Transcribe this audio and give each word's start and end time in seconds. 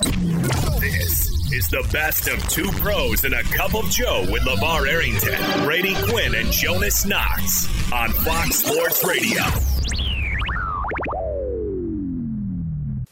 This 0.00 1.52
is 1.52 1.68
the 1.68 1.86
best 1.92 2.26
of 2.28 2.46
two 2.48 2.68
pros 2.80 3.22
and 3.24 3.32
a 3.32 3.42
cup 3.44 3.74
of 3.76 3.88
Joe 3.90 4.26
with 4.30 4.42
LeVar 4.42 4.88
Arrington, 4.88 5.64
Brady 5.64 5.94
Quinn, 6.08 6.34
and 6.34 6.50
Jonas 6.50 7.06
Knox 7.06 7.68
on 7.92 8.10
Fox 8.10 8.56
Sports 8.56 9.04
Radio. 9.04 9.42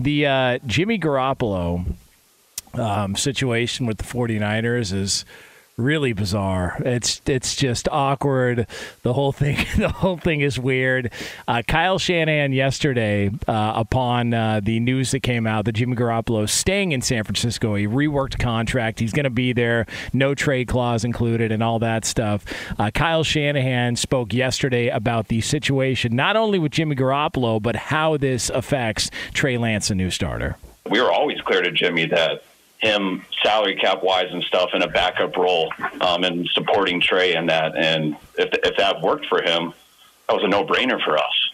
The 0.01 0.27
uh, 0.27 0.59
Jimmy 0.67 0.99
Garoppolo 0.99 1.95
um, 2.75 3.15
situation 3.15 3.87
with 3.87 3.99
the 3.99 4.05
49ers 4.05 4.93
is 4.93 5.25
really 5.77 6.13
bizarre. 6.13 6.77
It's 6.85 7.21
it's 7.27 7.57
just 7.57 7.89
awkward. 7.91 8.67
The 9.03 9.13
whole 9.13 9.33
thing 9.33 9.57
the 9.77 9.89
whole 9.89 10.17
thing 10.17 10.41
is 10.41 10.59
weird. 10.59 11.11
Uh, 11.49 11.63
Kyle 11.67 11.99
Shanahan 11.99 12.53
yesterday, 12.53 13.31
uh, 13.49 13.73
upon 13.77 14.35
uh, 14.35 14.61
the 14.63 14.81
news 14.81 15.11
that 15.13 15.21
came 15.21 15.47
out 15.47 15.65
that 15.65 15.73
Jimmy 15.73 15.97
Garoppolo 15.97 16.49
staying 16.49 16.93
in 16.93 17.03
San 17.03 17.25
Francisco, 17.25 17.75
he 17.75 17.87
reworked 17.87 18.39
contract. 18.39 19.01
He's 19.01 19.13
going 19.13 19.25
to 19.25 19.31
be 19.31 19.53
there, 19.53 19.87
no 20.13 20.35
trade 20.35 20.69
clause 20.69 21.05
included, 21.05 21.53
and 21.53 21.63
all 21.63 21.79
that 21.81 22.05
stuff. 22.05 22.45
Uh, 22.79 22.91
Kyle 22.93 23.25
Shanahan 23.25 23.97
spoke 23.97 24.33
yesterday 24.33 24.89
about 24.89 25.29
the 25.29 25.41
situation, 25.41 26.15
not 26.15 26.37
only 26.37 26.59
with 26.59 26.73
Jimmy 26.73 26.97
Garoppolo, 26.97 27.61
but 27.63 27.77
how 27.77 28.17
this 28.17 28.51
affects 28.51 29.11
Trey 29.33 29.59
Lance, 29.59 29.91
a 29.91 29.95
new 29.95 30.11
starter. 30.11 30.57
we 30.91 31.01
were 31.01 31.11
always 31.13 31.41
clear 31.41 31.63
to 31.63 31.71
Jimmy 31.71 32.07
that 32.07 32.43
him 32.83 33.25
salary 33.43 33.77
cap 33.77 34.03
wise 34.03 34.27
and 34.31 34.43
stuff 34.43 34.71
in 34.75 34.83
a 34.83 34.89
backup 34.89 35.37
role 35.37 35.73
um, 36.01 36.25
and 36.25 36.49
supporting 36.53 37.01
Trey 37.01 37.35
in 37.35 37.47
that. 37.47 37.77
And 37.77 38.17
if, 38.37 38.51
if 38.65 38.77
that 38.77 39.01
worked 39.01 39.27
for 39.27 39.41
him, 39.41 39.73
that 40.29 40.35
was 40.35 40.45
a 40.45 40.49
no 40.49 40.65
brainer 40.65 41.03
for 41.03 41.17
us. 41.17 41.51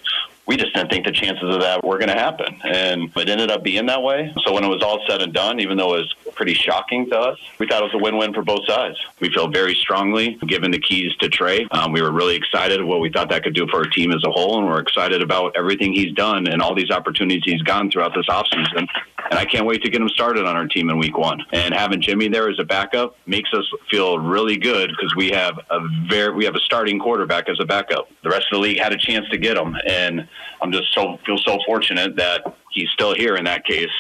We 0.48 0.56
just 0.56 0.75
didn't 0.75 0.91
think 0.91 1.04
the 1.04 1.12
chances 1.12 1.54
of 1.54 1.60
that 1.60 1.84
were 1.84 1.98
going 1.98 2.09
to 2.09 2.14
happen. 2.14 2.59
And 2.64 3.14
it 3.14 3.28
ended 3.28 3.50
up 3.50 3.62
being 3.62 3.86
that 3.86 4.03
way. 4.03 4.32
So 4.44 4.53
when 4.53 4.64
it 4.64 4.69
was 4.69 4.82
all 4.82 5.00
said 5.06 5.20
and 5.20 5.32
done, 5.32 5.60
even 5.60 5.76
though 5.76 5.94
it 5.94 5.98
was 5.98 6.14
pretty 6.34 6.54
shocking 6.54 7.09
to 7.10 7.19
us, 7.19 7.38
we 7.59 7.66
thought 7.66 7.82
it 7.82 7.92
was 7.92 7.94
a 7.94 7.98
win 7.98 8.16
win 8.16 8.32
for 8.32 8.42
both 8.42 8.64
sides. 8.66 8.97
We 9.20 9.28
feel 9.31 9.48
very 9.48 9.75
strongly 9.75 10.38
given 10.47 10.70
the 10.70 10.78
keys 10.78 11.14
to 11.16 11.28
Trey. 11.28 11.66
Um, 11.70 11.92
we 11.92 12.00
were 12.00 12.12
really 12.12 12.34
excited 12.34 12.82
what 12.82 13.00
we 13.00 13.10
thought 13.10 13.28
that 13.28 13.44
could 13.44 13.54
do 13.54 13.66
for 13.69 13.81
our 13.81 13.91
team 13.91 14.10
as 14.10 14.25
a 14.25 14.31
whole. 14.31 14.58
And 14.58 14.66
we're 14.66 14.81
excited 14.81 15.20
about 15.20 15.54
everything 15.54 15.92
he's 15.92 16.14
done 16.14 16.48
and 16.48 16.62
all 16.62 16.75
these 16.75 16.91
opportunities 16.91 17.42
he's 17.44 17.62
gone 17.62 17.91
throughout 17.91 18.14
this 18.14 18.26
offseason. 18.26 18.87
And 19.31 19.38
I 19.38 19.44
can't 19.44 19.66
wait 19.66 19.82
to 19.82 19.91
get 19.91 20.00
him 20.00 20.08
started 20.08 20.47
on 20.47 20.56
our 20.56 20.66
team 20.66 20.88
in 20.88 20.98
week 20.98 21.19
one. 21.19 21.44
And 21.53 21.75
having 21.75 22.00
Jimmy 22.00 22.28
there 22.28 22.48
as 22.48 22.58
a 22.58 22.64
backup 22.64 23.16
makes 23.26 23.53
us 23.53 23.70
feel 23.91 24.19
really 24.19 24.56
good 24.56 24.91
because 24.91 25.14
we 25.14 25.31
have 25.31 25.58
a 25.70 25.81
very 26.08 26.32
we 26.32 26.47
have 26.47 26.54
a 26.54 26.60
starting 26.60 26.98
quarterback 26.98 27.48
as 27.48 27.60
a 27.60 27.66
backup. 27.66 28.08
The 28.22 28.31
rest 28.31 28.47
of 28.50 28.56
the 28.56 28.58
league 28.60 28.78
had 28.78 28.92
a 28.92 28.97
chance 28.97 29.28
to 29.28 29.37
get 29.37 29.56
him, 29.56 29.76
and 29.87 30.26
I'm 30.62 30.72
just 30.72 30.93
so 30.94 31.19
feel 31.25 31.38
so 31.38 31.59
fortunate 31.66 32.16
that 32.16 32.43
he's 32.71 32.88
still 32.91 33.15
here 33.15 33.37
in 33.37 33.44
that 33.44 33.65
case. 33.65 33.91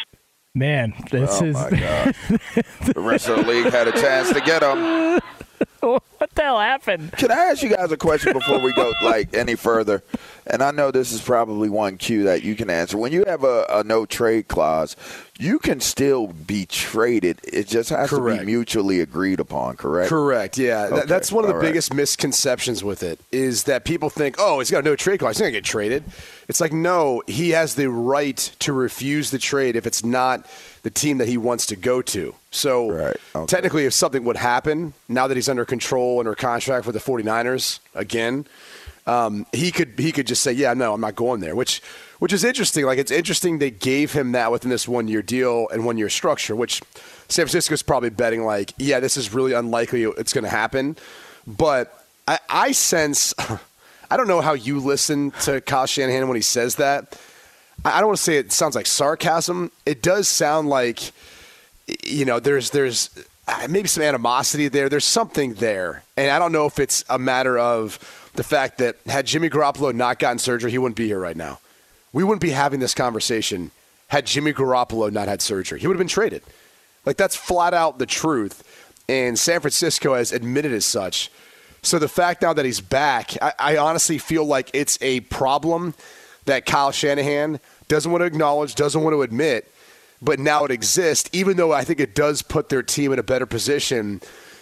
Man, 0.54 0.92
this 1.10 1.40
Oh 1.40 1.44
is 1.44 1.54
my 1.54 1.70
God. 1.70 2.14
the 2.84 2.94
rest 2.96 3.28
of 3.28 3.36
the 3.36 3.42
league 3.52 3.72
had 3.72 3.86
a 3.88 3.92
chance 3.92 4.32
to 4.32 4.40
get 4.40 4.62
him. 4.62 5.20
what 5.80 6.30
the 6.34 6.42
hell 6.42 6.58
happened? 6.58 7.12
Can 7.12 7.30
I 7.30 7.34
ask 7.50 7.62
you 7.62 7.68
guys 7.70 7.92
a 7.92 7.96
question 7.96 8.32
before 8.32 8.58
we 8.58 8.72
go 8.72 8.92
like 9.02 9.34
any 9.34 9.54
further? 9.54 10.02
And 10.50 10.62
I 10.62 10.70
know 10.70 10.90
this 10.90 11.12
is 11.12 11.20
probably 11.20 11.68
one 11.68 11.98
Q 11.98 12.24
that 12.24 12.42
you 12.42 12.56
can 12.56 12.70
answer. 12.70 12.96
When 12.96 13.12
you 13.12 13.24
have 13.26 13.44
a, 13.44 13.66
a 13.68 13.84
no 13.84 14.06
trade 14.06 14.48
clause, 14.48 14.96
you 15.38 15.58
can 15.58 15.78
still 15.80 16.28
be 16.28 16.64
traded. 16.66 17.38
It 17.44 17.68
just 17.68 17.90
has 17.90 18.08
to 18.10 18.24
be 18.24 18.44
mutually 18.44 19.00
agreed 19.00 19.40
upon, 19.40 19.76
correct? 19.76 20.08
Correct. 20.08 20.58
Yeah, 20.58 20.88
Okay, 20.90 21.06
that's 21.06 21.30
one 21.30 21.44
of 21.44 21.48
the 21.48 21.54
all 21.54 21.60
right. 21.60 21.68
biggest 21.68 21.92
misconceptions 21.94 22.82
with 22.82 23.02
it 23.02 23.20
is 23.30 23.64
that 23.64 23.84
people 23.84 24.10
think, 24.10 24.36
oh, 24.38 24.58
he's 24.58 24.70
got 24.70 24.78
a 24.78 24.82
no 24.82 24.96
trade 24.96 25.18
clause, 25.20 25.36
he's 25.36 25.42
gonna 25.42 25.52
get 25.52 25.64
traded. 25.64 26.02
It's 26.48 26.60
like 26.60 26.72
no, 26.72 27.22
he 27.26 27.50
has 27.50 27.74
the 27.74 27.90
right 27.90 28.36
to 28.60 28.72
refuse 28.72 29.30
the 29.30 29.38
trade 29.38 29.76
if 29.76 29.86
it's 29.86 30.02
not 30.04 30.46
the 30.82 30.90
team 30.90 31.18
that 31.18 31.28
he 31.28 31.36
wants 31.36 31.66
to 31.66 31.76
go 31.76 32.00
to. 32.02 32.34
So 32.50 32.90
technically, 33.46 33.84
if 33.84 33.92
something 33.92 34.24
would 34.24 34.38
happen 34.38 34.94
now 35.08 35.26
that 35.26 35.36
he's 35.36 35.48
under 35.50 35.66
control 35.66 36.18
under 36.20 36.34
contract 36.34 36.86
for 36.86 36.92
the 36.92 36.98
49ers 36.98 37.80
again, 37.94 38.46
um, 39.08 39.46
he 39.52 39.72
could 39.72 39.94
he 39.96 40.12
could 40.12 40.26
just 40.26 40.42
say, 40.42 40.52
yeah, 40.52 40.74
no, 40.74 40.92
I'm 40.92 41.00
not 41.00 41.16
going 41.16 41.40
there. 41.40 41.56
Which 41.56 41.80
which 42.18 42.32
is 42.32 42.44
interesting. 42.44 42.84
Like 42.84 42.98
it's 42.98 43.10
interesting 43.10 43.58
they 43.58 43.70
gave 43.70 44.12
him 44.12 44.32
that 44.32 44.52
within 44.52 44.70
this 44.70 44.86
one 44.86 45.08
year 45.08 45.22
deal 45.22 45.66
and 45.68 45.86
one 45.86 45.96
year 45.96 46.10
structure, 46.10 46.54
which 46.54 46.82
San 47.28 47.46
Francisco's 47.46 47.82
probably 47.82 48.10
betting 48.10 48.44
like, 48.44 48.74
yeah, 48.76 49.00
this 49.00 49.16
is 49.16 49.32
really 49.32 49.54
unlikely 49.54 50.02
it's 50.04 50.34
going 50.34 50.44
to 50.44 50.50
happen. 50.50 50.96
But 51.46 52.04
I, 52.26 52.38
I 52.50 52.72
sense, 52.72 53.34
I 54.10 54.16
don't 54.18 54.28
know 54.28 54.42
how 54.42 54.52
you 54.52 54.78
listen 54.78 55.30
to 55.42 55.62
Kyle 55.62 55.86
Shanahan 55.86 56.28
when 56.28 56.36
he 56.36 56.42
says 56.42 56.76
that. 56.76 57.18
I 57.84 58.00
don't 58.00 58.08
want 58.08 58.18
to 58.18 58.22
say 58.22 58.36
it 58.36 58.52
sounds 58.52 58.74
like 58.74 58.86
sarcasm. 58.86 59.70
It 59.86 60.02
does 60.02 60.28
sound 60.28 60.68
like, 60.68 61.12
you 62.04 62.26
know, 62.26 62.40
there's 62.40 62.70
there's 62.70 63.08
uh, 63.46 63.68
maybe 63.70 63.88
some 63.88 64.02
animosity 64.02 64.68
there. 64.68 64.90
There's 64.90 65.06
something 65.06 65.54
there, 65.54 66.02
and 66.16 66.30
I 66.30 66.38
don't 66.38 66.52
know 66.52 66.66
if 66.66 66.78
it's 66.78 67.04
a 67.08 67.18
matter 67.18 67.56
of 67.56 67.98
the 68.34 68.42
fact 68.42 68.78
that 68.78 68.96
had 69.06 69.26
Jimmy 69.26 69.50
Garoppolo 69.50 69.94
not 69.94 70.18
gotten 70.18 70.38
surgery, 70.38 70.70
he 70.70 70.78
wouldn't 70.78 70.96
be 70.96 71.06
here 71.06 71.18
right 71.18 71.36
now. 71.36 71.60
We 72.12 72.24
wouldn't 72.24 72.40
be 72.40 72.50
having 72.50 72.80
this 72.80 72.94
conversation 72.94 73.70
had 74.08 74.26
Jimmy 74.26 74.52
Garoppolo 74.52 75.12
not 75.12 75.28
had 75.28 75.42
surgery. 75.42 75.80
He 75.80 75.86
would 75.86 75.94
have 75.94 75.98
been 75.98 76.08
traded. 76.08 76.42
Like 77.04 77.16
that's 77.16 77.36
flat 77.36 77.74
out 77.74 77.98
the 77.98 78.06
truth, 78.06 78.62
and 79.08 79.38
San 79.38 79.60
Francisco 79.60 80.14
has 80.14 80.32
admitted 80.32 80.72
as 80.72 80.86
such. 80.86 81.30
So 81.82 81.98
the 81.98 82.08
fact 82.08 82.42
now 82.42 82.52
that 82.52 82.64
he's 82.64 82.80
back, 82.80 83.40
I, 83.40 83.52
I 83.58 83.76
honestly 83.76 84.18
feel 84.18 84.44
like 84.44 84.70
it's 84.74 84.98
a 85.00 85.20
problem 85.20 85.94
that 86.46 86.66
Kyle 86.66 86.90
Shanahan 86.90 87.60
doesn't 87.88 88.10
want 88.10 88.22
to 88.22 88.26
acknowledge, 88.26 88.74
doesn't 88.74 89.02
want 89.02 89.14
to 89.14 89.22
admit 89.22 89.72
but 90.20 90.38
now 90.38 90.64
it 90.64 90.70
exists, 90.70 91.30
even 91.32 91.56
though 91.56 91.72
I 91.72 91.84
think 91.84 92.00
it 92.00 92.14
does 92.14 92.42
put 92.42 92.68
their 92.68 92.82
team 92.82 93.12
in 93.12 93.18
a 93.18 93.22
better 93.22 93.46
position 93.46 94.20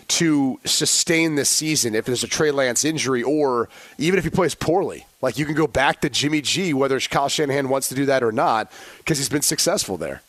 to 0.09 0.61
sustain 0.65 1.35
this 1.35 1.49
season 1.49 1.95
if 1.95 2.05
there's 2.05 2.25
a 2.25 2.29
Trey 2.29 2.51
Lance 2.51 2.85
injury 2.85 3.23
or 3.23 3.69
even 3.99 4.19
if 4.19 4.25
he 4.25 4.31
plays 4.31 4.55
poorly. 4.55 5.07
Like 5.23 5.39
you 5.39 5.47
can 5.47 5.55
go 5.55 5.67
back 5.67 6.01
to 6.03 6.11
Jimmy 6.11 6.41
G, 6.41 6.73
whether 6.73 6.97
it's 6.97 7.07
Kyle 7.07 7.29
Shanahan 7.29 7.69
wants 7.69 7.89
to 7.89 7.95
do 7.95 8.07
that 8.07 8.23
or 8.23 8.33
not, 8.33 8.71
because 8.99 9.19
he's 9.19 9.29
been 9.29 9.43
successful 9.43 9.97
there. 9.97 10.23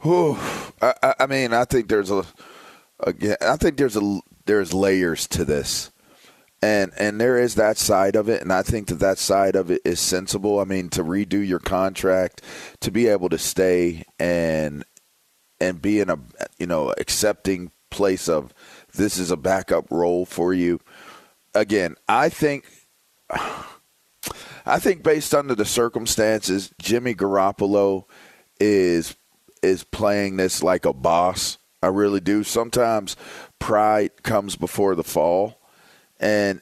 Whew. 0.00 0.38
I, 0.80 1.14
I 1.20 1.26
mean, 1.26 1.52
I 1.52 1.64
think 1.64 1.88
there's 1.88 2.10
a 2.10 2.24
again. 3.00 3.36
I 3.40 3.56
think 3.56 3.76
there's 3.76 3.96
a 3.96 4.20
there's 4.44 4.72
layers 4.72 5.26
to 5.28 5.44
this, 5.44 5.90
and 6.62 6.92
and 6.98 7.20
there 7.20 7.38
is 7.38 7.54
that 7.54 7.78
side 7.78 8.14
of 8.14 8.28
it, 8.28 8.42
and 8.42 8.52
I 8.52 8.62
think 8.62 8.88
that 8.88 8.98
that 9.00 9.18
side 9.18 9.56
of 9.56 9.70
it 9.70 9.80
is 9.84 9.98
sensible. 9.98 10.60
I 10.60 10.64
mean, 10.64 10.90
to 10.90 11.02
redo 11.02 11.46
your 11.46 11.58
contract, 11.58 12.42
to 12.80 12.90
be 12.90 13.08
able 13.08 13.28
to 13.30 13.38
stay 13.38 14.04
and 14.18 14.84
and 15.60 15.80
be 15.80 16.00
in 16.00 16.10
a 16.10 16.18
you 16.58 16.66
know 16.66 16.94
accepting 16.98 17.70
place 17.90 18.28
of 18.28 18.52
this 18.94 19.18
is 19.18 19.30
a 19.30 19.36
backup 19.36 19.90
role 19.90 20.26
for 20.26 20.52
you. 20.54 20.80
Again, 21.54 21.96
I 22.08 22.28
think 22.28 22.64
I 24.68 24.78
think 24.78 25.02
based 25.02 25.34
under 25.34 25.54
the 25.54 25.64
circumstances, 25.64 26.72
Jimmy 26.78 27.14
Garoppolo 27.14 28.04
is 28.58 29.16
is 29.62 29.84
playing 29.84 30.36
this 30.36 30.62
like 30.62 30.84
a 30.84 30.92
boss. 30.92 31.58
I 31.82 31.88
really 31.88 32.20
do. 32.20 32.42
Sometimes 32.42 33.16
pride 33.58 34.22
comes 34.22 34.56
before 34.56 34.94
the 34.94 35.04
fall. 35.04 35.58
And 36.18 36.60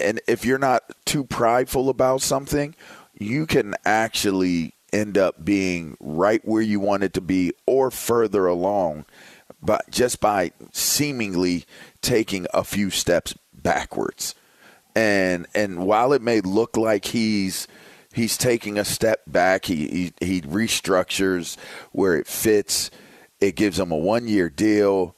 and 0.00 0.20
if 0.26 0.44
you're 0.44 0.58
not 0.58 0.82
too 1.04 1.24
prideful 1.24 1.88
about 1.88 2.22
something, 2.22 2.74
you 3.18 3.46
can 3.46 3.74
actually 3.84 4.74
end 4.92 5.18
up 5.18 5.44
being 5.44 5.96
right 6.00 6.40
where 6.44 6.62
you 6.62 6.80
want 6.80 7.02
it 7.02 7.12
to 7.14 7.20
be 7.20 7.52
or 7.66 7.90
further 7.90 8.46
along 8.46 9.04
but 9.62 9.88
just 9.90 10.20
by 10.20 10.52
seemingly 10.72 11.64
taking 12.00 12.46
a 12.52 12.64
few 12.64 12.90
steps 12.90 13.34
backwards. 13.52 14.34
And 14.94 15.46
and 15.54 15.86
while 15.86 16.12
it 16.12 16.22
may 16.22 16.40
look 16.40 16.76
like 16.76 17.06
he's 17.06 17.68
he's 18.12 18.38
taking 18.38 18.78
a 18.78 18.84
step 18.84 19.22
back, 19.26 19.66
he 19.66 20.12
he, 20.20 20.26
he 20.26 20.40
restructures 20.42 21.56
where 21.92 22.16
it 22.16 22.26
fits. 22.26 22.90
It 23.40 23.56
gives 23.56 23.78
him 23.78 23.90
a 23.90 23.96
one 23.96 24.26
year 24.26 24.48
deal, 24.48 25.14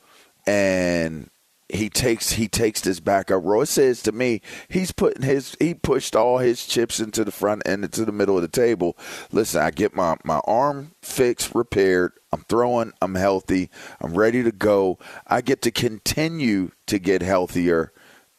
and 0.47 1.31
he 1.69 1.91
takes 1.91 2.33
he 2.33 2.49
takes 2.49 2.81
this 2.81 3.01
backup 3.01 3.45
role. 3.45 3.63
It 3.63 3.67
says 3.67 4.03
to 4.05 4.13
me 4.13 4.41
he's 4.69 4.93
putting 4.93 5.23
his 5.23 5.57
he 5.61 5.75
pushed 5.75 6.17
all 6.17 6.39
his 6.39 6.67
chips 6.67 6.99
into 6.99 7.25
the 7.25 7.31
front 7.31 7.63
and 7.67 7.85
into 7.85 8.05
the 8.05 8.13
middle 8.13 8.37
of 8.37 8.43
the 8.43 8.49
table. 8.49 8.97
Listen, 9.33 9.63
I 9.63 9.71
get 9.71 9.95
my 9.95 10.17
my 10.25 10.41
arm 10.45 10.93
fixed, 11.03 11.55
repaired. 11.55 12.13
I'm 12.33 12.45
throwing. 12.49 12.93
I'm 13.03 13.15
healthy. 13.15 13.71
I'm 14.01 14.15
ready 14.15 14.43
to 14.43 14.53
go. 14.53 14.99
I 15.27 15.41
get 15.41 15.63
to 15.63 15.71
continue 15.71 16.71
to 16.87 16.99
get 16.99 17.23
healthier, 17.23 17.93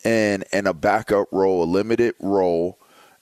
and 0.03 0.43
and 0.51 0.67
a 0.67 0.73
backup 0.73 1.27
role, 1.31 1.63
a 1.63 1.65
limited 1.65 2.15
role, 2.19 2.79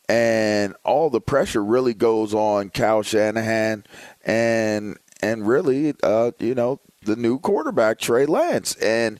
and 0.07 0.75
all 0.83 1.09
the 1.09 1.21
pressure 1.21 1.63
really 1.63 1.93
goes 1.93 2.33
on 2.33 2.69
Kyle 2.69 3.03
Shanahan 3.03 3.85
and 4.25 4.97
and 5.21 5.47
really, 5.47 5.93
uh, 6.03 6.31
you 6.39 6.55
know, 6.55 6.79
the 7.03 7.15
new 7.15 7.39
quarterback 7.39 7.99
Trey 7.99 8.25
Lance 8.25 8.75
and 8.75 9.19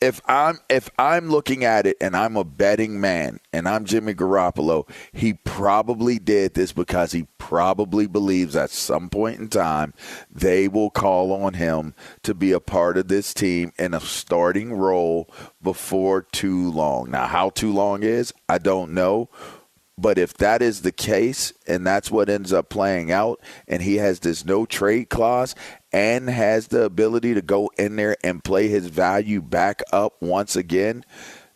if 0.00 0.20
I'm 0.26 0.58
if 0.68 0.90
I'm 0.98 1.28
looking 1.28 1.64
at 1.64 1.86
it 1.86 1.96
and 2.00 2.16
I'm 2.16 2.36
a 2.36 2.44
betting 2.44 3.00
man 3.00 3.40
and 3.52 3.68
I'm 3.68 3.84
Jimmy 3.84 4.14
Garoppolo, 4.14 4.88
he 5.12 5.34
probably 5.34 6.18
did 6.18 6.54
this 6.54 6.72
because 6.72 7.12
he 7.12 7.26
probably 7.38 8.06
believes 8.06 8.54
at 8.54 8.70
some 8.70 9.08
point 9.10 9.40
in 9.40 9.48
time 9.48 9.94
they 10.30 10.68
will 10.68 10.90
call 10.90 11.32
on 11.32 11.54
him 11.54 11.94
to 12.22 12.34
be 12.34 12.52
a 12.52 12.60
part 12.60 12.96
of 12.96 13.08
this 13.08 13.34
team 13.34 13.72
in 13.78 13.92
a 13.92 14.00
starting 14.00 14.72
role 14.72 15.28
before 15.62 16.22
too 16.22 16.70
long. 16.70 17.10
Now, 17.10 17.26
how 17.26 17.50
too 17.50 17.72
long 17.72 18.02
is, 18.02 18.32
I 18.48 18.58
don't 18.58 18.92
know. 18.92 19.28
But 20.00 20.16
if 20.16 20.34
that 20.34 20.62
is 20.62 20.82
the 20.82 20.92
case 20.92 21.52
and 21.66 21.84
that's 21.84 22.08
what 22.08 22.28
ends 22.28 22.52
up 22.52 22.68
playing 22.68 23.10
out, 23.10 23.40
and 23.66 23.82
he 23.82 23.96
has 23.96 24.20
this 24.20 24.44
no 24.44 24.64
trade 24.64 25.08
clause 25.08 25.56
and 25.92 26.28
has 26.28 26.68
the 26.68 26.82
ability 26.82 27.34
to 27.34 27.42
go 27.42 27.70
in 27.78 27.96
there 27.96 28.16
and 28.22 28.42
play 28.44 28.68
his 28.68 28.86
value 28.88 29.40
back 29.40 29.82
up 29.92 30.20
once 30.20 30.56
again, 30.56 31.04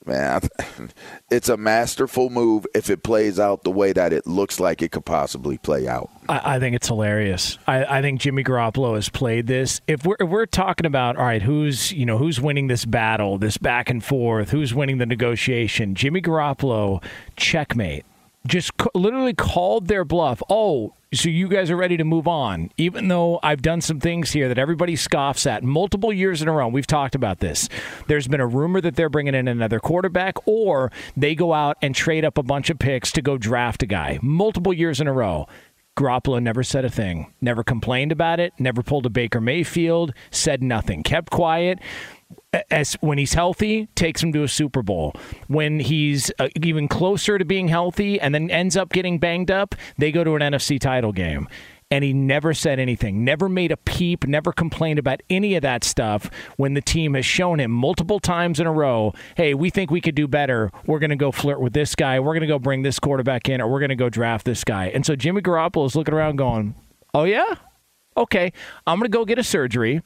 man, 0.06 0.40
it's 1.30 1.48
a 1.48 1.56
masterful 1.56 2.30
move 2.30 2.66
if 2.74 2.90
it 2.90 3.02
plays 3.02 3.38
out 3.38 3.62
the 3.62 3.70
way 3.70 3.92
that 3.92 4.12
it 4.12 4.26
looks 4.26 4.58
like 4.58 4.82
it 4.82 4.90
could 4.90 5.04
possibly 5.04 5.58
play 5.58 5.86
out. 5.86 6.10
I, 6.28 6.56
I 6.56 6.58
think 6.58 6.74
it's 6.74 6.88
hilarious. 6.88 7.58
I, 7.66 7.98
I, 7.98 8.02
think 8.02 8.20
Jimmy 8.20 8.42
Garoppolo 8.42 8.94
has 8.94 9.08
played 9.08 9.46
this. 9.46 9.80
If 9.86 10.04
we're 10.04 10.16
if 10.18 10.28
we're 10.28 10.46
talking 10.46 10.86
about 10.86 11.16
all 11.16 11.24
right, 11.24 11.42
who's 11.42 11.92
you 11.92 12.06
know 12.06 12.18
who's 12.18 12.40
winning 12.40 12.68
this 12.68 12.84
battle, 12.84 13.38
this 13.38 13.58
back 13.58 13.90
and 13.90 14.02
forth, 14.02 14.50
who's 14.50 14.72
winning 14.74 14.98
the 14.98 15.06
negotiation? 15.06 15.94
Jimmy 15.94 16.22
Garoppolo, 16.22 17.02
checkmate 17.36 18.04
just 18.46 18.72
literally 18.94 19.34
called 19.34 19.86
their 19.86 20.04
bluff. 20.04 20.42
Oh, 20.48 20.94
so 21.14 21.28
you 21.28 21.48
guys 21.48 21.70
are 21.70 21.76
ready 21.76 21.96
to 21.98 22.04
move 22.04 22.26
on, 22.26 22.70
even 22.76 23.08
though 23.08 23.38
I've 23.42 23.60
done 23.60 23.80
some 23.80 24.00
things 24.00 24.32
here 24.32 24.48
that 24.48 24.58
everybody 24.58 24.96
scoffs 24.96 25.46
at 25.46 25.62
multiple 25.62 26.12
years 26.12 26.40
in 26.40 26.48
a 26.48 26.52
row. 26.52 26.68
We've 26.68 26.86
talked 26.86 27.14
about 27.14 27.40
this. 27.40 27.68
There's 28.06 28.28
been 28.28 28.40
a 28.40 28.46
rumor 28.46 28.80
that 28.80 28.96
they're 28.96 29.10
bringing 29.10 29.34
in 29.34 29.46
another 29.46 29.78
quarterback, 29.78 30.36
or 30.46 30.90
they 31.16 31.34
go 31.34 31.52
out 31.52 31.76
and 31.82 31.94
trade 31.94 32.24
up 32.24 32.38
a 32.38 32.42
bunch 32.42 32.70
of 32.70 32.78
picks 32.78 33.12
to 33.12 33.22
go 33.22 33.36
draft 33.36 33.82
a 33.82 33.86
guy 33.86 34.18
multiple 34.22 34.72
years 34.72 35.00
in 35.00 35.06
a 35.06 35.12
row. 35.12 35.46
Garoppolo 35.94 36.42
never 36.42 36.62
said 36.62 36.86
a 36.86 36.90
thing, 36.90 37.34
never 37.42 37.62
complained 37.62 38.12
about 38.12 38.40
it, 38.40 38.54
never 38.58 38.82
pulled 38.82 39.04
a 39.04 39.10
Baker 39.10 39.42
Mayfield, 39.42 40.14
said 40.30 40.62
nothing, 40.62 41.02
kept 41.02 41.30
quiet 41.30 41.78
as 42.70 42.94
when 42.94 43.18
he's 43.18 43.34
healthy, 43.34 43.88
takes 43.94 44.22
him 44.22 44.32
to 44.32 44.42
a 44.42 44.48
Super 44.48 44.82
Bowl. 44.82 45.14
When 45.48 45.80
he's 45.80 46.30
uh, 46.38 46.48
even 46.60 46.88
closer 46.88 47.38
to 47.38 47.44
being 47.44 47.68
healthy 47.68 48.20
and 48.20 48.34
then 48.34 48.50
ends 48.50 48.76
up 48.76 48.90
getting 48.90 49.18
banged 49.18 49.50
up, 49.50 49.74
they 49.96 50.12
go 50.12 50.22
to 50.24 50.34
an 50.34 50.42
NFC 50.42 50.78
title 50.78 51.12
game. 51.12 51.48
And 51.90 52.02
he 52.02 52.14
never 52.14 52.54
said 52.54 52.78
anything, 52.78 53.22
never 53.22 53.50
made 53.50 53.70
a 53.70 53.76
peep, 53.76 54.26
never 54.26 54.50
complained 54.50 54.98
about 54.98 55.20
any 55.28 55.56
of 55.56 55.62
that 55.62 55.84
stuff 55.84 56.30
when 56.56 56.72
the 56.72 56.80
team 56.80 57.12
has 57.12 57.26
shown 57.26 57.60
him 57.60 57.70
multiple 57.70 58.18
times 58.18 58.58
in 58.58 58.66
a 58.66 58.72
row 58.72 59.12
hey, 59.36 59.52
we 59.52 59.68
think 59.68 59.90
we 59.90 60.00
could 60.00 60.14
do 60.14 60.26
better. 60.26 60.70
We're 60.86 61.00
going 61.00 61.10
to 61.10 61.16
go 61.16 61.32
flirt 61.32 61.60
with 61.60 61.74
this 61.74 61.94
guy. 61.94 62.18
We're 62.18 62.32
going 62.32 62.40
to 62.40 62.46
go 62.46 62.58
bring 62.58 62.80
this 62.80 62.98
quarterback 62.98 63.46
in, 63.50 63.60
or 63.60 63.70
we're 63.70 63.80
going 63.80 63.90
to 63.90 63.94
go 63.94 64.08
draft 64.08 64.46
this 64.46 64.64
guy. 64.64 64.86
And 64.86 65.04
so 65.04 65.16
Jimmy 65.16 65.42
Garoppolo 65.42 65.84
is 65.84 65.94
looking 65.94 66.14
around 66.14 66.36
going, 66.36 66.74
oh, 67.12 67.24
yeah? 67.24 67.56
Okay, 68.16 68.52
I'm 68.86 68.98
going 68.98 69.10
to 69.10 69.14
go 69.14 69.26
get 69.26 69.38
a 69.38 69.44
surgery 69.44 70.00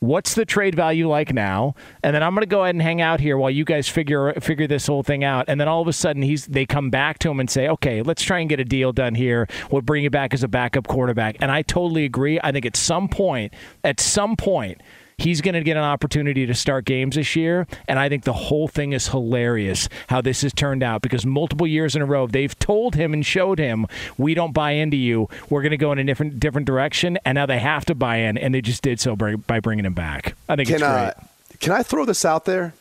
what's 0.00 0.34
the 0.34 0.44
trade 0.44 0.74
value 0.74 1.08
like 1.08 1.32
now? 1.32 1.74
And 2.02 2.14
then 2.14 2.22
i'm 2.22 2.34
going 2.34 2.42
to 2.42 2.46
go 2.46 2.62
ahead 2.62 2.74
and 2.74 2.82
hang 2.82 3.00
out 3.00 3.20
here 3.20 3.36
while 3.36 3.50
you 3.50 3.64
guys 3.64 3.88
figure 3.88 4.32
figure 4.40 4.66
this 4.66 4.86
whole 4.86 5.02
thing 5.02 5.24
out. 5.24 5.46
And 5.48 5.60
then 5.60 5.68
all 5.68 5.82
of 5.82 5.88
a 5.88 5.92
sudden 5.92 6.22
he's 6.22 6.46
they 6.46 6.66
come 6.66 6.90
back 6.90 7.18
to 7.20 7.30
him 7.30 7.40
and 7.40 7.50
say 7.50 7.68
okay 7.68 8.02
let's 8.02 8.22
try 8.22 8.38
and 8.38 8.48
get 8.48 8.60
a 8.60 8.64
deal 8.64 8.92
done 8.92 9.14
here. 9.14 9.48
We'll 9.70 9.82
bring 9.82 10.04
you 10.04 10.10
back 10.10 10.34
as 10.34 10.42
a 10.42 10.48
backup 10.48 10.86
quarterback. 10.86 11.36
And 11.40 11.50
i 11.50 11.62
totally 11.62 12.04
agree. 12.04 12.38
I 12.42 12.52
think 12.52 12.66
at 12.66 12.76
some 12.76 13.08
point 13.08 13.52
at 13.84 14.00
some 14.00 14.36
point 14.36 14.80
He's 15.18 15.40
going 15.40 15.54
to 15.54 15.62
get 15.62 15.78
an 15.78 15.82
opportunity 15.82 16.44
to 16.44 16.54
start 16.54 16.84
games 16.84 17.16
this 17.16 17.34
year, 17.34 17.66
and 17.88 17.98
I 17.98 18.10
think 18.10 18.24
the 18.24 18.34
whole 18.34 18.68
thing 18.68 18.92
is 18.92 19.08
hilarious 19.08 19.88
how 20.08 20.20
this 20.20 20.42
has 20.42 20.52
turned 20.52 20.82
out 20.82 21.00
because 21.00 21.24
multiple 21.24 21.66
years 21.66 21.96
in 21.96 22.02
a 22.02 22.04
row 22.04 22.26
they've 22.26 22.56
told 22.58 22.96
him 22.96 23.14
and 23.14 23.24
showed 23.24 23.58
him 23.58 23.86
we 24.18 24.34
don't 24.34 24.52
buy 24.52 24.72
into 24.72 24.98
you. 24.98 25.28
We're 25.48 25.62
going 25.62 25.70
to 25.70 25.78
go 25.78 25.90
in 25.92 25.98
a 25.98 26.04
different 26.04 26.38
different 26.38 26.66
direction, 26.66 27.18
and 27.24 27.36
now 27.36 27.46
they 27.46 27.58
have 27.58 27.86
to 27.86 27.94
buy 27.94 28.16
in, 28.16 28.36
and 28.36 28.54
they 28.54 28.60
just 28.60 28.82
did 28.82 29.00
so 29.00 29.16
by, 29.16 29.36
by 29.36 29.58
bringing 29.58 29.86
him 29.86 29.94
back. 29.94 30.34
I 30.50 30.56
think 30.56 30.68
can, 30.68 30.76
it's 30.76 30.84
great. 30.84 30.92
Uh, 30.92 31.12
can 31.60 31.72
I 31.72 31.82
throw 31.82 32.04
this 32.04 32.26
out 32.26 32.44
there? 32.44 32.74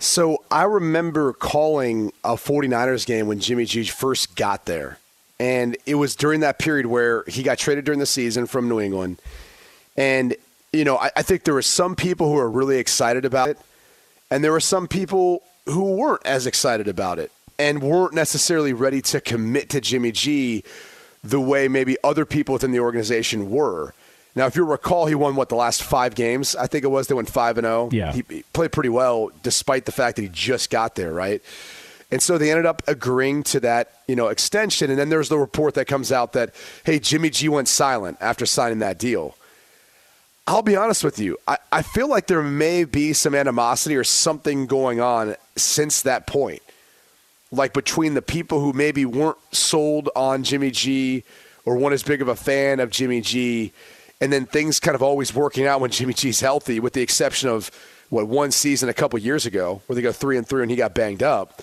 So 0.00 0.42
I 0.50 0.64
remember 0.64 1.34
calling 1.34 2.12
a 2.24 2.30
49ers 2.30 3.06
game 3.06 3.28
when 3.28 3.38
Jimmy 3.38 3.64
G 3.64 3.84
first 3.84 4.34
got 4.34 4.64
there. 4.64 4.98
And 5.38 5.76
it 5.86 5.94
was 5.94 6.16
during 6.16 6.40
that 6.40 6.58
period 6.58 6.86
where 6.86 7.22
he 7.28 7.42
got 7.42 7.58
traded 7.58 7.84
during 7.84 8.00
the 8.00 8.06
season 8.06 8.46
from 8.46 8.68
New 8.68 8.80
England. 8.80 9.18
And 9.96 10.34
you 10.72 10.84
know, 10.84 10.96
I, 10.96 11.10
I 11.16 11.22
think 11.22 11.44
there 11.44 11.54
were 11.54 11.62
some 11.62 11.96
people 11.96 12.28
who 12.28 12.34
were 12.34 12.50
really 12.50 12.78
excited 12.78 13.24
about 13.24 13.48
it, 13.48 13.58
and 14.30 14.44
there 14.44 14.52
were 14.52 14.60
some 14.60 14.88
people 14.88 15.42
who 15.66 15.96
weren't 15.96 16.24
as 16.24 16.46
excited 16.46 16.88
about 16.88 17.18
it 17.18 17.30
and 17.58 17.82
weren't 17.82 18.14
necessarily 18.14 18.72
ready 18.72 19.02
to 19.02 19.20
commit 19.20 19.68
to 19.70 19.80
Jimmy 19.80 20.12
G 20.12 20.64
the 21.22 21.40
way 21.40 21.68
maybe 21.68 21.96
other 22.02 22.24
people 22.24 22.54
within 22.54 22.72
the 22.72 22.80
organization 22.80 23.50
were. 23.50 23.94
Now, 24.34 24.46
if 24.46 24.56
you 24.56 24.64
recall, 24.64 25.06
he 25.06 25.14
won 25.14 25.34
what 25.36 25.48
the 25.48 25.56
last 25.56 25.82
five 25.82 26.14
games. 26.14 26.54
I 26.56 26.66
think 26.66 26.84
it 26.84 26.88
was 26.88 27.08
they 27.08 27.14
went 27.14 27.28
five 27.28 27.58
and 27.58 27.64
zero. 27.64 27.74
Oh. 27.74 27.88
Yeah, 27.92 28.12
he, 28.12 28.24
he 28.28 28.42
played 28.52 28.72
pretty 28.72 28.88
well 28.88 29.30
despite 29.42 29.84
the 29.84 29.92
fact 29.92 30.16
that 30.16 30.22
he 30.22 30.28
just 30.28 30.70
got 30.70 30.94
there, 30.94 31.12
right? 31.12 31.42
And 32.12 32.22
so 32.22 32.38
they 32.38 32.50
ended 32.50 32.66
up 32.66 32.82
agreeing 32.88 33.42
to 33.44 33.60
that, 33.60 33.92
you 34.08 34.16
know, 34.16 34.28
extension. 34.28 34.90
And 34.90 34.98
then 34.98 35.10
there's 35.10 35.28
the 35.28 35.38
report 35.38 35.74
that 35.74 35.86
comes 35.86 36.10
out 36.10 36.32
that 36.32 36.54
hey, 36.84 36.98
Jimmy 36.98 37.30
G 37.30 37.48
went 37.48 37.68
silent 37.68 38.18
after 38.20 38.46
signing 38.46 38.78
that 38.78 38.98
deal. 38.98 39.36
I'll 40.46 40.62
be 40.62 40.76
honest 40.76 41.04
with 41.04 41.18
you. 41.18 41.38
I, 41.46 41.58
I 41.70 41.82
feel 41.82 42.08
like 42.08 42.26
there 42.26 42.42
may 42.42 42.84
be 42.84 43.12
some 43.12 43.34
animosity 43.34 43.96
or 43.96 44.04
something 44.04 44.66
going 44.66 45.00
on 45.00 45.36
since 45.56 46.02
that 46.02 46.26
point. 46.26 46.62
Like 47.52 47.72
between 47.72 48.14
the 48.14 48.22
people 48.22 48.60
who 48.60 48.72
maybe 48.72 49.04
weren't 49.04 49.38
sold 49.52 50.08
on 50.16 50.42
Jimmy 50.42 50.70
G 50.70 51.24
or 51.64 51.76
weren't 51.76 51.94
as 51.94 52.02
big 52.02 52.22
of 52.22 52.28
a 52.28 52.36
fan 52.36 52.80
of 52.80 52.90
Jimmy 52.90 53.20
G 53.20 53.72
and 54.20 54.32
then 54.32 54.46
things 54.46 54.80
kind 54.80 54.94
of 54.94 55.02
always 55.02 55.34
working 55.34 55.66
out 55.66 55.80
when 55.80 55.90
Jimmy 55.90 56.12
G's 56.12 56.40
healthy, 56.40 56.78
with 56.78 56.92
the 56.92 57.00
exception 57.00 57.48
of 57.48 57.70
what 58.10 58.26
one 58.26 58.50
season 58.50 58.88
a 58.88 58.94
couple 58.94 59.18
years 59.18 59.46
ago 59.46 59.82
where 59.86 59.94
they 59.94 60.02
go 60.02 60.12
three 60.12 60.36
and 60.36 60.46
three 60.46 60.62
and 60.62 60.70
he 60.70 60.76
got 60.76 60.94
banged 60.94 61.22
up. 61.22 61.62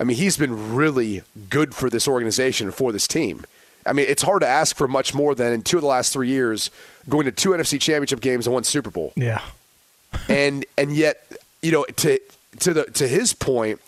I 0.00 0.04
mean, 0.04 0.16
he's 0.16 0.36
been 0.36 0.74
really 0.74 1.22
good 1.48 1.74
for 1.74 1.88
this 1.88 2.08
organization 2.08 2.66
and 2.66 2.74
for 2.74 2.92
this 2.92 3.06
team. 3.06 3.44
I 3.86 3.92
mean, 3.92 4.06
it's 4.08 4.22
hard 4.22 4.42
to 4.42 4.48
ask 4.48 4.74
for 4.74 4.88
much 4.88 5.14
more 5.14 5.34
than 5.34 5.52
in 5.52 5.62
two 5.62 5.76
of 5.76 5.82
the 5.82 5.88
last 5.88 6.12
three 6.12 6.28
years, 6.28 6.70
going 7.08 7.26
to 7.26 7.32
two 7.32 7.50
NFC 7.50 7.80
Championship 7.80 8.20
games 8.20 8.46
and 8.46 8.54
one 8.54 8.64
Super 8.64 8.90
Bowl. 8.90 9.12
Yeah, 9.16 9.42
and 10.28 10.64
and 10.76 10.92
yet, 10.94 11.24
you 11.60 11.72
know, 11.72 11.84
to 11.84 12.18
to 12.60 12.74
the 12.74 12.84
to 12.84 13.08
his 13.08 13.32
point, 13.32 13.80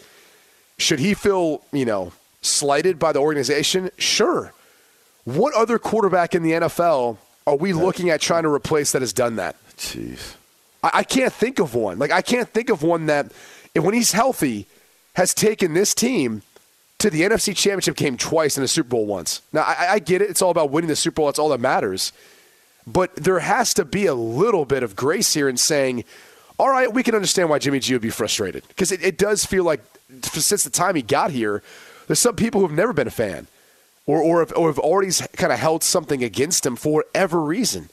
should 0.79 0.99
he 0.99 1.15
feel 1.15 1.63
you 1.73 1.85
know 1.85 2.13
slighted 2.43 2.99
by 2.99 3.13
the 3.13 3.21
organization? 3.21 3.91
Sure. 3.99 4.53
What 5.25 5.55
other 5.55 5.79
quarterback 5.79 6.35
in 6.35 6.43
the 6.43 6.53
NFL 6.53 7.17
are 7.47 7.57
we 7.57 7.73
looking 7.73 8.11
at 8.11 8.21
trying 8.21 8.43
to 8.43 8.53
replace 8.53 8.93
that 8.93 9.03
has 9.03 9.13
done 9.13 9.37
that? 9.37 9.57
Jeez. 9.77 10.35
I, 10.83 10.91
I 10.95 11.03
can't 11.03 11.33
think 11.33 11.59
of 11.59 11.75
one. 11.75 11.99
Like 11.99 12.11
I 12.11 12.23
can't 12.23 12.49
think 12.49 12.71
of 12.71 12.83
one 12.83 13.07
that, 13.07 13.33
when 13.75 13.95
he's 13.95 14.13
healthy, 14.13 14.67
has 15.15 15.33
taken 15.35 15.75
this 15.75 15.95
team 15.95 16.43
to 16.99 17.11
the 17.11 17.23
NFC 17.23 17.57
Championship 17.57 17.97
game 17.97 18.17
twice 18.17 18.57
and 18.57 18.65
a 18.65 18.69
Super 18.69 18.91
Bowl 18.91 19.07
once. 19.07 19.43
Now 19.53 19.63
I, 19.63 19.93
I 19.93 19.99
get 19.99 20.23
it; 20.23 20.31
it's 20.31 20.43
all 20.43 20.51
about 20.51 20.71
winning 20.71 20.89
the 20.89 20.97
Super 20.97 21.17
Bowl. 21.17 21.27
That's 21.27 21.39
all 21.39 21.49
that 21.51 21.61
matters. 21.61 22.13
But 22.87 23.17
there 23.17 23.39
has 23.39 23.73
to 23.75 23.85
be 23.85 24.07
a 24.07 24.15
little 24.15 24.65
bit 24.65 24.83
of 24.83 24.95
grace 24.95 25.33
here 25.33 25.49
in 25.49 25.57
saying, 25.57 26.05
all 26.59 26.69
right, 26.69 26.93
we 26.93 27.03
can 27.03 27.15
understand 27.15 27.49
why 27.49 27.59
Jimmy 27.59 27.81
G 27.81 27.95
would 27.95 28.03
be 28.03 28.11
frustrated 28.11 28.63
because 28.69 28.93
it, 28.93 29.03
it 29.03 29.19
does 29.19 29.45
feel 29.45 29.65
like 29.65 29.81
since 30.23 30.65
the 30.65 30.71
time 30.71 30.95
he 30.95 31.03
got 31.03 31.31
here, 31.31 31.63
there's 32.07 32.19
some 32.19 32.37
people 32.37 32.61
who 32.61 32.67
have 32.67 32.77
never 32.77 32.93
been 32.93 33.09
a 33.09 33.13
fan 33.13 33.47
or, 34.07 34.21
or, 34.21 34.41
have, 34.41 34.53
or 34.57 34.69
have 34.69 34.79
already 34.79 35.11
kind 35.37 35.53
of 35.53 35.59
held 35.59 35.83
something 35.83 36.23
against 36.23 36.65
him 36.65 36.77
for 36.77 36.93
whatever 36.93 37.41
reason. 37.41 37.89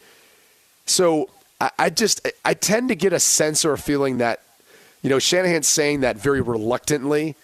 So 0.85 1.29
I, 1.59 1.71
I 1.79 1.89
just, 1.89 2.27
I 2.43 2.53
tend 2.53 2.89
to 2.89 2.95
get 2.95 3.13
a 3.13 3.19
sense 3.19 3.63
or 3.63 3.73
a 3.73 3.77
feeling 3.77 4.17
that, 4.17 4.41
you 5.01 5.09
know, 5.09 5.19
Shanahan's 5.19 5.67
saying 5.67 6.01
that 6.01 6.17
very 6.17 6.41
reluctantly. 6.41 7.35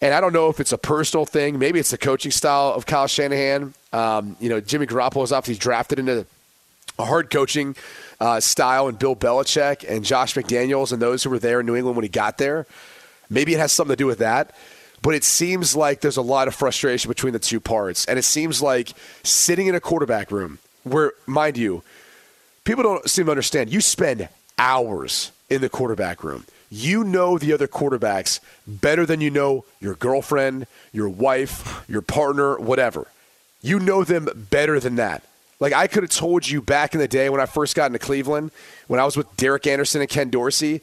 And 0.00 0.14
I 0.14 0.20
don't 0.20 0.32
know 0.32 0.48
if 0.48 0.60
it's 0.60 0.72
a 0.72 0.78
personal 0.78 1.26
thing. 1.26 1.58
Maybe 1.58 1.80
it's 1.80 1.90
the 1.90 1.98
coaching 1.98 2.30
style 2.30 2.72
of 2.74 2.86
Kyle 2.86 3.06
Shanahan. 3.06 3.74
Um, 3.92 4.36
you 4.40 4.48
know, 4.48 4.60
Jimmy 4.60 4.86
Garoppolo 4.86 5.24
is 5.24 5.32
obviously 5.32 5.58
drafted 5.58 5.98
into 5.98 6.26
a 6.98 7.04
hard 7.04 7.30
coaching 7.30 7.76
uh, 8.20 8.40
style 8.40 8.88
and 8.88 8.98
Bill 8.98 9.16
Belichick 9.16 9.84
and 9.88 10.04
Josh 10.04 10.34
McDaniels 10.34 10.92
and 10.92 11.00
those 11.00 11.22
who 11.22 11.30
were 11.30 11.38
there 11.38 11.60
in 11.60 11.66
New 11.66 11.76
England 11.76 11.96
when 11.96 12.04
he 12.04 12.08
got 12.08 12.38
there. 12.38 12.66
Maybe 13.28 13.54
it 13.54 13.58
has 13.58 13.72
something 13.72 13.92
to 13.92 13.96
do 13.96 14.06
with 14.06 14.18
that. 14.18 14.54
But 15.02 15.14
it 15.14 15.24
seems 15.24 15.76
like 15.76 16.00
there's 16.00 16.16
a 16.16 16.22
lot 16.22 16.48
of 16.48 16.54
frustration 16.54 17.08
between 17.08 17.32
the 17.32 17.38
two 17.38 17.60
parts. 17.60 18.06
And 18.06 18.18
it 18.18 18.22
seems 18.22 18.62
like 18.62 18.92
sitting 19.22 19.66
in 19.66 19.74
a 19.74 19.80
quarterback 19.80 20.30
room 20.30 20.58
where, 20.84 21.12
mind 21.26 21.56
you, 21.56 21.82
people 22.64 22.82
don't 22.82 23.08
seem 23.08 23.26
to 23.26 23.30
understand. 23.30 23.70
You 23.70 23.80
spend 23.80 24.28
hours 24.58 25.32
in 25.50 25.60
the 25.60 25.68
quarterback 25.68 26.24
room. 26.24 26.44
You 26.70 27.04
know 27.04 27.38
the 27.38 27.52
other 27.52 27.68
quarterbacks 27.68 28.40
better 28.66 29.06
than 29.06 29.20
you 29.20 29.30
know 29.30 29.64
your 29.80 29.94
girlfriend, 29.94 30.66
your 30.92 31.08
wife, 31.08 31.84
your 31.88 32.02
partner, 32.02 32.58
whatever. 32.58 33.06
You 33.62 33.78
know 33.78 34.02
them 34.02 34.28
better 34.50 34.80
than 34.80 34.96
that. 34.96 35.22
Like 35.58 35.72
I 35.72 35.86
could 35.86 36.02
have 36.02 36.10
told 36.10 36.48
you 36.48 36.60
back 36.60 36.94
in 36.94 37.00
the 37.00 37.08
day 37.08 37.28
when 37.30 37.40
I 37.40 37.46
first 37.46 37.74
got 37.74 37.86
into 37.86 37.98
Cleveland, 37.98 38.50
when 38.88 39.00
I 39.00 39.04
was 39.04 39.16
with 39.16 39.34
Derek 39.36 39.66
Anderson 39.66 40.00
and 40.00 40.10
Ken 40.10 40.28
Dorsey, 40.28 40.82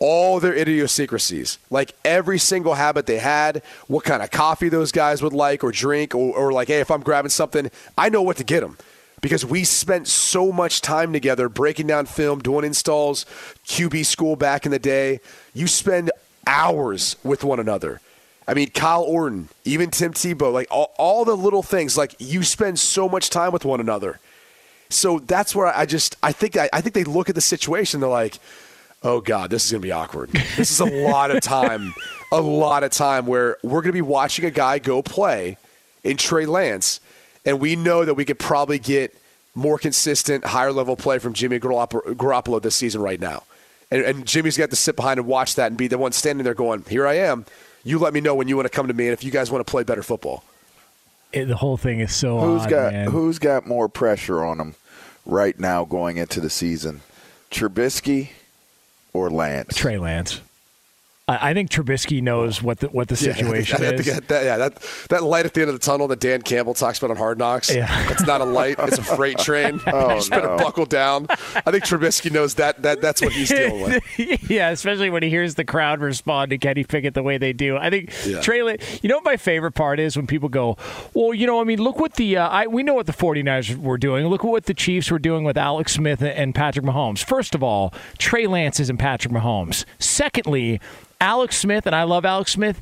all 0.00 0.40
their 0.40 0.54
idiosyncrasies, 0.54 1.58
like 1.70 1.94
every 2.04 2.38
single 2.38 2.74
habit 2.74 3.06
they 3.06 3.18
had, 3.18 3.62
what 3.86 4.04
kind 4.04 4.22
of 4.22 4.30
coffee 4.30 4.68
those 4.68 4.92
guys 4.92 5.22
would 5.22 5.32
like 5.32 5.64
or 5.64 5.72
drink, 5.72 6.14
or, 6.14 6.36
or 6.36 6.52
like, 6.52 6.68
hey, 6.68 6.80
if 6.80 6.90
I'm 6.90 7.02
grabbing 7.02 7.30
something, 7.30 7.70
I 7.96 8.08
know 8.08 8.22
what 8.22 8.36
to 8.36 8.44
get 8.44 8.60
them 8.60 8.76
because 9.20 9.44
we 9.44 9.64
spent 9.64 10.06
so 10.06 10.52
much 10.52 10.80
time 10.80 11.12
together 11.12 11.48
breaking 11.48 11.86
down 11.86 12.06
film, 12.06 12.40
doing 12.40 12.64
installs, 12.64 13.24
QB 13.66 14.06
school 14.06 14.36
back 14.36 14.64
in 14.64 14.72
the 14.72 14.78
day. 14.78 15.20
You 15.54 15.66
spend 15.66 16.10
hours 16.46 17.16
with 17.24 17.44
one 17.44 17.60
another. 17.60 18.00
I 18.48 18.54
mean, 18.54 18.70
Kyle 18.70 19.02
Orton, 19.02 19.50
even 19.66 19.90
Tim 19.90 20.14
Tebow, 20.14 20.50
like 20.52 20.68
all, 20.70 20.94
all 20.96 21.26
the 21.26 21.36
little 21.36 21.62
things, 21.62 21.98
like 21.98 22.16
you 22.18 22.42
spend 22.42 22.78
so 22.78 23.06
much 23.06 23.28
time 23.28 23.52
with 23.52 23.66
one 23.66 23.78
another. 23.78 24.18
So 24.88 25.18
that's 25.18 25.54
where 25.54 25.66
I 25.66 25.84
just, 25.84 26.16
I 26.22 26.32
think, 26.32 26.56
I, 26.56 26.70
I 26.72 26.80
think 26.80 26.94
they 26.94 27.04
look 27.04 27.28
at 27.28 27.34
the 27.34 27.42
situation, 27.42 28.00
they're 28.00 28.08
like, 28.08 28.38
oh 29.02 29.20
God, 29.20 29.50
this 29.50 29.66
is 29.66 29.70
going 29.70 29.82
to 29.82 29.86
be 29.86 29.92
awkward. 29.92 30.30
This 30.56 30.70
is 30.70 30.80
a 30.80 30.86
lot 30.86 31.30
of 31.30 31.42
time, 31.42 31.94
a 32.32 32.40
lot 32.40 32.84
of 32.84 32.90
time 32.90 33.26
where 33.26 33.58
we're 33.62 33.82
going 33.82 33.92
to 33.92 33.92
be 33.92 34.00
watching 34.00 34.46
a 34.46 34.50
guy 34.50 34.78
go 34.78 35.02
play 35.02 35.58
in 36.02 36.16
Trey 36.16 36.46
Lance, 36.46 37.00
and 37.44 37.60
we 37.60 37.76
know 37.76 38.06
that 38.06 38.14
we 38.14 38.24
could 38.24 38.38
probably 38.38 38.78
get 38.78 39.14
more 39.54 39.78
consistent, 39.78 40.46
higher 40.46 40.72
level 40.72 40.96
play 40.96 41.18
from 41.18 41.34
Jimmy 41.34 41.60
Garoppolo 41.60 42.62
this 42.62 42.76
season 42.76 43.02
right 43.02 43.20
now. 43.20 43.42
And, 43.90 44.02
and 44.02 44.26
Jimmy's 44.26 44.56
got 44.56 44.70
to 44.70 44.76
sit 44.76 44.96
behind 44.96 45.18
and 45.18 45.28
watch 45.28 45.56
that 45.56 45.66
and 45.66 45.76
be 45.76 45.86
the 45.86 45.98
one 45.98 46.12
standing 46.12 46.44
there 46.44 46.54
going, 46.54 46.82
here 46.88 47.06
I 47.06 47.14
am. 47.14 47.44
You 47.84 47.98
let 47.98 48.12
me 48.12 48.20
know 48.20 48.34
when 48.34 48.48
you 48.48 48.56
want 48.56 48.66
to 48.66 48.74
come 48.74 48.88
to 48.88 48.94
me 48.94 49.04
and 49.06 49.12
if 49.12 49.24
you 49.24 49.30
guys 49.30 49.50
want 49.50 49.66
to 49.66 49.70
play 49.70 49.82
better 49.82 50.02
football. 50.02 50.44
It, 51.32 51.44
the 51.46 51.56
whole 51.56 51.76
thing 51.76 52.00
is 52.00 52.14
so 52.14 52.40
who's 52.40 52.62
odd, 52.62 52.70
got 52.70 52.92
man. 52.92 53.10
who's 53.10 53.38
got 53.38 53.66
more 53.66 53.88
pressure 53.88 54.44
on 54.44 54.58
them 54.58 54.74
right 55.26 55.58
now 55.58 55.84
going 55.84 56.16
into 56.16 56.40
the 56.40 56.48
season, 56.48 57.02
Trubisky 57.50 58.30
or 59.12 59.30
Lance? 59.30 59.76
Trey 59.76 59.98
Lance. 59.98 60.40
I, 61.28 61.50
I 61.50 61.54
think 61.54 61.70
Trubisky 61.70 62.22
knows 62.22 62.62
what 62.62 62.80
the 62.80 62.88
what 62.88 63.08
the 63.08 63.16
situation 63.28 63.82
yeah, 63.82 63.90
is. 63.92 64.06
That, 64.06 64.44
yeah, 64.44 64.56
that 64.56 64.82
that 65.10 65.22
light 65.22 65.46
at 65.46 65.54
the 65.54 65.60
end 65.60 65.70
of 65.70 65.74
the 65.78 65.84
tunnel 65.84 66.08
that 66.08 66.20
Dan 66.20 66.42
Campbell 66.42 66.74
talks 66.74 66.98
about 66.98 67.10
on 67.10 67.16
Hard 67.16 67.38
Knocks. 67.38 67.72
Yeah. 67.72 68.10
it's 68.10 68.26
not 68.26 68.40
a 68.40 68.44
light; 68.44 68.76
it's 68.78 68.98
a 68.98 69.02
freight 69.02 69.38
train. 69.38 69.80
Oh, 69.98 70.10
you 70.10 70.14
just 70.16 70.30
better 70.30 70.48
buckle 70.56 70.86
down. 70.86 71.26
I 71.30 71.70
think 71.70 71.84
Trubisky 71.84 72.30
knows 72.30 72.54
that 72.54 72.82
that 72.82 73.00
that's 73.00 73.20
what 73.20 73.32
he's 73.32 73.48
dealing 73.48 73.80
with. 73.82 74.50
yeah, 74.50 74.70
especially 74.70 75.10
when 75.10 75.22
he 75.22 75.30
hears 75.30 75.54
the 75.54 75.64
crowd 75.64 76.00
respond 76.00 76.50
to 76.50 76.58
Kenny 76.58 76.84
Pickett 76.84 77.14
the 77.14 77.22
way 77.22 77.38
they 77.38 77.52
do. 77.52 77.76
I 77.76 77.90
think 77.90 78.12
Yeah. 78.26 78.40
Trey. 78.40 78.58
You 78.58 79.08
know 79.08 79.16
what 79.16 79.24
my 79.24 79.36
favorite 79.36 79.72
part 79.72 79.98
is 80.00 80.16
when 80.16 80.26
people 80.26 80.48
go, 80.48 80.76
"Well, 81.14 81.32
you 81.34 81.46
know, 81.46 81.60
I 81.60 81.64
mean, 81.64 81.80
look 81.80 81.98
what 81.98 82.14
the 82.14 82.36
uh, 82.36 82.48
I 82.48 82.66
we 82.66 82.82
know 82.82 82.94
what 82.94 83.06
the 83.06 83.12
49ers 83.12 83.76
were 83.76 83.98
doing. 83.98 84.26
Look 84.26 84.44
at 84.44 84.50
what 84.50 84.66
the 84.66 84.74
Chiefs 84.74 85.10
were 85.10 85.18
doing 85.18 85.44
with 85.44 85.56
Alex 85.56 85.92
Smith 85.94 86.22
and 86.22 86.54
Patrick 86.54 86.84
Mahomes." 86.84 87.24
First 87.24 87.54
of 87.54 87.62
all, 87.62 87.92
Trey 88.18 88.46
Lance 88.46 88.78
isn't 88.80 88.98
Patrick 88.98 89.32
Mahomes. 89.32 89.84
Secondly, 89.98 90.80
Alex 91.20 91.56
Smith 91.56 91.86
and 91.86 91.94
I 91.94 92.04
love 92.04 92.24
Alex 92.24 92.52
Smith. 92.52 92.80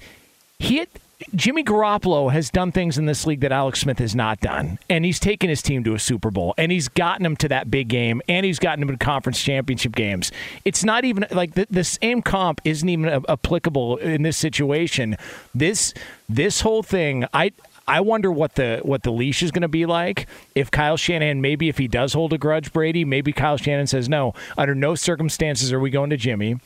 He 0.59 0.79
had, 0.79 0.89
Jimmy 1.35 1.65
Garoppolo 1.65 2.31
has 2.31 2.51
done 2.51 2.73
things 2.73 2.99
in 2.99 3.07
this 3.07 3.27
league 3.27 3.41
that 3.41 3.53
Alex 3.53 3.81
Smith 3.81 3.99
has 3.99 4.15
not 4.15 4.41
done, 4.41 4.79
and 4.91 5.05
he's 5.05 5.19
taken 5.19 5.49
his 5.49 5.63
team 5.63 5.83
to 5.85 5.95
a 5.95 5.99
Super 5.99 6.31
Bowl, 6.31 6.55
and 6.59 6.71
he's 6.71 6.89
gotten 6.89 7.23
them 7.23 7.37
to 7.37 7.49
that 7.49 7.71
big 7.71 7.89
game, 7.89 8.21
and 8.29 8.45
he's 8.45 8.59
gotten 8.59 8.87
them 8.87 8.97
to 8.97 9.03
conference 9.03 9.43
championship 9.43 9.95
games. 9.95 10.31
It's 10.65 10.85
not 10.85 11.05
even 11.05 11.27
like 11.31 11.55
the, 11.55 11.67
the 11.71 11.85
same 11.85 12.21
comp 12.21 12.61
isn't 12.65 12.89
even 12.89 13.09
a- 13.09 13.23
applicable 13.31 13.97
in 13.97 14.23
this 14.23 14.37
situation. 14.37 15.17
This 15.55 15.95
this 16.29 16.61
whole 16.61 16.83
thing, 16.83 17.27
I. 17.33 17.53
I 17.89 18.01
wonder 18.01 18.33
what 18.33 18.57
the 18.57 18.81
what 18.83 19.05
the 19.05 19.13
leash 19.13 19.45
is 19.45 19.53
going 19.53 19.63
to 19.63 19.69
be 19.69 19.87
like 19.87 20.27
if 20.57 20.73
Kyle 20.73 20.97
Shanahan 20.97 21.41
maybe 21.41 21.69
if 21.69 21.79
he 21.79 21.87
does 21.87 22.15
hold 22.15 22.33
a 22.33 22.37
grudge 22.37 22.73
Brady 22.73 23.05
maybe 23.05 23.33
Kyle 23.33 23.57
Shanahan 23.57 23.87
says 23.87 24.09
no 24.09 24.35
under 24.59 24.75
no 24.75 24.97
circumstances 24.97 25.73
are 25.73 25.79
we 25.79 25.91
going 25.91 26.11
to 26.11 26.17
Jimmy 26.17 26.57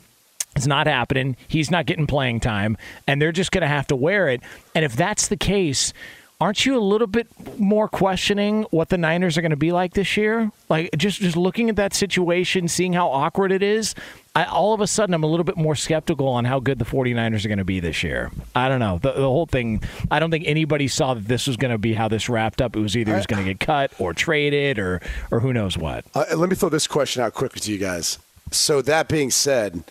it's 0.56 0.66
not 0.66 0.86
happening. 0.86 1.36
He's 1.48 1.70
not 1.70 1.86
getting 1.86 2.06
playing 2.06 2.40
time, 2.40 2.76
and 3.06 3.20
they're 3.20 3.32
just 3.32 3.52
going 3.52 3.62
to 3.62 3.68
have 3.68 3.86
to 3.88 3.96
wear 3.96 4.28
it. 4.28 4.40
And 4.74 4.84
if 4.84 4.96
that's 4.96 5.28
the 5.28 5.36
case, 5.36 5.92
aren't 6.40 6.64
you 6.64 6.76
a 6.76 6.80
little 6.80 7.06
bit 7.06 7.28
more 7.58 7.88
questioning 7.88 8.62
what 8.70 8.88
the 8.88 8.98
Niners 8.98 9.36
are 9.36 9.42
going 9.42 9.50
to 9.50 9.56
be 9.56 9.72
like 9.72 9.94
this 9.94 10.16
year? 10.16 10.50
Like 10.68 10.90
just 10.96 11.20
just 11.20 11.36
looking 11.36 11.68
at 11.68 11.76
that 11.76 11.94
situation, 11.94 12.66
seeing 12.66 12.92
how 12.94 13.08
awkward 13.10 13.52
it 13.52 13.62
is, 13.62 13.94
I, 14.34 14.44
all 14.44 14.72
of 14.72 14.80
a 14.80 14.86
sudden 14.86 15.14
I'm 15.14 15.22
a 15.22 15.26
little 15.26 15.44
bit 15.44 15.56
more 15.56 15.74
skeptical 15.74 16.28
on 16.28 16.44
how 16.44 16.60
good 16.60 16.78
the 16.78 16.84
49ers 16.84 17.44
are 17.44 17.48
going 17.48 17.58
to 17.58 17.64
be 17.64 17.80
this 17.80 18.02
year. 18.02 18.30
I 18.54 18.68
don't 18.68 18.80
know. 18.80 18.98
The, 18.98 19.12
the 19.12 19.22
whole 19.22 19.46
thing, 19.46 19.82
I 20.10 20.18
don't 20.18 20.30
think 20.30 20.44
anybody 20.46 20.88
saw 20.88 21.14
that 21.14 21.26
this 21.28 21.46
was 21.46 21.56
going 21.56 21.72
to 21.72 21.78
be 21.78 21.94
how 21.94 22.08
this 22.08 22.28
wrapped 22.28 22.62
up. 22.62 22.76
It 22.76 22.80
was 22.80 22.96
either 22.96 23.12
he 23.12 23.16
was 23.16 23.26
going 23.26 23.44
to 23.44 23.48
get 23.48 23.60
cut 23.60 23.92
or 23.98 24.14
traded 24.14 24.78
or 24.78 25.00
or 25.30 25.40
who 25.40 25.52
knows 25.52 25.76
what. 25.76 26.04
Uh, 26.14 26.24
let 26.36 26.48
me 26.48 26.56
throw 26.56 26.68
this 26.68 26.86
question 26.86 27.22
out 27.22 27.34
quickly 27.34 27.60
to 27.60 27.72
you 27.72 27.78
guys. 27.78 28.18
So 28.50 28.82
that 28.82 29.08
being 29.08 29.30
said, 29.30 29.84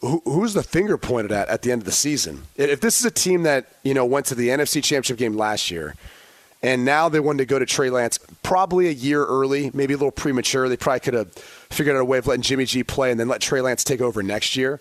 who, 0.00 0.22
who's 0.24 0.54
the 0.54 0.62
finger 0.62 0.96
pointed 0.98 1.32
at 1.32 1.48
at 1.48 1.62
the 1.62 1.72
end 1.72 1.82
of 1.82 1.86
the 1.86 1.92
season? 1.92 2.42
If 2.56 2.80
this 2.80 2.98
is 2.98 3.06
a 3.06 3.10
team 3.10 3.42
that 3.44 3.66
you 3.82 3.94
know 3.94 4.04
went 4.04 4.26
to 4.26 4.34
the 4.34 4.48
NFC 4.48 4.82
Championship 4.82 5.18
game 5.18 5.36
last 5.36 5.70
year, 5.70 5.94
and 6.62 6.84
now 6.84 7.08
they 7.08 7.20
wanted 7.20 7.38
to 7.38 7.46
go 7.46 7.58
to 7.58 7.66
Trey 7.66 7.90
Lance, 7.90 8.18
probably 8.42 8.88
a 8.88 8.92
year 8.92 9.24
early, 9.24 9.70
maybe 9.74 9.94
a 9.94 9.96
little 9.96 10.10
premature. 10.10 10.68
They 10.68 10.76
probably 10.76 11.00
could 11.00 11.14
have 11.14 11.32
figured 11.32 11.96
out 11.96 12.00
a 12.00 12.04
way 12.04 12.18
of 12.18 12.26
letting 12.26 12.42
Jimmy 12.42 12.64
G 12.64 12.82
play 12.82 13.10
and 13.10 13.20
then 13.20 13.28
let 13.28 13.40
Trey 13.40 13.60
Lance 13.60 13.84
take 13.84 14.00
over 14.00 14.22
next 14.22 14.56
year. 14.56 14.80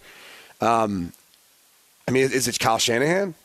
Um, 0.62 1.14
I 2.08 2.12
mean, 2.12 2.24
is 2.24 2.48
it 2.48 2.60
Kyle 2.60 2.78
Shanahan? 2.78 3.36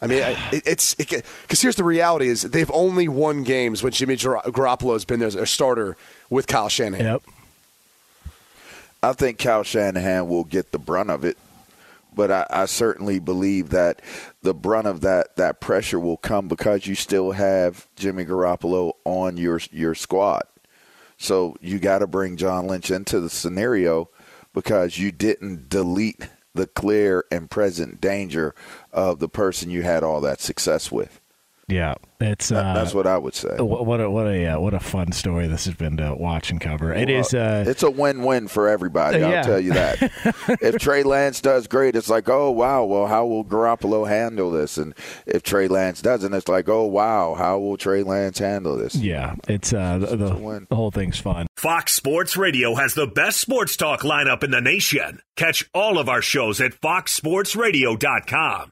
I 0.00 0.06
mean, 0.08 0.18
it, 0.52 0.62
it's 0.66 0.94
because 0.94 1.60
here's 1.60 1.76
the 1.76 1.84
reality: 1.84 2.28
is 2.28 2.42
they've 2.42 2.70
only 2.72 3.08
won 3.08 3.44
games 3.44 3.82
when 3.82 3.92
Jimmy 3.92 4.16
Gar- 4.16 4.42
Garoppolo 4.46 4.94
has 4.94 5.04
been 5.04 5.20
their 5.20 5.46
starter 5.46 5.96
with 6.28 6.46
Kyle 6.46 6.68
Shanahan. 6.68 7.06
Yep. 7.06 7.22
I 9.02 9.12
think 9.12 9.38
Kyle 9.38 9.64
Shanahan 9.64 10.28
will 10.28 10.44
get 10.44 10.70
the 10.70 10.78
brunt 10.78 11.10
of 11.10 11.24
it, 11.24 11.36
but 12.14 12.30
I, 12.30 12.46
I 12.50 12.66
certainly 12.66 13.18
believe 13.18 13.70
that 13.70 14.00
the 14.42 14.54
brunt 14.54 14.86
of 14.86 15.00
that, 15.00 15.36
that 15.36 15.60
pressure 15.60 15.98
will 15.98 16.18
come 16.18 16.46
because 16.46 16.86
you 16.86 16.94
still 16.94 17.32
have 17.32 17.88
Jimmy 17.96 18.24
Garoppolo 18.24 18.92
on 19.04 19.36
your 19.36 19.60
your 19.72 19.94
squad. 19.94 20.44
So 21.16 21.56
you 21.60 21.78
got 21.78 21.98
to 21.98 22.06
bring 22.06 22.36
John 22.36 22.66
Lynch 22.66 22.90
into 22.90 23.20
the 23.20 23.30
scenario 23.30 24.08
because 24.52 24.98
you 24.98 25.10
didn't 25.12 25.68
delete 25.68 26.28
the 26.54 26.66
clear 26.66 27.24
and 27.30 27.50
present 27.50 28.00
danger 28.00 28.54
of 28.92 29.18
the 29.18 29.28
person 29.28 29.70
you 29.70 29.82
had 29.82 30.02
all 30.02 30.20
that 30.20 30.40
success 30.40 30.92
with. 30.92 31.20
Yeah, 31.68 31.94
it's 32.20 32.50
uh, 32.50 32.74
that's 32.74 32.92
what 32.92 33.06
I 33.06 33.16
would 33.16 33.34
say. 33.34 33.56
What 33.58 34.00
a 34.00 34.10
what 34.10 34.26
a 34.26 34.46
uh, 34.46 34.60
what 34.60 34.74
a 34.74 34.80
fun 34.80 35.12
story 35.12 35.46
this 35.46 35.64
has 35.66 35.74
been 35.74 35.96
to 35.98 36.14
watch 36.14 36.50
and 36.50 36.60
cover. 36.60 36.92
It 36.92 37.08
well, 37.08 37.20
is. 37.20 37.32
Uh, 37.32 37.64
it's 37.66 37.82
a 37.82 37.90
win-win 37.90 38.48
for 38.48 38.68
everybody. 38.68 39.22
I'll 39.22 39.44
tell 39.44 39.60
you 39.60 39.72
that. 39.72 40.02
if 40.60 40.78
Trey 40.78 41.02
Lance 41.02 41.40
does 41.40 41.68
great, 41.68 41.94
it's 41.94 42.10
like, 42.10 42.28
oh 42.28 42.50
wow, 42.50 42.84
well 42.84 43.06
how 43.06 43.26
will 43.26 43.44
Garoppolo 43.44 44.08
handle 44.08 44.50
this? 44.50 44.76
And 44.76 44.94
if 45.24 45.42
Trey 45.42 45.68
Lance 45.68 46.02
doesn't, 46.02 46.34
it's 46.34 46.48
like, 46.48 46.68
oh 46.68 46.84
wow, 46.84 47.34
how 47.34 47.58
will 47.60 47.76
Trey 47.76 48.02
Lance 48.02 48.38
handle 48.38 48.76
this? 48.76 48.96
Yeah, 48.96 49.36
it's 49.48 49.72
uh, 49.72 49.98
the, 49.98 50.16
the, 50.16 50.66
the 50.68 50.76
whole 50.76 50.90
thing's 50.90 51.20
fun. 51.20 51.46
Fox 51.56 51.92
Sports 51.92 52.36
Radio 52.36 52.74
has 52.74 52.94
the 52.94 53.06
best 53.06 53.40
sports 53.40 53.76
talk 53.76 54.00
lineup 54.00 54.42
in 54.42 54.50
the 54.50 54.60
nation. 54.60 55.20
Catch 55.36 55.70
all 55.72 55.98
of 55.98 56.08
our 56.08 56.22
shows 56.22 56.60
at 56.60 56.72
foxsportsradio.com. 56.72 58.71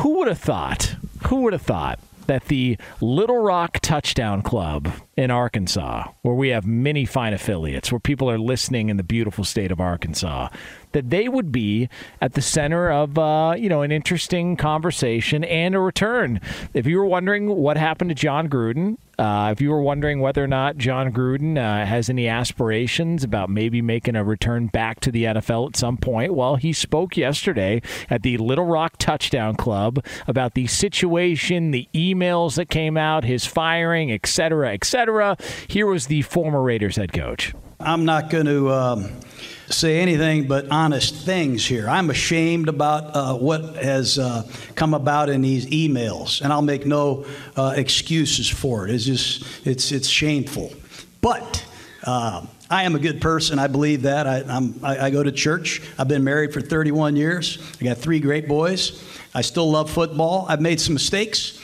Who 0.00 0.18
would 0.18 0.28
have 0.28 0.38
thought? 0.38 0.96
Who 1.26 1.42
would 1.42 1.52
have 1.52 1.60
thought 1.60 1.98
that 2.26 2.46
the 2.46 2.78
Little 3.02 3.36
Rock 3.36 3.80
Touchdown 3.80 4.40
Club 4.40 4.90
in 5.16 5.30
Arkansas, 5.30 6.08
where 6.22 6.34
we 6.34 6.48
have 6.48 6.64
many 6.64 7.04
fine 7.04 7.32
affiliates, 7.32 7.92
where 7.92 7.98
people 7.98 8.30
are 8.30 8.38
listening 8.38 8.88
in 8.88 8.96
the 8.96 9.02
beautiful 9.02 9.44
state 9.44 9.70
of 9.70 9.80
Arkansas, 9.80 10.48
that 10.92 11.10
they 11.10 11.28
would 11.28 11.52
be 11.52 11.88
at 12.20 12.34
the 12.34 12.42
center 12.42 12.90
of 12.90 13.18
uh, 13.18 13.54
you 13.56 13.68
know 13.68 13.82
an 13.82 13.92
interesting 13.92 14.56
conversation 14.56 15.44
and 15.44 15.74
a 15.74 15.80
return. 15.80 16.40
If 16.74 16.86
you 16.86 16.98
were 16.98 17.06
wondering 17.06 17.48
what 17.48 17.76
happened 17.76 18.10
to 18.10 18.14
Jon 18.14 18.48
Gruden, 18.48 18.96
uh, 19.20 19.50
if 19.52 19.60
you 19.60 19.70
were 19.70 19.82
wondering 19.82 20.20
whether 20.20 20.42
or 20.42 20.46
not 20.46 20.78
Jon 20.78 21.12
Gruden 21.12 21.58
uh, 21.58 21.84
has 21.84 22.08
any 22.08 22.26
aspirations 22.26 23.22
about 23.22 23.50
maybe 23.50 23.82
making 23.82 24.16
a 24.16 24.24
return 24.24 24.68
back 24.68 25.00
to 25.00 25.12
the 25.12 25.24
NFL 25.24 25.68
at 25.68 25.76
some 25.76 25.98
point, 25.98 26.34
well, 26.34 26.56
he 26.56 26.72
spoke 26.72 27.18
yesterday 27.18 27.82
at 28.08 28.22
the 28.22 28.38
Little 28.38 28.64
Rock 28.64 28.96
Touchdown 28.96 29.56
Club 29.56 30.02
about 30.26 30.54
the 30.54 30.66
situation, 30.66 31.70
the 31.70 31.86
emails 31.92 32.54
that 32.56 32.70
came 32.70 32.96
out, 32.96 33.24
his 33.24 33.44
firing, 33.44 34.10
et 34.10 34.26
cetera, 34.26 34.72
et 34.72 34.84
cetera. 34.84 34.99
Here 35.68 35.86
was 35.86 36.06
the 36.06 36.22
former 36.22 36.62
Raiders 36.62 36.96
head 36.96 37.12
coach. 37.12 37.54
I'm 37.78 38.04
not 38.04 38.30
going 38.30 38.46
to. 38.46 38.70
Um 38.70 39.10
say 39.72 40.00
anything 40.00 40.46
but 40.46 40.70
honest 40.70 41.14
things 41.14 41.64
here. 41.64 41.88
I'm 41.88 42.10
ashamed 42.10 42.68
about 42.68 43.16
uh, 43.16 43.34
what 43.34 43.76
has 43.76 44.18
uh, 44.18 44.48
come 44.74 44.94
about 44.94 45.28
in 45.28 45.42
these 45.42 45.66
emails, 45.66 46.40
and 46.40 46.52
I'll 46.52 46.62
make 46.62 46.86
no 46.86 47.24
uh, 47.56 47.74
excuses 47.76 48.48
for 48.48 48.86
it. 48.86 48.94
It's 48.94 49.04
just 49.04 49.66
it's 49.66 49.92
it's 49.92 50.08
shameful. 50.08 50.72
But 51.20 51.64
uh, 52.04 52.46
I 52.68 52.84
am 52.84 52.94
a 52.94 52.98
good 52.98 53.20
person. 53.20 53.58
I 53.58 53.66
believe 53.66 54.02
that. 54.02 54.26
I, 54.26 54.42
I, 54.82 55.06
I 55.06 55.10
go 55.10 55.22
to 55.22 55.32
church. 55.32 55.82
I've 55.98 56.08
been 56.08 56.24
married 56.24 56.52
for 56.52 56.60
31 56.60 57.16
years. 57.16 57.58
I 57.80 57.84
got 57.84 57.98
three 57.98 58.20
great 58.20 58.48
boys. 58.48 59.04
I 59.34 59.42
still 59.42 59.70
love 59.70 59.90
football. 59.90 60.46
I've 60.48 60.60
made 60.60 60.80
some 60.80 60.94
mistakes 60.94 61.60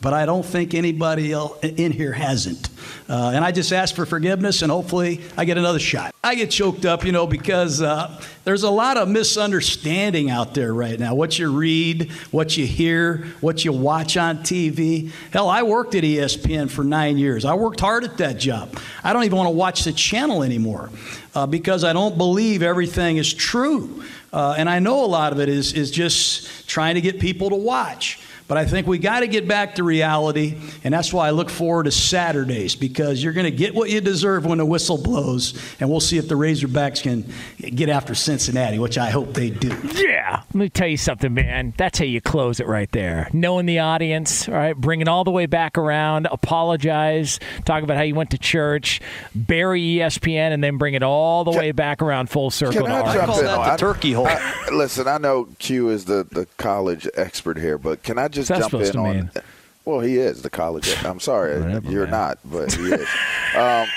but 0.00 0.12
I 0.12 0.26
don't 0.26 0.44
think 0.44 0.74
anybody 0.74 1.32
in 1.62 1.92
here 1.92 2.12
hasn't. 2.12 2.68
Uh, 3.08 3.32
and 3.34 3.44
I 3.44 3.52
just 3.52 3.72
ask 3.72 3.94
for 3.94 4.06
forgiveness, 4.06 4.62
and 4.62 4.70
hopefully 4.70 5.20
I 5.36 5.44
get 5.44 5.58
another 5.58 5.78
shot. 5.78 6.14
I 6.22 6.34
get 6.34 6.50
choked 6.50 6.84
up, 6.84 7.04
you 7.04 7.12
know, 7.12 7.26
because 7.26 7.82
uh, 7.82 8.20
there's 8.44 8.62
a 8.62 8.70
lot 8.70 8.96
of 8.96 9.08
misunderstanding 9.08 10.30
out 10.30 10.54
there 10.54 10.72
right 10.72 10.98
now. 10.98 11.14
What 11.14 11.38
you 11.38 11.50
read, 11.50 12.10
what 12.30 12.56
you 12.56 12.66
hear, 12.66 13.26
what 13.40 13.64
you 13.64 13.72
watch 13.72 14.16
on 14.16 14.38
TV. 14.38 15.10
Hell, 15.32 15.48
I 15.48 15.62
worked 15.62 15.94
at 15.94 16.04
ESPN 16.04 16.70
for 16.70 16.84
nine 16.84 17.18
years. 17.18 17.44
I 17.44 17.54
worked 17.54 17.80
hard 17.80 18.04
at 18.04 18.18
that 18.18 18.38
job. 18.38 18.78
I 19.02 19.12
don't 19.12 19.24
even 19.24 19.36
want 19.36 19.48
to 19.48 19.54
watch 19.54 19.84
the 19.84 19.92
channel 19.92 20.42
anymore 20.42 20.90
uh, 21.34 21.46
because 21.46 21.82
I 21.84 21.92
don't 21.92 22.16
believe 22.16 22.62
everything 22.62 23.16
is 23.16 23.32
true. 23.32 24.04
Uh, 24.32 24.54
and 24.58 24.68
I 24.68 24.78
know 24.78 25.04
a 25.04 25.06
lot 25.06 25.32
of 25.32 25.40
it 25.40 25.48
is, 25.48 25.72
is 25.72 25.90
just 25.90 26.68
trying 26.68 26.96
to 26.96 27.00
get 27.00 27.18
people 27.18 27.50
to 27.50 27.56
watch. 27.56 28.20
But 28.48 28.56
I 28.56 28.64
think 28.64 28.86
we 28.86 28.98
got 28.98 29.20
to 29.20 29.26
get 29.26 29.46
back 29.46 29.74
to 29.74 29.84
reality, 29.84 30.56
and 30.82 30.94
that's 30.94 31.12
why 31.12 31.28
I 31.28 31.30
look 31.32 31.50
forward 31.50 31.84
to 31.84 31.90
Saturdays 31.90 32.74
because 32.74 33.22
you're 33.22 33.34
going 33.34 33.44
to 33.44 33.50
get 33.50 33.74
what 33.74 33.90
you 33.90 34.00
deserve 34.00 34.46
when 34.46 34.56
the 34.56 34.64
whistle 34.64 34.96
blows, 34.96 35.52
and 35.78 35.90
we'll 35.90 36.00
see 36.00 36.16
if 36.16 36.28
the 36.28 36.34
Razorbacks 36.34 37.02
can 37.02 37.30
get 37.74 37.90
after 37.90 38.14
Cincinnati, 38.14 38.78
which 38.78 38.96
I 38.96 39.10
hope 39.10 39.34
they 39.34 39.50
do. 39.50 39.68
Yeah, 39.94 40.42
let 40.48 40.54
me 40.54 40.68
tell 40.70 40.88
you 40.88 40.96
something, 40.96 41.34
man. 41.34 41.74
That's 41.76 41.98
how 41.98 42.06
you 42.06 42.22
close 42.22 42.58
it 42.58 42.66
right 42.66 42.90
there. 42.90 43.28
Knowing 43.34 43.66
the 43.66 43.80
audience, 43.80 44.48
all 44.48 44.54
right, 44.54 44.74
bring 44.74 45.02
it 45.02 45.08
all 45.08 45.24
the 45.24 45.30
way 45.30 45.44
back 45.44 45.76
around, 45.76 46.26
apologize, 46.30 47.38
talk 47.66 47.82
about 47.82 47.98
how 47.98 48.02
you 48.02 48.14
went 48.14 48.30
to 48.30 48.38
church, 48.38 49.02
bury 49.34 49.82
ESPN, 49.82 50.52
and 50.52 50.64
then 50.64 50.78
bring 50.78 50.94
it 50.94 51.02
all 51.02 51.44
the 51.44 51.50
Can, 51.50 51.60
way 51.60 51.72
back 51.72 52.00
around 52.00 52.30
full 52.30 52.50
circle. 52.50 52.86
Can 52.86 52.90
I, 52.90 53.02
I 53.02 53.26
call 53.26 53.40
in? 53.40 53.44
that 53.44 53.56
the 53.56 53.72
I, 53.72 53.76
turkey 53.76 54.12
hole. 54.12 54.26
I, 54.26 54.68
listen, 54.72 55.06
I 55.06 55.18
know 55.18 55.48
Q 55.58 55.90
is 55.90 56.06
the, 56.06 56.26
the 56.30 56.46
college 56.56 57.06
expert 57.14 57.58
here, 57.58 57.76
but 57.76 58.02
can 58.02 58.16
I 58.16 58.28
just 58.28 58.37
jump 58.44 58.74
in 58.74 58.96
on? 58.96 59.16
Mean? 59.16 59.30
Well, 59.84 60.00
he 60.00 60.18
is 60.18 60.42
the 60.42 60.50
college. 60.50 61.02
I'm 61.02 61.18
sorry, 61.18 61.58
Whatever, 61.62 61.90
you're 61.90 62.02
man. 62.02 62.10
not, 62.10 62.38
but 62.44 62.74
he 62.74 62.92
is. 62.92 63.08
Um, 63.56 63.88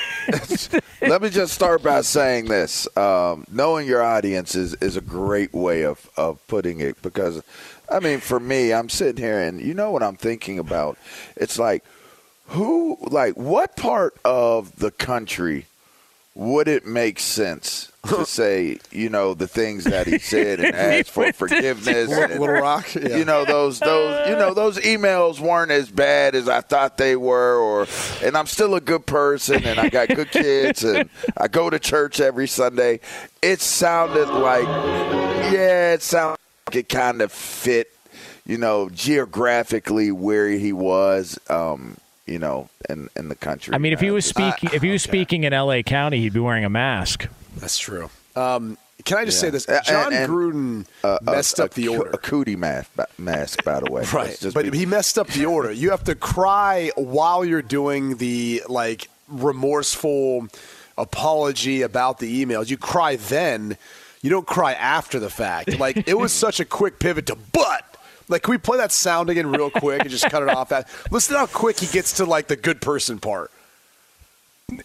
let 1.01 1.21
me 1.21 1.29
just 1.29 1.53
start 1.53 1.83
by 1.83 1.99
saying 1.99 2.45
this: 2.45 2.87
um, 2.95 3.43
knowing 3.51 3.87
your 3.87 4.01
audience 4.01 4.55
is, 4.55 4.73
is 4.75 4.95
a 4.95 5.01
great 5.01 5.53
way 5.53 5.83
of, 5.83 6.09
of 6.15 6.39
putting 6.47 6.79
it. 6.79 7.01
Because, 7.01 7.43
I 7.91 7.99
mean, 7.99 8.21
for 8.21 8.39
me, 8.39 8.71
I'm 8.71 8.87
sitting 8.87 9.21
here 9.21 9.41
and 9.41 9.59
you 9.59 9.73
know 9.73 9.91
what 9.91 10.01
I'm 10.01 10.15
thinking 10.15 10.59
about. 10.59 10.97
It's 11.35 11.59
like, 11.59 11.83
who, 12.45 12.97
like, 13.01 13.35
what 13.35 13.75
part 13.75 14.15
of 14.23 14.77
the 14.77 14.91
country 14.91 15.65
would 16.35 16.69
it 16.69 16.85
make 16.85 17.19
sense 17.19 17.90
to 18.07 18.25
say, 18.25 18.79
you 18.91 19.09
know, 19.09 19.33
the 19.33 19.47
things 19.47 19.83
that 19.85 20.07
he 20.07 20.17
said 20.19 20.59
and 20.59 20.75
ask 20.75 21.07
for 21.07 21.31
forgiveness? 21.33 22.11
and, 22.11 22.39
Little 22.39 22.47
Rock, 22.47 22.93
yeah. 22.95 23.17
You 23.17 23.25
know 23.25 23.45
those 23.45 23.79
those 23.79 24.27
you 24.29 24.35
know 24.35 24.53
those 24.53 24.77
emails 24.79 25.39
weren't 25.39 25.71
as 25.71 25.89
bad 25.89 26.35
as 26.35 26.49
I 26.49 26.61
thought 26.61 26.97
they 26.97 27.15
were, 27.15 27.57
or 27.57 27.87
and 28.23 28.35
I'm 28.35 28.47
still 28.47 28.75
a 28.75 28.81
good 28.81 29.05
person 29.05 29.63
and 29.63 29.79
I 29.79 29.89
got 29.89 30.09
good 30.09 30.31
kids 30.31 30.83
and 30.83 31.09
I 31.37 31.47
go 31.47 31.69
to 31.69 31.79
church 31.79 32.19
every 32.19 32.47
Sunday. 32.47 32.99
It 33.41 33.61
sounded 33.61 34.29
like, 34.29 34.63
yeah, 35.51 35.93
it 35.93 36.01
sounded 36.01 36.39
like 36.67 36.75
it 36.75 36.89
kind 36.89 37.21
of 37.21 37.31
fit, 37.31 37.91
you 38.45 38.57
know, 38.57 38.89
geographically 38.89 40.11
where 40.11 40.49
he 40.49 40.73
was. 40.73 41.39
Um, 41.49 41.97
you 42.27 42.39
know, 42.39 42.69
in 42.89 43.09
in 43.17 43.27
the 43.27 43.35
country. 43.35 43.73
I 43.73 43.77
mean, 43.77 43.91
if 43.91 43.99
he 43.99 44.09
was 44.09 44.25
speaking, 44.25 44.69
if 44.71 44.81
he 44.81 44.91
was 44.91 45.03
speaking 45.03 45.43
in 45.43 45.51
L.A. 45.51 45.83
County, 45.83 46.19
he'd 46.19 46.31
be 46.31 46.39
wearing 46.39 46.63
a 46.63 46.69
mask. 46.69 47.27
That's 47.57 47.77
true. 47.77 48.09
Um, 48.35 48.77
can 49.03 49.17
I 49.17 49.25
just 49.25 49.37
Yeah. 49.37 49.41
say 49.41 49.49
this? 49.49 49.67
Uh, 49.67 49.81
Jon 49.83 50.13
and- 50.13 50.29
Gruden 50.31 50.85
uh, 51.03 51.17
messed 51.23 51.59
a, 51.59 51.65
up 51.65 51.73
the 51.73 51.87
a, 51.87 51.97
order. 51.97 52.11
A 52.11 52.17
cootie 52.17 52.55
mask, 52.55 52.89
mask, 53.17 53.63
by 53.63 53.79
the 53.79 53.91
way. 53.91 54.03
Right, 54.13 54.37
but 54.53 54.71
be- 54.71 54.77
he 54.77 54.85
messed 54.85 55.17
up 55.17 55.27
the 55.29 55.45
order. 55.45 55.71
You 55.71 55.89
have 55.91 56.03
to 56.05 56.15
cry 56.15 56.91
while 56.95 57.43
you're 57.43 57.61
doing 57.63 58.17
the 58.17 58.61
like 58.69 59.09
remorseful 59.27 60.47
apology 60.97 61.81
about 61.81 62.19
the 62.19 62.45
emails. 62.45 62.69
You 62.69 62.77
cry 62.77 63.15
then. 63.15 63.77
You 64.21 64.29
don't 64.29 64.45
cry 64.45 64.73
after 64.73 65.19
the 65.19 65.29
fact. 65.29 65.79
Like 65.79 66.07
it 66.07 66.17
was 66.17 66.31
such 66.45 66.59
a 66.59 66.65
quick 66.65 66.99
pivot 66.99 67.25
to 67.27 67.37
but. 67.53 67.85
Like, 68.27 68.43
can 68.43 68.51
we 68.51 68.57
play 68.59 68.77
that 68.77 68.93
sound 68.93 69.29
again 69.29 69.51
real 69.51 69.69
quick 69.69 70.01
and 70.01 70.09
just 70.09 70.29
cut 70.29 70.41
it 70.41 70.47
off? 70.49 70.69
That 70.69 70.87
listen 71.11 71.35
how 71.35 71.47
quick 71.47 71.79
he 71.79 71.87
gets 71.87 72.13
to 72.13 72.25
like 72.25 72.47
the 72.47 72.55
good 72.55 72.81
person 72.81 73.19
part. 73.19 73.51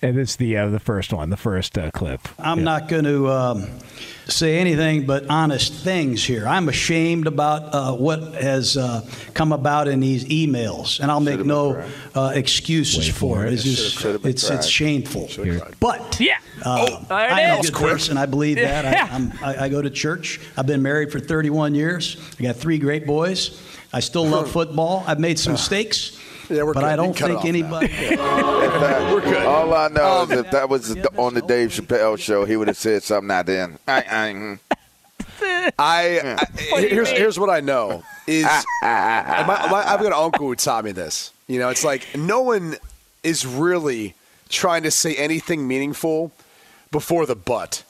And 0.02 0.18
it's 0.18 0.36
the 0.36 0.56
uh, 0.56 0.68
the 0.68 0.80
first 0.80 1.12
one, 1.12 1.30
the 1.30 1.36
first 1.36 1.76
uh, 1.78 1.90
clip. 1.90 2.20
I'm 2.38 2.64
not 2.64 2.88
going 2.88 3.04
to 3.04 3.28
um, 3.30 3.66
say 4.26 4.58
anything 4.58 5.06
but 5.06 5.28
honest 5.30 5.72
things 5.72 6.24
here. 6.24 6.46
I'm 6.46 6.68
ashamed 6.68 7.26
about 7.26 7.74
uh, 7.74 7.92
what 7.94 8.20
has 8.34 8.76
uh, 8.76 9.08
come 9.34 9.52
about 9.52 9.88
in 9.88 10.00
these 10.00 10.24
emails, 10.26 10.98
and 11.00 11.10
I'll 11.10 11.20
make 11.20 11.44
no 11.44 11.74
been 11.74 11.90
uh, 12.14 12.32
excuses 12.34 13.06
for 13.08 13.14
for 13.36 13.44
it. 13.46 13.50
it. 13.50 13.52
It's 13.54 13.62
just 13.64 14.04
it's 14.24 14.50
it's 14.50 14.66
shameful. 14.66 15.28
cried. 15.32 15.74
But 15.80 16.18
Yeah. 16.20 16.38
uh, 16.64 16.86
Oh, 16.88 17.06
I 17.14 17.42
am 17.42 17.60
a 17.60 17.62
good 17.62 17.74
person. 17.74 18.16
I 18.18 18.26
believe 18.26 18.56
that. 18.56 18.84
Yeah. 18.84 19.08
I, 19.10 19.14
I'm, 19.14 19.32
I, 19.42 19.64
I 19.64 19.68
go 19.68 19.80
to 19.82 19.90
church. 19.90 20.40
I've 20.56 20.66
been 20.66 20.82
married 20.82 21.12
for 21.12 21.20
31 21.20 21.74
years. 21.74 22.16
I 22.38 22.42
got 22.42 22.56
three 22.56 22.78
great 22.78 23.06
boys. 23.06 23.60
I 23.92 24.00
still 24.00 24.26
love 24.26 24.50
football. 24.58 25.04
I've 25.06 25.20
made 25.20 25.38
some 25.38 25.52
mistakes. 25.52 26.18
Yeah, 26.48 26.62
we're 26.62 26.74
but 26.74 26.80
good. 26.80 26.88
I 26.90 26.96
don't 26.96 27.16
can 27.16 27.28
think 27.28 27.44
anybody. 27.44 27.86
In 28.10 28.18
fact, 28.18 29.12
We're 29.14 29.20
good. 29.20 29.46
All 29.46 29.72
I 29.74 29.88
know 29.88 30.22
Um, 30.22 30.32
is 30.32 30.38
if 30.38 30.50
that 30.52 30.68
was 30.68 30.96
on 31.16 31.34
the 31.34 31.42
Dave 31.42 31.70
Chappelle 31.70 32.18
show, 32.18 32.44
he 32.44 32.56
would 32.56 32.68
have 32.68 32.76
said 32.76 33.02
something 33.02 33.30
out 33.30 33.46
then. 33.46 33.78
I, 33.88 33.98
I, 33.98 34.32
mm. 34.32 34.58
I, 35.78 36.36
I 36.74 36.80
here's 36.82 37.10
here's 37.10 37.38
what 37.38 37.50
I 37.50 37.60
know 37.60 38.02
is 38.26 38.44
my, 38.44 39.44
my, 39.70 39.84
I've 39.86 40.00
got 40.00 40.06
an 40.06 40.12
uncle 40.14 40.46
who 40.48 40.54
taught 40.54 40.84
me 40.84 40.92
this. 40.92 41.32
You 41.46 41.58
know, 41.58 41.68
it's 41.68 41.84
like 41.84 42.06
no 42.16 42.40
one 42.42 42.76
is 43.22 43.46
really 43.46 44.14
trying 44.48 44.82
to 44.84 44.90
say 44.90 45.14
anything 45.16 45.66
meaningful 45.66 46.32
before 46.90 47.26
the 47.26 47.36
but. 47.36 47.82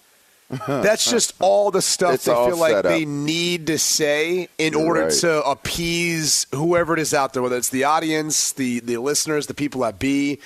Uh-huh. 0.48 0.80
That's 0.80 1.10
just 1.10 1.34
all 1.40 1.70
the 1.70 1.82
stuff 1.82 2.14
It's 2.14 2.24
they 2.24 2.32
feel 2.32 2.56
like 2.56 2.72
set 2.72 2.84
they 2.84 3.04
need 3.04 3.66
to 3.66 3.78
say 3.78 4.48
in 4.58 4.74
You're 4.74 4.86
order 4.86 5.02
right. 5.04 5.12
to 5.12 5.42
appease 5.42 6.46
whoever 6.54 6.94
it 6.94 7.00
is 7.00 7.12
out 7.12 7.32
there, 7.32 7.42
whether 7.42 7.56
it's 7.56 7.70
the 7.70 7.84
audience, 7.84 8.52
the 8.52 8.80
the 8.80 8.98
listeners, 8.98 9.46
the 9.48 9.54
people 9.54 9.84
at 9.84 9.98
B. 9.98 10.38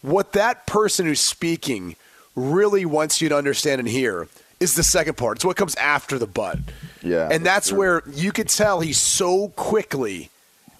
What 0.00 0.32
that 0.32 0.66
person 0.66 1.06
who's 1.06 1.20
speaking 1.20 1.96
really 2.36 2.84
wants 2.84 3.20
you 3.20 3.28
to 3.28 3.36
understand 3.36 3.80
and 3.80 3.88
hear 3.88 4.28
is 4.60 4.74
the 4.76 4.82
second 4.84 5.16
part. 5.16 5.38
It's 5.38 5.44
what 5.44 5.56
comes 5.56 5.74
after 5.74 6.18
the 6.18 6.26
but. 6.26 6.58
Yeah, 7.02 7.28
and 7.30 7.44
that's 7.44 7.66
that's 7.66 7.72
where 7.72 8.02
you 8.12 8.30
could 8.30 8.48
tell 8.48 8.80
he 8.80 8.92
so 8.92 9.48
quickly 9.48 10.30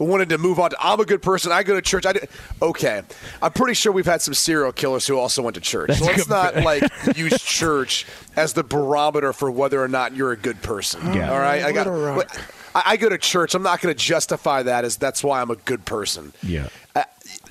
wanted 0.03 0.29
to 0.31 0.38
move 0.38 0.59
on. 0.61 0.71
To, 0.71 0.77
I'm 0.81 1.01
a 1.01 1.05
good 1.05 1.23
person. 1.23 1.53
I 1.53 1.62
go 1.62 1.75
to 1.75 1.83
church. 1.83 2.05
I 2.07 2.12
did. 2.12 2.29
Okay, 2.61 3.03
I'm 3.41 3.53
pretty 3.53 3.75
sure 3.75 3.93
we've 3.93 4.07
had 4.07 4.21
some 4.23 4.35
serial 4.35 4.73
killers 4.73 5.07
who 5.07 5.19
also 5.19 5.43
went 5.43 5.55
to 5.55 5.61
church. 5.61 5.93
So 5.95 6.05
let's 6.05 6.29
not 6.29 6.57
like 6.57 6.83
use 7.17 7.41
church 7.43 8.07
as 8.37 8.53
the 8.53 8.62
barometer 8.62 9.33
for 9.33 9.51
whether 9.51 9.83
or 9.83 9.88
not 9.88 10.15
you're 10.15 10.33
a 10.33 10.37
good 10.37 10.62
person. 10.62 11.15
Yeah. 11.15 11.31
All 11.33 11.38
right, 11.38 11.62
I 11.62 11.73
got. 11.73 11.87
Little 11.87 12.23
I, 12.75 12.83
I 12.87 12.97
go 12.97 13.09
to 13.09 13.19
church. 13.19 13.55
I'm 13.55 13.62
not 13.62 13.81
going 13.81 13.95
to 13.95 13.99
justify 13.99 14.62
that 14.62 14.85
as 14.85 14.97
that's 14.97 15.23
why 15.23 15.41
I'm 15.41 15.51
a 15.51 15.57
good 15.57 15.85
person. 15.85 16.33
Yeah. 16.43 16.69
I, 16.97 17.05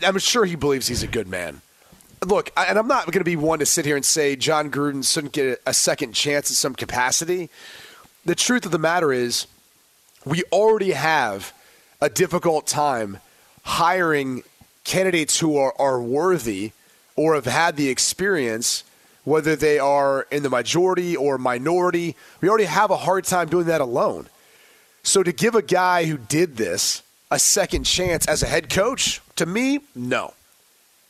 I'm 0.03 0.17
sure 0.19 0.45
he 0.45 0.55
believes 0.55 0.87
he's 0.87 1.03
a 1.03 1.07
good 1.07 1.27
man. 1.27 1.61
Look, 2.25 2.51
I- 2.57 2.65
and 2.65 2.77
I'm 2.79 2.87
not 2.87 3.05
going 3.05 3.19
to 3.19 3.23
be 3.23 3.35
one 3.35 3.59
to 3.59 3.65
sit 3.65 3.85
here 3.85 3.95
and 3.95 4.05
say 4.05 4.35
Jon 4.35 4.71
Gruden 4.71 5.03
shouldn't 5.09 5.33
get 5.33 5.59
a, 5.65 5.69
a 5.69 5.73
second 5.73 6.13
chance 6.13 6.49
in 6.49 6.55
some 6.55 6.73
capacity. 6.75 7.49
The 8.25 8.35
truth 8.35 8.65
of 8.65 8.71
the 8.71 8.77
matter 8.79 9.11
is, 9.11 9.47
we 10.25 10.43
already 10.51 10.91
have 10.91 11.53
a 12.01 12.09
difficult 12.09 12.67
time 12.67 13.19
hiring 13.63 14.43
candidates 14.83 15.39
who 15.39 15.57
are, 15.57 15.73
are 15.79 16.01
worthy 16.01 16.71
or 17.15 17.35
have 17.35 17.45
had 17.45 17.75
the 17.77 17.89
experience 17.89 18.83
whether 19.23 19.55
they 19.55 19.77
are 19.77 20.27
in 20.31 20.41
the 20.41 20.49
majority 20.49 21.15
or 21.15 21.37
minority. 21.37 22.15
We 22.41 22.49
already 22.49 22.65
have 22.65 22.89
a 22.89 22.97
hard 22.97 23.25
time 23.25 23.49
doing 23.49 23.67
that 23.67 23.81
alone. 23.81 24.27
So 25.03 25.21
to 25.21 25.31
give 25.31 25.53
a 25.53 25.61
guy 25.61 26.05
who 26.05 26.17
did 26.17 26.57
this 26.57 27.03
a 27.29 27.37
second 27.37 27.83
chance 27.83 28.27
as 28.27 28.41
a 28.41 28.47
head 28.47 28.69
coach, 28.69 29.21
to 29.35 29.45
me, 29.45 29.79
no. 29.95 30.33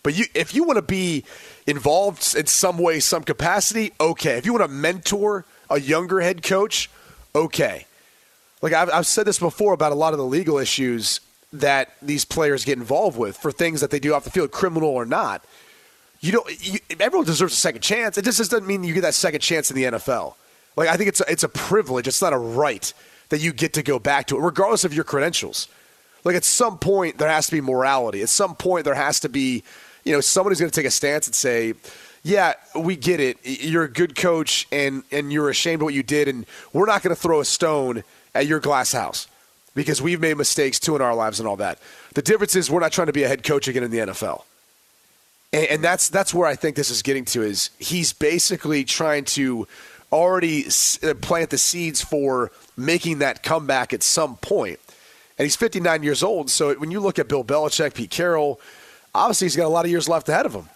But 0.04 0.16
you, 0.16 0.26
if 0.34 0.54
you 0.54 0.64
want 0.64 0.78
to 0.78 0.82
be 0.82 1.24
involved 1.68 2.36
in 2.36 2.48
some 2.48 2.78
way, 2.78 3.00
some 3.00 3.24
capacity, 3.24 3.92
okay. 4.00 4.38
If 4.38 4.46
you 4.46 4.54
want 4.54 4.66
to 4.66 4.72
mentor 4.72 5.46
a 5.70 5.80
younger 5.80 6.20
head 6.20 6.44
coach, 6.44 6.90
okay. 7.34 7.86
Like 8.62 8.74
I've, 8.74 8.90
I've 8.92 9.08
said 9.08 9.26
this 9.26 9.40
before 9.40 9.74
about 9.74 9.92
a 9.92 9.96
lot 9.96 10.14
of 10.14 10.20
the 10.20 10.26
legal 10.26 10.58
issues 10.58 11.20
that 11.54 11.94
these 12.02 12.24
players 12.26 12.64
get 12.64 12.78
involved 12.78 13.18
with 13.18 13.38
for 13.38 13.52
things 13.52 13.82
that 13.82 13.92
they 13.92 14.00
do 14.00 14.14
off 14.14 14.24
the 14.24 14.30
field, 14.30 14.52
criminal 14.52 14.90
or 14.90 15.06
not. 15.06 15.44
You 16.20 16.32
don't. 16.32 16.66
You, 16.66 16.80
everyone 17.00 17.26
deserves 17.26 17.54
a 17.54 17.58
second 17.58 17.82
chance. 17.82 18.18
It 18.18 18.26
just 18.26 18.38
doesn't 18.38 18.68
mean 18.68 18.84
you 18.84 18.94
get 18.94 19.02
that 19.02 19.16
second 19.16 19.42
chance 19.42 19.72
in 19.72 19.76
the 19.76 19.84
NFL. 19.84 20.36
Like 20.76 20.88
I 20.88 20.96
think 20.96 21.10
it's 21.10 21.20
a, 21.22 21.32
it's 21.32 21.44
a 21.44 21.50
privilege. 21.50 22.08
It's 22.08 22.22
not 22.22 22.32
a 22.32 22.38
right 22.38 22.94
that 23.30 23.40
you 23.40 23.52
get 23.52 23.74
to 23.74 23.84
go 23.84 23.98
back 23.98 24.28
to 24.28 24.38
it, 24.38 24.42
regardless 24.42 24.84
of 24.84 24.94
your 24.94 25.04
credentials. 25.04 25.68
Like 26.24 26.36
at 26.36 26.44
some 26.44 26.78
point 26.78 27.18
there 27.18 27.30
has 27.30 27.48
to 27.48 27.52
be 27.54 27.62
morality. 27.62 28.22
At 28.22 28.30
some 28.30 28.56
point 28.56 28.86
there 28.86 28.94
has 28.94 29.20
to 29.22 29.30
be, 29.30 29.64
you 30.04 30.14
know, 30.14 30.22
someone 30.22 30.52
who's 30.52 30.60
going 30.60 30.70
to 30.70 30.76
take 30.76 30.86
a 30.86 30.92
stance 30.92 31.26
and 31.26 31.34
say, 31.34 31.74
"Yeah, 32.22 32.54
we 32.76 32.96
get 32.96 33.20
it. 33.20 33.38
You're 33.44 33.86
a 33.86 33.92
good 33.92 34.16
coach, 34.16 34.68
and 34.72 35.04
and 35.12 35.34
you're 35.34 35.50
ashamed 35.50 35.82
of 35.82 35.86
what 35.86 35.96
you 35.96 36.04
did, 36.04 36.28
and 36.28 36.46
we're 36.72 36.86
not 36.86 37.02
going 37.02 37.16
to 37.16 37.20
throw 37.20 37.40
a 37.40 37.46
stone 37.46 38.04
at 38.34 38.48
your 38.48 38.60
glass 38.60 38.92
house." 38.92 39.28
because 39.74 40.02
we've 40.02 40.20
made 40.20 40.38
mistakes 40.38 40.80
too 40.80 40.96
in 40.96 41.02
our 41.02 41.16
lives 41.16 41.40
and 41.40 41.48
all 41.48 41.58
that. 41.58 41.80
The 42.14 42.22
difference 42.22 42.56
is 42.56 42.70
we're 42.70 42.80
not 42.80 42.92
trying 42.92 43.08
to 43.08 43.14
be 43.14 43.24
a 43.24 43.28
head 43.28 43.44
coach 43.44 43.68
again 43.68 43.84
in 43.84 43.92
the 43.92 44.00
NFL. 44.00 44.44
And, 45.54 45.66
and 45.68 45.84
that's 45.84 46.10
that's 46.10 46.34
where 46.34 46.48
I 46.48 46.56
think 46.56 46.76
this 46.76 46.90
is 46.90 47.02
getting 47.02 47.26
to 47.26 47.42
is 47.42 47.70
he's 47.80 48.14
basically 48.14 48.84
trying 48.84 49.26
to 49.26 49.68
already 50.12 50.66
uh, 51.04 51.14
plant 51.16 51.52
the 51.52 51.58
seeds 51.58 52.02
for 52.02 52.52
making 52.76 53.20
that 53.20 53.44
comeback 53.44 53.94
at 53.94 54.04
some 54.04 54.36
point. 54.38 54.80
And 55.38 55.46
he's 55.46 55.56
59 55.56 56.04
years 56.04 56.22
old, 56.22 56.50
so 56.50 56.74
when 56.76 56.92
you 56.92 57.00
look 57.00 57.18
at 57.18 57.28
Bill 57.28 57.44
Belichick, 57.44 57.96
Pete 57.96 58.12
Carroll, 58.12 58.60
obviously 59.16 59.46
he's 59.46 59.56
got 59.56 59.66
a 59.66 59.70
lot 59.70 59.86
of 59.86 59.92
years 59.92 60.08
left 60.08 60.30
ahead 60.30 60.46
of 60.46 60.54
him. 60.54 60.70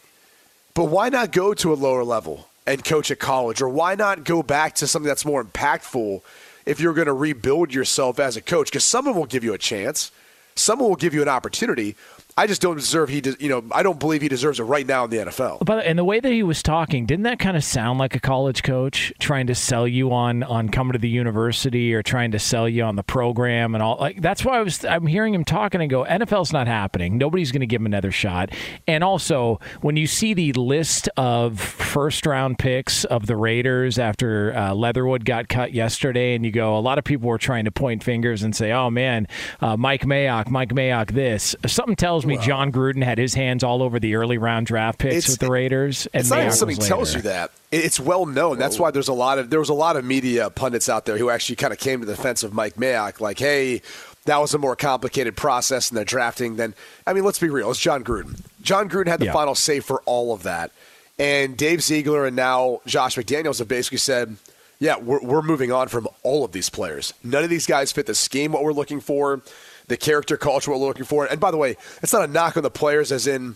But 0.73 0.85
why 0.85 1.09
not 1.09 1.31
go 1.31 1.53
to 1.53 1.73
a 1.73 1.75
lower 1.75 2.03
level 2.03 2.47
and 2.65 2.83
coach 2.83 3.11
at 3.11 3.19
college, 3.19 3.61
or 3.61 3.69
why 3.69 3.95
not 3.95 4.23
go 4.23 4.41
back 4.41 4.75
to 4.75 4.87
something 4.87 5.07
that's 5.07 5.25
more 5.25 5.43
impactful? 5.43 6.21
If 6.65 6.79
you're 6.79 6.93
going 6.93 7.07
to 7.07 7.13
rebuild 7.13 7.73
yourself 7.73 8.19
as 8.19 8.35
a 8.35 8.41
coach 8.41 8.67
because 8.67 8.83
someone 8.83 9.15
will 9.15 9.25
give 9.25 9.43
you 9.43 9.53
a 9.53 9.57
chance, 9.57 10.11
someone 10.55 10.89
will 10.89 10.95
give 10.95 11.13
you 11.13 11.21
an 11.21 11.29
opportunity. 11.29 11.95
I 12.37 12.47
just 12.47 12.61
don't 12.61 12.75
deserve 12.75 13.07
he, 13.07 13.23
you 13.39 13.47
know, 13.47 13.63
I 13.71 13.81
don't 13.81 13.97
believe 13.97 14.21
he 14.21 14.27
deserves 14.27 14.59
it 14.59 14.63
right 14.63 14.85
now 14.85 15.05
in 15.05 15.09
the 15.09 15.17
NFL. 15.19 15.65
But 15.65 15.85
and 15.85 15.97
the 15.97 16.03
way 16.03 16.19
that 16.19 16.33
he 16.33 16.43
was 16.43 16.61
talking, 16.61 17.05
didn't 17.05 17.23
that 17.23 17.39
kind 17.39 17.55
of 17.55 17.63
sound 17.63 17.97
like 17.97 18.13
a 18.13 18.19
college 18.19 18.61
coach 18.61 19.13
trying 19.19 19.47
to 19.47 19.55
sell 19.55 19.87
you 19.87 20.11
on 20.11 20.43
on 20.43 20.67
coming 20.67 20.91
to 20.91 20.99
the 20.99 21.07
university 21.07 21.93
or 21.93 22.03
trying 22.03 22.31
to 22.31 22.39
sell 22.39 22.67
you 22.67 22.83
on 22.83 22.97
the 22.97 23.03
program 23.03 23.73
and 23.73 23.81
all? 23.81 23.95
Like 24.01 24.21
that's 24.21 24.43
why 24.43 24.59
I 24.59 24.63
was 24.63 24.83
I'm 24.83 25.07
hearing 25.07 25.33
him 25.33 25.45
talking 25.45 25.79
and 25.79 25.89
go, 25.89 26.03
NFL's 26.03 26.51
not 26.51 26.67
happening. 26.67 27.17
Nobody's 27.17 27.53
going 27.53 27.61
to 27.61 27.67
give 27.67 27.79
him 27.79 27.85
another 27.85 28.11
shot. 28.11 28.49
And 28.85 29.01
also, 29.01 29.61
when 29.79 29.95
you 29.95 30.05
see 30.05 30.33
the 30.33 30.51
list 30.51 31.07
of 31.15 31.57
first 31.57 32.25
round 32.25 32.59
picks 32.59 33.05
of 33.05 33.27
the 33.27 33.37
Raiders 33.37 33.97
after 33.97 34.53
uh, 34.53 34.73
Leatherwood 34.73 35.23
got 35.23 35.47
cut 35.47 35.71
yesterday, 35.71 36.35
and 36.35 36.45
you 36.45 36.51
go, 36.51 36.77
a 36.77 36.79
lot 36.79 36.97
of 36.97 37.05
people 37.05 37.29
were 37.29 37.37
trying 37.37 37.63
to 37.63 37.71
point 37.71 38.03
fingers 38.03 38.43
and 38.43 38.53
say, 38.53 38.73
"Oh 38.73 38.89
man, 38.89 39.25
uh, 39.61 39.77
Mike 39.77 40.01
Mayock, 40.01 40.49
Mike 40.49 40.73
Mayock, 40.73 41.11
this." 41.11 41.55
Something 41.65 41.95
tells 41.95 42.24
me 42.27 42.37
Jon 42.37 42.71
Gruden 42.71 43.03
had 43.03 43.17
his 43.17 43.33
hands 43.33 43.63
all 43.63 43.81
over 43.83 43.99
the 43.99 44.15
early 44.15 44.37
round 44.37 44.67
draft 44.67 44.99
picks 44.99 45.27
with 45.29 45.39
the 45.39 45.49
Raiders. 45.49 46.07
And 46.13 46.21
it's 46.21 46.29
not 46.29 46.39
even 46.39 46.51
something 46.51 46.77
tells 46.77 47.13
you 47.15 47.21
that. 47.21 47.51
It's 47.71 47.99
well 47.99 48.25
known. 48.25 48.57
That's 48.57 48.79
why 48.79 48.91
there's 48.91 49.07
a 49.07 49.13
lot 49.13 49.37
of 49.39 49.49
there 49.49 49.59
was 49.59 49.69
a 49.69 49.73
lot 49.73 49.95
of 49.97 50.05
media 50.05 50.49
pundits 50.49 50.89
out 50.89 51.05
there 51.05 51.17
who 51.17 51.29
actually 51.29 51.55
kind 51.57 51.73
of 51.73 51.79
came 51.79 51.99
to 51.99 52.05
the 52.05 52.15
defense 52.15 52.43
of 52.43 52.53
Mike 52.53 52.75
Mayock, 52.75 53.19
like, 53.19 53.39
"Hey, 53.39 53.81
that 54.25 54.37
was 54.39 54.53
a 54.53 54.57
more 54.57 54.75
complicated 54.75 55.35
process 55.35 55.91
in 55.91 55.95
the 55.95 56.05
drafting 56.05 56.55
than." 56.55 56.73
I 57.05 57.13
mean, 57.13 57.23
let's 57.23 57.39
be 57.39 57.49
real. 57.49 57.71
It's 57.71 57.79
Jon 57.79 58.03
Gruden. 58.03 58.39
Jon 58.61 58.89
Gruden 58.89 59.07
had 59.07 59.19
the 59.19 59.25
Yeah. 59.25 59.33
final 59.33 59.55
say 59.55 59.79
for 59.79 60.01
all 60.05 60.33
of 60.33 60.43
that, 60.43 60.71
and 61.19 61.57
Dave 61.57 61.81
Ziegler 61.81 62.25
and 62.25 62.35
now 62.35 62.81
Josh 62.85 63.15
McDaniels 63.15 63.59
have 63.59 63.67
basically 63.67 63.97
said. 63.99 64.37
Yeah, 64.77 64.97
we're, 64.97 65.21
we're 65.21 65.41
moving 65.41 65.71
on 65.71 65.87
from 65.87 66.05
all 66.21 66.43
of 66.43 66.51
these 66.51 66.69
players. 66.69 67.13
None 67.23 67.45
of 67.45 67.49
these 67.49 67.65
guys 67.65 67.93
fit 67.93 68.07
the 68.07 68.13
scheme, 68.13 68.51
what 68.51 68.61
we're 68.61 68.73
looking 68.73 68.99
for, 68.99 69.39
the 69.87 69.97
character 69.97 70.37
culture, 70.37 70.71
we're 70.71 70.77
looking 70.77 71.05
for. 71.05 71.25
And 71.25 71.39
by 71.39 71.51
the 71.51 71.57
way, 71.57 71.77
it's 72.01 72.13
not 72.13 72.27
a 72.27 72.31
knock 72.31 72.57
on 72.57 72.63
the 72.63 72.71
players, 72.71 73.11
as 73.11 73.27
in 73.27 73.55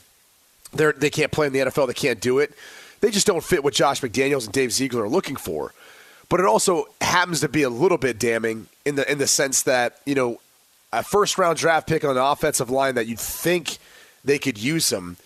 they're, 0.74 0.94
they 0.94 1.10
can't 1.10 1.32
play 1.32 1.48
in 1.48 1.54
the 1.54 1.60
NFL, 1.60 1.88
they 1.88 1.94
can't 1.94 2.22
do 2.22 2.40
it. 2.40 2.54
They 3.02 3.12
just 3.12 3.26
don't 3.28 3.44
fit 3.44 3.64
what 3.64 3.74
Josh 3.74 4.02
McDaniels 4.02 4.46
and 4.46 4.54
Dave 4.54 4.72
Ziegler 4.72 5.04
are 5.04 5.10
looking 5.10 5.36
for. 5.36 5.74
But 6.28 6.40
it 6.40 6.46
also 6.46 6.86
happens 7.02 7.40
to 7.42 7.50
be 7.50 7.64
a 7.64 7.70
little 7.70 7.98
bit 7.98 8.20
damning 8.20 8.68
in 8.86 8.96
the 8.96 9.12
in 9.12 9.18
the 9.18 9.26
sense 9.26 9.64
that 9.64 10.00
you 10.06 10.14
know 10.14 10.40
a 10.94 11.02
first 11.02 11.38
round 11.38 11.58
draft 11.58 11.88
pick 11.88 12.04
on 12.04 12.12
an 12.12 12.18
offensive 12.18 12.70
line 12.70 12.96
that 12.96 13.08
you'd 13.08 13.20
think 13.20 13.78
they 14.24 14.38
could 14.38 14.58
use 14.58 14.90
them, 14.90 15.18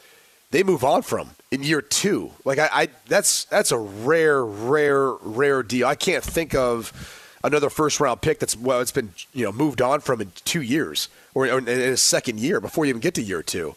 they 0.52 0.64
move 0.64 0.84
on 0.84 1.02
from 1.02 1.32
in 1.52 1.64
year 1.64 1.82
two. 1.82 2.32
Like 2.46 2.58
I, 2.60 2.70
I 2.72 2.88
that's 3.08 3.46
that's 3.46 3.72
a 3.72 3.78
rare, 3.78 4.46
rare, 4.46 5.12
rare 5.12 5.62
deal. 5.62 5.88
I 5.88 5.96
can't 5.96 6.24
think 6.24 6.56
of 6.56 6.94
another 7.44 7.70
first 7.70 8.00
round 8.00 8.22
pick 8.22 8.40
that's 8.40 8.56
well, 8.56 8.82
it's 8.82 8.92
been 8.92 9.14
you 9.34 9.46
know 9.46 9.52
moved 9.52 9.82
on 9.82 10.00
from 10.00 10.22
in 10.22 10.32
two 10.46 10.62
years 10.62 11.10
or, 11.34 11.48
or 11.48 11.60
in 11.60 11.68
a 11.68 11.98
second 11.98 12.40
year 12.40 12.60
before 12.60 12.86
you 12.86 12.90
even 12.90 13.02
get 13.02 13.16
to 13.16 13.22
year 13.22 13.44
two. 13.44 13.76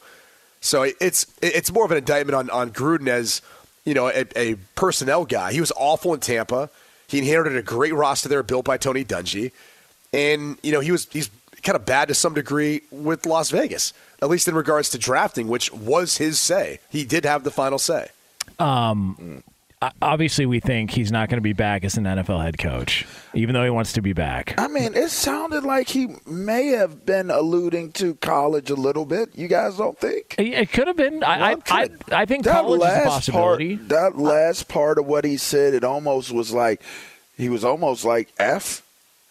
So 0.61 0.83
it's 0.83 1.27
it's 1.43 1.71
more 1.73 1.85
of 1.85 1.91
an 1.91 1.99
indictment 1.99 2.35
on, 2.35 2.51
on 2.51 2.71
Gruden 2.71 3.09
as 3.09 3.43
you 3.85 3.95
know 3.95 4.09
a, 4.09 4.27
a 4.37 4.55
personnel 4.75 5.25
guy. 5.25 5.53
He 5.53 5.61
was 5.61 5.73
awful 5.77 6.15
in 6.15 6.21
Tampa. 6.21 6.71
He 7.09 7.19
inherited 7.19 7.57
a 7.57 7.63
great 7.63 7.95
roster 7.95 8.29
there 8.29 8.43
built 8.43 8.65
by 8.65 8.79
Tony 8.79 9.05
Dungy, 9.05 9.53
and 10.13 10.59
you 10.63 10.73
know 10.73 10.81
he 10.81 10.91
was 10.91 11.07
he's 11.13 11.31
kind 11.63 11.77
of 11.77 11.85
bad 11.85 12.09
to 12.09 12.15
some 12.15 12.35
degree 12.35 12.83
with 12.91 13.27
Las 13.27 13.51
Vegas, 13.51 13.93
at 14.23 14.29
least 14.29 14.49
in 14.49 14.55
regards 14.55 14.91
to 14.91 14.99
drafting, 14.99 15.49
which 15.49 15.73
was 15.73 16.17
his 16.17 16.39
say. 16.41 16.81
He 16.91 17.05
did 17.05 17.25
have 17.25 17.45
the 17.45 17.51
final 17.51 17.79
say. 17.79 18.09
Um, 18.59 19.43
obviously, 20.01 20.47
we 20.47 20.61
think 20.61 20.91
he's 20.91 21.13
not 21.13 21.29
going 21.29 21.39
to 21.39 21.43
be 21.43 21.53
back 21.53 21.85
as 21.85 21.97
an 21.97 22.05
NFL 22.05 22.43
head 22.43 22.59
coach, 22.59 23.07
even 23.35 23.55
though 23.55 23.65
he 23.65 23.71
wants 23.71 23.93
to 23.95 24.03
be 24.03 24.13
back. 24.13 24.55
I 24.59 24.69
mean, 24.69 24.95
it 24.95 25.11
sounded 25.11 25.65
like 25.65 25.89
he 25.89 26.09
may 26.27 26.69
have 26.69 27.05
been 27.05 27.31
alluding 27.31 27.93
to 27.93 28.15
college 28.17 28.71
a 28.71 28.75
little 28.75 29.05
bit. 29.05 29.31
You 29.35 29.49
guys 29.49 29.77
don't 29.77 29.99
think? 29.99 30.35
It 30.39 30.73
could 30.73 30.87
have 30.87 30.97
been. 30.97 31.23
I, 31.23 31.53
I, 31.53 31.57
I, 31.71 31.89
I 32.13 32.25
think 32.27 32.45
that 32.45 32.63
college 32.63 32.81
is 32.81 32.87
a 32.87 32.89
last 32.89 33.07
possibility. 33.07 33.77
Part, 33.77 33.89
that 33.89 34.19
last 34.19 34.69
part 34.69 34.99
of 34.99 35.07
what 35.07 35.25
he 35.25 35.37
said, 35.37 35.75
it 35.75 35.85
almost 35.85 36.33
was 36.33 36.53
like 36.53 36.83
he 37.37 37.49
was 37.49 37.65
almost 37.65 38.05
like 38.05 38.33
f 38.39 38.83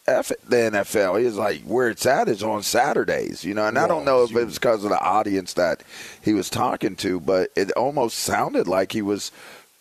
f 0.07 0.31
the 0.47 0.55
NFL. 0.55 1.19
He 1.19 1.25
was 1.25 1.37
like, 1.37 1.61
where 1.63 1.89
it's 1.89 2.05
at 2.05 2.27
is 2.27 2.43
on 2.43 2.63
Saturdays, 2.63 3.43
you 3.43 3.53
know. 3.53 3.65
And 3.67 3.77
I 3.77 3.87
don't 3.87 4.05
know 4.05 4.23
if 4.23 4.31
it 4.31 4.45
was 4.45 4.55
because 4.55 4.83
of 4.83 4.91
the 4.91 5.01
audience 5.01 5.53
that 5.53 5.83
he 6.21 6.33
was 6.33 6.49
talking 6.49 6.95
to, 6.97 7.19
but 7.19 7.49
it 7.55 7.71
almost 7.71 8.19
sounded 8.19 8.67
like 8.67 8.91
he 8.91 9.01
was 9.01 9.31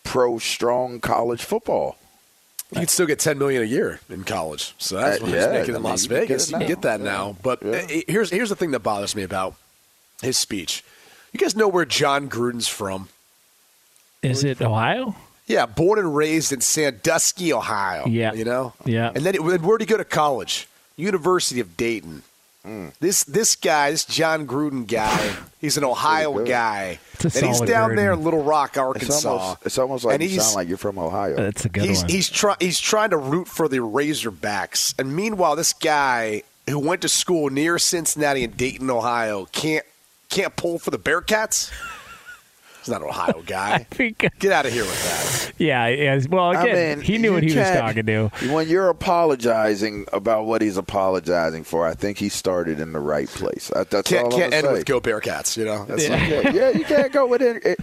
pro 0.05 0.39
strong 0.39 1.01
college 1.01 1.43
football. 1.43 1.97
You 2.71 2.79
can 2.79 2.87
still 2.87 3.05
get 3.05 3.19
ten 3.19 3.37
million 3.37 3.61
a 3.61 3.65
year 3.65 3.99
in 4.09 4.23
college, 4.23 4.73
so 4.77 4.95
that's 4.95 5.19
Uh, 5.21 5.25
what 5.25 5.33
yeah, 5.33 5.39
he's 5.41 5.59
making 5.59 5.73
I 5.75 5.77
in 5.77 5.83
Las 5.83 6.03
you 6.03 6.09
Vegas. 6.09 6.47
it 6.47 6.51
You 6.53 6.57
can 6.59 6.67
get 6.67 6.81
that 6.83 6.99
Yeah. 6.99 7.05
now. 7.05 7.35
But 7.43 7.61
Yeah. 7.63 7.71
uh, 7.73 7.87
here's 8.07 8.29
here's 8.31 8.49
the 8.49 8.55
thing 8.55 8.71
that 8.71 8.79
bothers 8.79 9.15
me 9.15 9.23
about 9.23 9.55
his 10.21 10.37
speech. 10.37 10.83
You 11.33 11.39
guys 11.39 11.55
know 11.55 11.67
where 11.67 11.85
Jon 11.85 12.29
Gruden's 12.29 12.67
from? 12.69 13.09
Is 14.21 14.43
it 14.43 14.61
Ohio? 14.61 15.15
Yeah, 15.47 15.65
born 15.67 15.99
and 15.99 16.15
raised 16.15 16.51
in 16.51 16.61
Sandusky, 16.61 17.53
Ohio. 17.53 18.07
Yeah. 18.07 18.33
you 18.33 18.45
know. 18.45 18.73
Yeah. 18.83 19.11
And 19.13 19.23
then, 19.23 19.35
it, 19.35 19.43
then 19.43 19.61
where 19.61 19.77
did 19.77 19.87
he 19.87 19.91
go 19.91 19.97
to 19.97 20.05
college? 20.05 20.67
University 20.97 21.59
of 21.59 21.77
Dayton. 21.77 22.23
Hmm. 22.65 22.87
This 22.99 23.23
this 23.25 23.55
guy, 23.55 23.91
this 23.91 24.05
Jon 24.05 24.47
Gruden 24.47 24.87
guy, 24.87 25.35
he's 25.61 25.77
an 25.77 25.83
Ohio 25.83 26.43
guy, 26.43 26.97
and 27.21 27.31
he's 27.31 27.61
down 27.61 27.89
word. 27.89 27.97
there 27.99 28.13
in 28.13 28.23
Little 28.23 28.43
Rock, 28.43 28.71
It's 28.71 28.77
Arkansas. 28.79 29.29
almost, 29.29 29.57
it's 29.65 29.77
almost 29.77 30.03
like 30.05 30.15
and 30.19 30.23
you 30.29 30.39
sound 30.39 30.55
like 30.55 30.67
you're 30.67 30.77
from 30.79 30.97
Ohio. 30.97 31.35
That's 31.35 31.65
a 31.65 31.69
good 31.69 31.83
he's 31.85 32.01
one. 32.01 32.09
he's 32.09 32.27
trying 32.29 32.57
he's 32.59 32.79
trying 32.79 33.11
to 33.11 33.17
root 33.17 33.47
for 33.47 33.67
the 33.67 33.77
Razorbacks, 33.77 34.97
and 34.99 35.15
meanwhile, 35.15 35.55
this 35.55 35.73
guy 35.73 36.41
who 36.67 36.79
went 36.79 37.03
to 37.03 37.09
school 37.09 37.51
near 37.51 37.77
Cincinnati 37.77 38.43
and 38.43 38.57
Dayton, 38.57 38.89
Ohio, 38.89 39.45
can't 39.51 39.85
can't 40.31 40.55
pull 40.55 40.79
for 40.79 40.89
the 40.89 40.97
Bearcats. 40.99 41.71
He's 42.79 42.89
not 42.89 43.01
an 43.03 43.07
Ohio 43.09 43.43
guy. 43.45 43.85
Get 44.39 44.51
out 44.51 44.65
of 44.65 44.73
here 44.73 44.83
with 44.85 45.03
that. 45.03 45.14
Yeah, 45.57 45.87
yeah. 45.87 46.19
Well, 46.29 46.55
I 46.55 46.65
mean, 46.65 47.01
he 47.01 47.17
knew 47.17 47.33
what 47.33 47.43
he 47.43 47.55
was 47.55 47.69
talking 47.69 48.05
to. 48.05 48.27
When 48.51 48.67
you're 48.67 48.89
apologizing 48.89 50.05
about 50.13 50.45
what 50.45 50.61
he's 50.61 50.77
apologizing 50.77 51.63
for, 51.63 51.85
I 51.87 51.93
think 51.93 52.17
he 52.17 52.29
started 52.29 52.79
in 52.79 52.93
the 52.93 52.99
right 52.99 53.27
place. 53.27 53.71
That- 53.73 53.89
That's 53.89 54.09
Can't 54.09 54.25
all 54.25 54.33
I'm 54.33 54.39
can't 54.39 54.53
end 54.53 54.67
say. 54.67 54.73
with 54.73 54.85
go 54.85 54.99
Bearcats. 55.01 55.55
You 55.57 55.65
know. 55.65 55.85
That's 55.85 56.03
yeah. 56.07 56.15
like- 56.15 56.29
yeah, 56.29 56.49
yeah, 56.51 56.69
you 56.71 56.83
can't 56.85 57.11
go 57.11 57.25
with 57.27 57.41
it. 57.41 57.65
it 57.65 57.79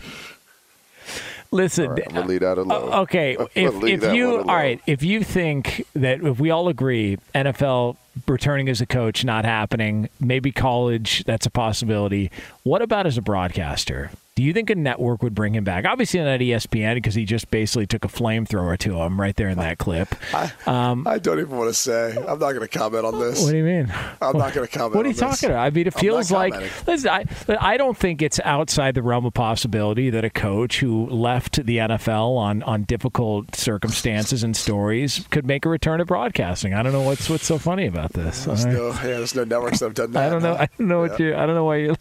Listen, 1.54 1.86
all 1.88 1.92
right, 1.92 2.04
I'm 2.08 2.14
gonna 2.14 2.26
leave 2.26 2.40
that 2.40 2.56
alone. 2.56 2.92
Uh, 2.92 3.00
okay, 3.02 3.36
if, 3.54 3.74
leave 3.74 3.94
if 3.96 4.00
that 4.00 4.14
you 4.16 4.24
one 4.24 4.32
all 4.32 4.36
alone. 4.44 4.46
right, 4.56 4.80
if 4.86 5.02
you 5.02 5.22
think 5.22 5.84
that 5.92 6.22
if 6.22 6.40
we 6.40 6.50
all 6.50 6.68
agree 6.68 7.18
NFL 7.34 7.96
returning 8.26 8.70
as 8.70 8.80
a 8.80 8.86
coach 8.86 9.22
not 9.22 9.44
happening, 9.44 10.08
maybe 10.18 10.50
college 10.50 11.24
that's 11.24 11.44
a 11.44 11.50
possibility. 11.50 12.30
What 12.62 12.80
about 12.80 13.06
as 13.06 13.18
a 13.18 13.22
broadcaster? 13.22 14.10
Do 14.34 14.42
you 14.42 14.54
think 14.54 14.70
a 14.70 14.74
network 14.74 15.22
would 15.22 15.34
bring 15.34 15.54
him 15.54 15.62
back? 15.62 15.84
Obviously 15.84 16.18
not 16.20 16.40
ESPN 16.40 16.94
because 16.94 17.14
he 17.14 17.26
just 17.26 17.50
basically 17.50 17.86
took 17.86 18.02
a 18.02 18.08
flamethrower 18.08 18.78
to 18.78 18.96
him 18.96 19.20
right 19.20 19.36
there 19.36 19.50
in 19.50 19.58
that 19.58 19.76
clip. 19.76 20.08
I, 20.32 20.50
um, 20.64 21.06
I 21.06 21.18
don't 21.18 21.38
even 21.38 21.54
want 21.54 21.68
to 21.68 21.74
say. 21.74 22.16
I'm 22.16 22.38
not 22.38 22.52
going 22.52 22.60
to 22.60 22.68
comment 22.68 23.04
on 23.04 23.20
this. 23.20 23.42
What 23.42 23.50
do 23.50 23.58
you 23.58 23.64
mean? 23.64 23.92
I'm 24.22 24.38
not 24.38 24.54
going 24.54 24.66
to 24.66 24.72
comment. 24.72 24.94
What 24.94 25.04
are 25.04 25.10
you 25.10 25.14
talking 25.14 25.50
about? 25.50 25.66
I 25.66 25.68
mean, 25.68 25.86
it 25.86 25.92
feels 25.92 26.30
like 26.30 26.54
listen, 26.86 27.10
I, 27.10 27.26
I 27.60 27.76
don't 27.76 27.94
think 27.94 28.22
it's 28.22 28.40
outside 28.42 28.94
the 28.94 29.02
realm 29.02 29.26
of 29.26 29.34
possibility 29.34 30.08
that 30.08 30.24
a 30.24 30.30
coach 30.30 30.80
who 30.80 31.10
left 31.10 31.66
the 31.66 31.76
NFL 31.76 32.38
on 32.38 32.62
on 32.62 32.84
difficult 32.84 33.54
circumstances 33.54 34.42
and 34.42 34.56
stories 34.56 35.26
could 35.30 35.44
make 35.44 35.66
a 35.66 35.68
return 35.68 35.98
to 35.98 36.06
broadcasting. 36.06 36.72
I 36.72 36.82
don't 36.82 36.92
know 36.92 37.02
what's 37.02 37.28
what's 37.28 37.44
so 37.44 37.58
funny 37.58 37.84
about 37.84 38.14
this. 38.14 38.46
There's 38.46 38.64
no, 38.64 38.88
yeah, 38.92 39.02
there's 39.02 39.34
no 39.34 39.44
networks 39.44 39.80
that 39.80 39.86
have 39.86 39.94
done 39.94 40.12
that. 40.12 40.26
I 40.26 40.30
don't 40.30 40.42
know. 40.42 40.56
Huh? 40.56 40.62
I 40.62 40.68
don't 40.78 40.88
know 40.88 41.04
yeah. 41.04 41.10
what 41.10 41.20
you. 41.20 41.34
I 41.36 41.44
don't 41.44 41.54
know 41.54 41.64
why 41.64 41.76
you're. 41.76 41.96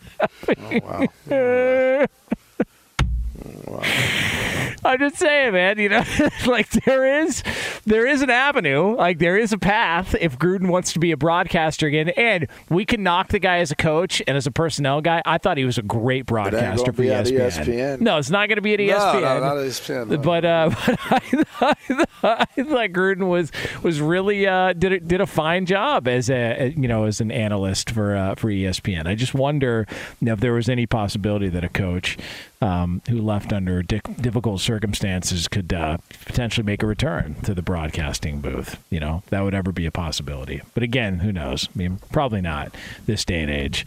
Oh. 0.47 1.07
Wow. 1.29 2.07
palavra. 3.81 4.60
I'm 4.83 4.99
just 4.99 5.17
saying, 5.17 5.53
man. 5.53 5.79
You 5.79 5.89
know, 5.89 6.03
like 6.45 6.69
there 6.69 7.23
is, 7.23 7.43
there 7.85 8.07
is 8.07 8.21
an 8.21 8.29
avenue. 8.29 8.95
Like 8.95 9.19
there 9.19 9.37
is 9.37 9.53
a 9.53 9.57
path 9.57 10.15
if 10.19 10.37
Gruden 10.37 10.69
wants 10.69 10.93
to 10.93 10.99
be 10.99 11.11
a 11.11 11.17
broadcaster 11.17 11.87
again, 11.87 12.09
and 12.09 12.47
we 12.69 12.85
can 12.85 13.03
knock 13.03 13.29
the 13.29 13.39
guy 13.39 13.57
as 13.57 13.71
a 13.71 13.75
coach 13.75 14.21
and 14.27 14.37
as 14.37 14.47
a 14.47 14.51
personnel 14.51 15.01
guy. 15.01 15.21
I 15.25 15.37
thought 15.37 15.57
he 15.57 15.65
was 15.65 15.77
a 15.77 15.83
great 15.83 16.25
broadcaster 16.25 16.91
for 16.91 17.03
ESPN. 17.03 17.51
ESPN. 17.51 18.01
No, 18.01 18.17
it's 18.17 18.29
not 18.29 18.47
going 18.47 18.57
to 18.57 18.61
be 18.61 18.73
at 18.73 18.79
ESPN. 18.79 19.21
No, 19.21 19.39
not 19.39 19.55
ESPN. 19.57 20.07
No. 20.07 20.17
But, 20.17 20.45
uh, 20.45 20.69
but 20.87 20.99
I, 21.09 21.21
I, 21.61 21.75
I, 22.23 22.63
thought 22.63 22.89
Gruden 22.89 23.27
was 23.27 23.51
was 23.83 24.01
really 24.01 24.47
uh, 24.47 24.73
did 24.73 24.91
a, 24.91 24.99
did 24.99 25.21
a 25.21 25.27
fine 25.27 25.65
job 25.65 26.07
as 26.07 26.29
a 26.29 26.73
you 26.75 26.87
know 26.87 27.05
as 27.05 27.21
an 27.21 27.31
analyst 27.31 27.91
for 27.91 28.15
uh, 28.15 28.35
for 28.35 28.49
ESPN. 28.49 29.07
I 29.07 29.15
just 29.15 29.33
wonder 29.33 29.87
you 30.19 30.25
know, 30.25 30.33
if 30.33 30.39
there 30.39 30.53
was 30.53 30.69
any 30.69 30.85
possibility 30.85 31.49
that 31.49 31.63
a 31.63 31.69
coach 31.69 32.17
um, 32.61 33.01
who 33.09 33.21
left 33.21 33.51
under 33.51 33.81
di- 33.81 34.01
difficult 34.19 34.61
circumstances 34.71 35.49
could 35.49 35.73
uh, 35.73 35.97
potentially 36.25 36.65
make 36.65 36.81
a 36.81 36.87
return 36.87 37.35
to 37.43 37.53
the 37.53 37.61
broadcasting 37.61 38.39
booth. 38.39 38.81
You 38.89 39.01
know, 39.01 39.21
that 39.29 39.41
would 39.41 39.53
ever 39.53 39.73
be 39.73 39.85
a 39.85 39.91
possibility. 39.91 40.61
But 40.73 40.81
again, 40.81 41.19
who 41.19 41.33
knows? 41.33 41.67
I 41.75 41.77
mean, 41.77 41.99
probably 42.13 42.39
not 42.39 42.73
this 43.05 43.25
day 43.25 43.41
and 43.41 43.51
age 43.51 43.85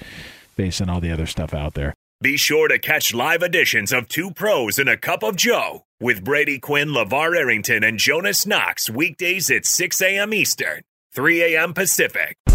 based 0.56 0.82
on 0.82 0.90
all 0.90 1.00
the 1.00 1.10
other 1.10 1.24
stuff 1.24 1.54
out 1.54 1.72
there. 1.72 1.94
Be 2.20 2.36
sure 2.36 2.68
to 2.68 2.78
catch 2.78 3.14
live 3.14 3.42
editions 3.42 3.94
of 3.94 4.08
Two 4.08 4.30
Pros 4.30 4.78
and 4.78 4.90
a 4.90 4.98
Cup 4.98 5.22
of 5.22 5.36
Joe 5.36 5.84
with 6.00 6.22
Brady 6.22 6.58
Quinn, 6.58 6.90
LaVar 6.90 7.34
Arrington, 7.34 7.82
and 7.82 7.98
Jonas 7.98 8.44
Knox 8.46 8.90
weekdays 8.90 9.50
at 9.50 9.64
6 9.64 10.02
a.m. 10.02 10.34
Eastern, 10.34 10.82
3 11.14 11.54
a.m. 11.54 11.72
Pacific. 11.72 12.36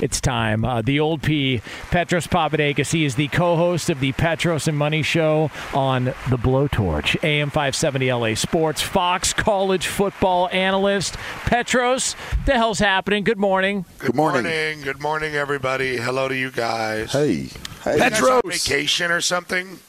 It's 0.00 0.20
time. 0.20 0.64
Uh, 0.64 0.80
the 0.80 1.00
old 1.00 1.24
P, 1.24 1.60
Petros 1.90 2.28
Papadakis. 2.28 2.92
He 2.92 3.04
is 3.04 3.16
the 3.16 3.26
co-host 3.26 3.90
of 3.90 3.98
the 3.98 4.12
Petros 4.12 4.68
and 4.68 4.78
Money 4.78 5.02
Show 5.02 5.50
on 5.74 6.04
the 6.04 6.38
Blowtorch, 6.38 7.16
AM 7.24 7.50
570 7.50 8.12
LA 8.12 8.34
Sports, 8.34 8.80
Fox 8.80 9.32
College 9.32 9.88
football 9.88 10.48
analyst. 10.52 11.16
Petros, 11.46 12.14
the 12.46 12.52
hell's 12.52 12.78
happening? 12.78 13.24
Good 13.24 13.40
morning. 13.40 13.86
Good 13.98 14.14
morning. 14.14 14.82
Good 14.82 15.02
morning, 15.02 15.34
everybody. 15.34 15.96
Hello 15.96 16.28
to 16.28 16.36
you 16.36 16.52
guys. 16.52 17.10
Hey, 17.10 17.48
hey. 17.82 17.94
You 17.94 17.98
guys 17.98 18.22
on 18.22 18.42
vacation 18.44 19.10
or 19.10 19.20
something? 19.20 19.80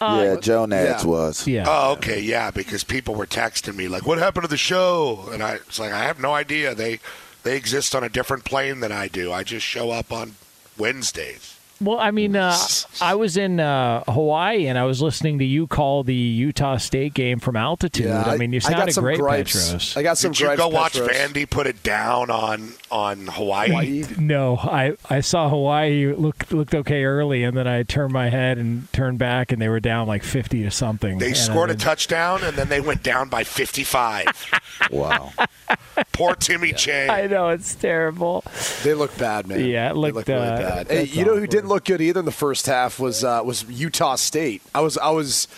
yeah, 0.00 0.34
Jonas 0.40 1.04
was. 1.04 1.46
Yeah. 1.46 1.64
Oh, 1.68 1.92
okay, 1.92 2.18
yeah, 2.20 2.50
because 2.50 2.82
people 2.82 3.14
were 3.14 3.26
texting 3.26 3.76
me 3.76 3.86
like, 3.86 4.04
"What 4.04 4.18
happened 4.18 4.42
to 4.44 4.48
the 4.48 4.56
show?" 4.56 5.28
And 5.32 5.44
I 5.44 5.58
was 5.64 5.78
like, 5.78 5.92
"I 5.92 6.02
have 6.02 6.18
no 6.20 6.34
idea. 6.34 6.74
They 6.74 6.98
they 7.42 7.56
exist 7.56 7.94
on 7.94 8.04
a 8.04 8.08
different 8.08 8.44
plane 8.44 8.80
than 8.80 8.92
I 8.92 9.08
do. 9.08 9.32
I 9.32 9.42
just 9.42 9.66
show 9.66 9.90
up 9.90 10.12
on 10.12 10.36
Wednesdays." 10.76 11.57
Well, 11.80 11.98
I 11.98 12.10
mean, 12.10 12.36
uh, 12.36 12.56
I 13.00 13.14
was 13.14 13.36
in 13.36 13.60
uh, 13.60 14.04
Hawaii 14.04 14.66
and 14.66 14.78
I 14.78 14.84
was 14.84 15.00
listening 15.00 15.38
to 15.38 15.44
you 15.44 15.66
call 15.66 16.02
the 16.02 16.14
Utah 16.14 16.76
State 16.76 17.14
game 17.14 17.38
from 17.38 17.56
altitude. 17.56 18.06
Yeah, 18.06 18.24
I 18.24 18.36
mean, 18.36 18.52
you 18.52 18.60
I 18.64 18.70
got 18.70 18.92
sounded 18.92 19.00
great, 19.00 19.18
gripes. 19.18 19.64
Petros. 19.64 19.96
I 19.96 20.02
got 20.02 20.18
some 20.18 20.32
Did 20.32 20.40
you 20.40 20.46
gripes, 20.46 20.58
go 20.58 20.68
watch 20.68 20.94
Petros. 20.94 21.16
Vandy 21.16 21.48
put 21.48 21.66
it 21.66 21.82
down 21.82 22.30
on 22.30 22.72
on 22.90 23.26
Hawaii? 23.26 24.04
No, 24.18 24.56
I, 24.56 24.96
I 25.08 25.20
saw 25.20 25.48
Hawaii 25.48 26.12
look 26.14 26.50
looked 26.50 26.74
okay 26.74 27.04
early, 27.04 27.44
and 27.44 27.56
then 27.56 27.66
I 27.66 27.82
turned 27.82 28.12
my 28.12 28.28
head 28.28 28.58
and 28.58 28.92
turned 28.92 29.18
back, 29.18 29.52
and 29.52 29.60
they 29.60 29.68
were 29.68 29.80
down 29.80 30.08
like 30.08 30.22
fifty 30.22 30.64
to 30.64 30.70
something. 30.70 31.18
They 31.18 31.26
And 31.26 31.34
I 31.34 31.38
scored 31.38 31.70
a 31.70 31.74
touchdown 31.74 32.42
and 32.44 32.56
then 32.56 32.68
they 32.68 32.80
went 32.80 33.02
down 33.02 33.28
by 33.28 33.44
55. 33.44 34.50
wow. 34.90 35.32
Poor 36.12 36.34
Timmy 36.34 36.72
Chang. 36.72 37.10
I 37.10 37.26
know 37.26 37.48
it's 37.48 37.74
terrible. 37.74 38.44
They 38.82 38.94
look 38.94 39.16
bad, 39.18 39.46
man. 39.46 39.60
Yeah, 39.60 39.90
it 39.90 39.94
they 39.94 39.98
looked, 39.98 40.16
look 40.16 40.28
really 40.28 40.48
uh, 40.48 40.56
bad. 40.58 40.88
Hey, 40.88 41.04
you 41.04 41.24
know 41.24 41.36
who 41.36 41.46
didn't 41.46 41.67
look 41.68 41.84
good 41.84 42.00
either 42.00 42.20
in 42.20 42.26
the 42.26 42.32
first 42.32 42.66
half 42.66 42.98
was 42.98 43.22
uh, 43.24 43.40
was 43.44 43.64
Utah 43.64 44.16
State. 44.16 44.62
I 44.74 44.80
was 44.80 44.98
I 44.98 45.10
was 45.10 45.48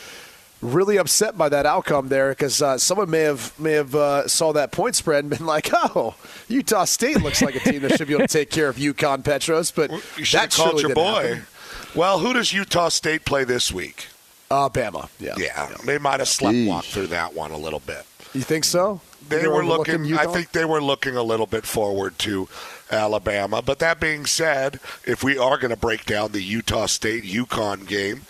really 0.62 0.98
upset 0.98 1.38
by 1.38 1.48
that 1.48 1.64
outcome 1.64 2.08
there 2.08 2.30
because 2.30 2.60
uh, 2.60 2.76
someone 2.76 3.08
may 3.10 3.20
have 3.20 3.58
may 3.58 3.72
have 3.72 3.94
uh, 3.94 4.28
saw 4.28 4.52
that 4.52 4.72
point 4.72 4.94
spread 4.96 5.24
and 5.24 5.30
been 5.30 5.46
like, 5.46 5.70
"Oh, 5.72 6.14
Utah 6.48 6.84
State 6.84 7.22
looks 7.22 7.40
like 7.42 7.54
a 7.54 7.60
team 7.60 7.82
that 7.82 7.96
should 7.96 8.08
be 8.08 8.14
able 8.14 8.26
to 8.26 8.32
take 8.32 8.50
care 8.50 8.68
of 8.68 8.76
UConn 8.76 9.24
Petros," 9.24 9.70
but 9.70 9.90
You 10.16 10.24
should 10.24 10.40
that 10.40 10.52
called 10.52 10.80
your 10.82 10.94
boy. 10.94 11.22
happen. 11.36 11.46
Well, 11.94 12.18
who 12.20 12.32
does 12.32 12.52
Utah 12.52 12.88
State 12.88 13.24
play 13.24 13.44
this 13.44 13.72
week? 13.72 14.06
Uh, 14.50 14.68
Bama. 14.68 15.08
Yeah. 15.18 15.34
Yeah, 15.38 15.74
they 15.84 15.98
might 15.98 16.20
have 16.20 16.28
sleptwalked 16.28 16.90
through 16.90 17.08
that 17.08 17.34
one 17.34 17.52
a 17.52 17.56
little 17.56 17.80
bit. 17.80 18.04
You 18.34 18.42
think 18.42 18.64
so? 18.64 19.00
They 19.28 19.46
were 19.46 19.64
looking. 19.64 20.12
I 20.14 20.26
think 20.26 20.52
they 20.52 20.64
were 20.64 20.82
looking 20.82 21.16
a 21.16 21.22
little 21.22 21.46
bit 21.46 21.64
forward 21.64 22.18
to 22.20 22.48
Alabama. 22.90 23.62
But 23.62 23.78
that 23.78 24.00
being 24.00 24.26
said, 24.26 24.80
if 25.04 25.22
we 25.22 25.38
are 25.38 25.58
going 25.58 25.70
to 25.70 25.76
break 25.76 26.04
down 26.04 26.32
the 26.32 26.42
Utah 26.42 26.86
State 26.86 27.24
UConn 27.24 27.86
game, 27.86 28.22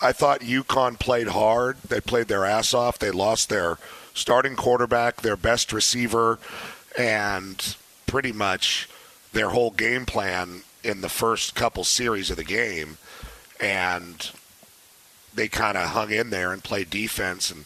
I 0.00 0.12
thought 0.12 0.40
UConn 0.40 0.98
played 0.98 1.28
hard. 1.28 1.78
They 1.82 2.00
played 2.00 2.28
their 2.28 2.44
ass 2.44 2.74
off. 2.74 2.98
They 2.98 3.10
lost 3.10 3.48
their 3.48 3.78
starting 4.14 4.56
quarterback, 4.56 5.22
their 5.22 5.36
best 5.36 5.72
receiver, 5.72 6.38
and 6.96 7.76
pretty 8.06 8.32
much 8.32 8.88
their 9.32 9.50
whole 9.50 9.70
game 9.70 10.06
plan 10.06 10.62
in 10.84 11.00
the 11.00 11.08
first 11.08 11.54
couple 11.54 11.84
series 11.84 12.30
of 12.30 12.36
the 12.36 12.44
game. 12.44 12.98
And 13.60 14.30
they 15.34 15.48
kind 15.48 15.76
of 15.76 15.88
hung 15.88 16.10
in 16.10 16.30
there 16.30 16.52
and 16.52 16.62
played 16.62 16.90
defense 16.90 17.50
and 17.50 17.64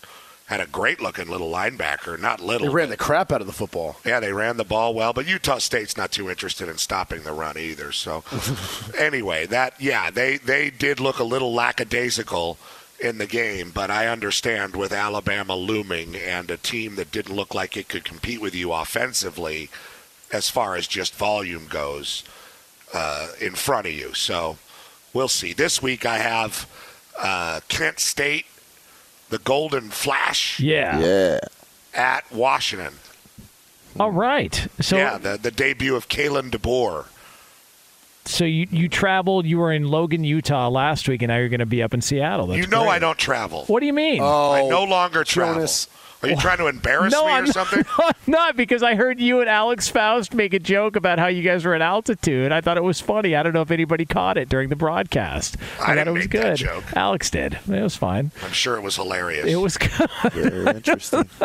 had 0.53 0.61
a 0.61 0.67
great 0.67 1.01
looking 1.01 1.29
little 1.29 1.51
linebacker. 1.51 2.19
Not 2.19 2.41
little. 2.41 2.67
They 2.67 2.73
ran 2.73 2.91
the 2.91 2.97
crap 2.97 3.33
out 3.33 3.41
of 3.41 3.47
the 3.47 3.53
football. 3.53 3.97
Yeah, 4.05 4.21
they 4.21 4.33
ran 4.33 4.59
the 4.59 4.65
ball 4.65 4.95
well, 4.95 5.13
but 5.13 5.27
Utah 5.27 5.59
State's 5.59 5.97
not 5.97 6.13
too 6.13 6.29
interested 6.29 6.69
in 6.69 6.77
stopping 6.79 7.23
the 7.23 7.33
run 7.33 7.57
either. 7.57 7.91
So, 7.93 8.23
anyway, 8.99 9.47
that 9.47 9.81
yeah, 9.81 10.11
they 10.11 10.37
they 10.37 10.71
did 10.71 11.01
look 11.01 11.19
a 11.19 11.25
little 11.25 11.53
lackadaisical 11.53 12.59
in 13.01 13.19
the 13.19 13.27
game, 13.27 13.73
but 13.75 13.91
I 13.91 14.07
understand 14.07 14.77
with 14.77 14.93
Alabama 14.93 15.57
looming 15.57 16.15
and 16.15 16.51
a 16.51 16.57
team 16.57 16.95
that 16.97 17.11
didn't 17.11 17.35
look 17.35 17.55
like 17.55 17.77
it 17.77 17.89
could 17.89 18.05
compete 18.05 18.41
with 18.41 18.55
you 18.55 18.73
offensively, 18.73 19.71
as 20.33 20.49
far 20.49 20.77
as 20.77 20.87
just 20.87 21.15
volume 21.15 21.67
goes, 21.69 22.23
uh, 22.95 23.29
in 23.41 23.55
front 23.55 23.87
of 23.87 23.93
you. 23.93 24.15
So, 24.15 24.59
we'll 25.13 25.29
see. 25.29 25.53
This 25.53 25.83
week 25.83 26.07
I 26.07 26.19
have 26.19 26.69
uh, 27.19 27.61
Kent 27.69 27.99
State, 27.99 28.47
the 29.33 29.39
Golden 29.39 29.89
Flash. 29.89 30.61
Yeah. 30.61 31.01
Yeah. 31.01 31.41
At 31.95 32.31
Washington. 32.31 32.95
All 33.99 34.11
right. 34.11 34.69
So 34.81 34.97
yeah, 34.97 35.19
the, 35.19 35.39
the 35.39 35.51
debut 35.51 35.97
of 35.97 36.09
Kalen 36.09 36.51
DeBoer. 36.51 37.07
so 38.27 38.45
you 38.45 38.67
you 38.71 38.89
traveled. 38.89 39.47
You 39.47 39.59
were 39.59 39.73
in 39.73 39.89
Logan, 39.89 40.23
Utah 40.23 40.69
last 40.69 41.09
week, 41.09 41.23
and 41.23 41.31
now 41.31 41.39
you're 41.39 41.49
going 41.49 41.61
to 41.61 41.67
be 41.67 41.83
up 41.83 41.93
in 41.93 42.01
Seattle. 42.01 42.47
That's 42.47 42.59
you 42.59 42.67
know 42.67 42.83
great. 42.83 42.93
I 42.93 42.99
don't 42.99 43.19
travel. 43.19 43.65
What 43.67 43.81
do 43.81 43.87
you 43.87 43.93
mean? 43.93 44.21
Oh, 44.23 44.53
I 44.53 44.69
no 44.69 44.85
longer 44.85 45.25
travel. 45.25 45.55
Jonas. 45.55 45.89
Are 46.23 46.29
you 46.29 46.37
trying 46.37 46.59
to 46.59 46.69
embarrass 46.69 47.13
no, 47.13 47.27
me 47.27 47.33
I'm 47.33 47.45
or 47.45 47.47
something? 47.49 47.85
Not, 47.99 48.17
not 48.27 48.57
because 48.57 48.83
I 48.83 48.95
heard 48.95 49.21
you 49.21 49.41
and 49.41 49.49
Alex 49.49 49.89
Faust 49.89 50.35
make 50.35 50.55
a 50.55 50.59
joke 50.59 50.95
about 50.97 51.19
how 51.19 51.27
you 51.27 51.43
guys 51.43 51.65
were 51.65 51.75
at 51.75 51.83
altitude. 51.83 52.53
I 52.53 52.61
thought 52.61 52.77
it 52.77 52.85
was 52.85 53.01
funny. 53.01 53.35
I 53.35 53.43
don't 53.43 53.53
know 53.53 53.63
if 53.63 53.71
anybody 53.71 54.05
caught 54.05 54.39
it 54.39 54.49
during 54.49 54.69
the 54.69 54.77
broadcast. 54.77 55.57
I 55.81 55.87
thought 55.87 55.95
didn't 55.95 56.09
it 56.09 56.11
was 56.13 56.23
make 56.25 56.31
good. 56.31 56.43
that 56.43 56.57
joke. 56.59 56.85
Alex 56.95 57.31
did. 57.31 57.55
It 57.55 57.83
was 57.83 57.97
fine. 57.97 58.31
I'm 58.43 58.53
sure 58.53 58.77
it 58.77 58.83
was 58.83 58.97
hilarious. 58.97 59.47
It 59.47 59.57
was 59.57 59.77
good. 59.77 60.11
Very 60.33 60.77
interesting. 60.77 61.29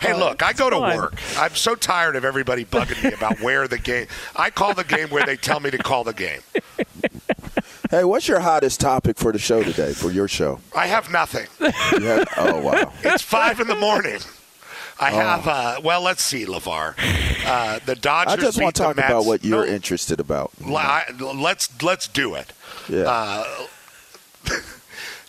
Hey, 0.00 0.14
look, 0.14 0.42
I 0.42 0.52
go 0.52 0.68
to 0.70 0.76
fun. 0.76 0.96
work. 0.96 1.20
I'm 1.36 1.54
so 1.54 1.74
tired 1.74 2.16
of 2.16 2.24
everybody 2.24 2.64
bugging 2.64 3.02
me 3.04 3.12
about 3.12 3.40
where 3.40 3.68
the 3.68 3.78
game. 3.78 4.06
I 4.34 4.50
call 4.50 4.74
the 4.74 4.84
game 4.84 5.08
where 5.10 5.24
they 5.24 5.36
tell 5.36 5.60
me 5.60 5.70
to 5.70 5.78
call 5.78 6.02
the 6.04 6.12
game. 6.12 6.40
Hey, 7.90 8.04
what's 8.04 8.26
your 8.26 8.40
hottest 8.40 8.80
topic 8.80 9.18
for 9.18 9.32
the 9.32 9.38
show 9.38 9.62
today? 9.62 9.92
For 9.92 10.10
your 10.10 10.26
show? 10.26 10.60
I 10.74 10.86
have 10.86 11.10
nothing. 11.12 11.46
Have, 11.60 12.26
oh 12.38 12.60
wow. 12.62 12.90
It's 13.04 13.22
five 13.22 13.60
in 13.60 13.66
the 13.66 13.76
morning. 13.76 14.18
I 14.98 15.10
Oh. 15.12 15.16
have. 15.16 15.46
Uh, 15.48 15.80
well, 15.84 16.00
let's 16.00 16.22
see, 16.22 16.46
LaVar. 16.46 16.94
Uh, 17.44 17.80
the 17.84 17.94
Dodgers. 17.96 18.32
I 18.32 18.36
just 18.40 18.60
want 18.62 18.74
to 18.76 18.82
talk 18.82 18.96
Mets. 18.96 19.08
about 19.08 19.24
what 19.26 19.44
you're 19.44 19.66
No, 19.66 19.70
interested 19.72 20.20
about. 20.20 20.52
I- 20.66 21.04
let's 21.20 21.68
let's 21.82 22.08
do 22.08 22.34
it. 22.34 22.52
Yeah. 22.88 23.02
Uh, 23.02 23.44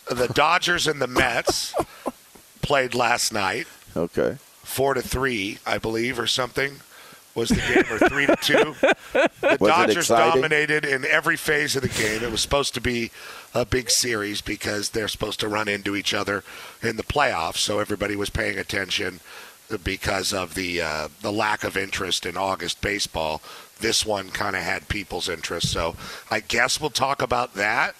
the 0.09 0.27
Dodgers 0.33 0.87
and 0.87 1.01
the 1.01 1.07
Mets 1.07 1.73
played 2.61 2.93
last 2.95 3.33
night, 3.33 3.67
Okay. 3.95 4.37
four 4.63 4.93
to 4.93 5.01
three, 5.01 5.59
I 5.65 5.77
believe, 5.77 6.17
or 6.19 6.27
something. 6.27 6.79
Was 7.35 7.49
the 7.49 7.55
game 7.55 7.85
or 7.91 7.97
three 8.09 8.27
to 8.27 8.35
two? 8.35 8.75
The 9.11 9.57
Was 9.59 9.69
Dodgers 9.69 10.07
dominated 10.07 10.85
in 10.85 11.03
every 11.03 11.35
phase 11.35 11.75
of 11.75 11.81
the 11.81 11.89
game. 11.89 12.23
It 12.23 12.31
was 12.31 12.41
supposed 12.41 12.73
to 12.75 12.81
be 12.81 13.09
a 13.55 13.65
big 13.65 13.89
series 13.89 14.41
because 14.41 14.91
they're 14.91 15.07
supposed 15.07 15.39
to 15.39 15.47
run 15.47 15.67
into 15.67 15.95
each 15.95 16.13
other 16.13 16.43
in 16.81 16.95
the 16.97 17.03
playoffs. 17.03 17.57
So 17.57 17.79
everybody 17.79 18.15
was 18.15 18.29
paying 18.29 18.59
attention 18.59 19.19
because 19.83 20.33
of 20.33 20.53
the 20.53 20.81
uh, 20.81 21.07
the 21.21 21.31
lack 21.31 21.63
of 21.63 21.75
interest 21.75 22.25
in 22.25 22.37
August 22.37 22.81
baseball. 22.81 23.41
This 23.79 24.05
one 24.05 24.29
kind 24.29 24.55
of 24.55 24.61
had 24.61 24.87
people's 24.87 25.27
interest. 25.27 25.71
So 25.71 25.95
I 26.29 26.39
guess 26.39 26.79
we'll 26.79 26.89
talk 26.91 27.21
about 27.21 27.55
that. 27.55 27.95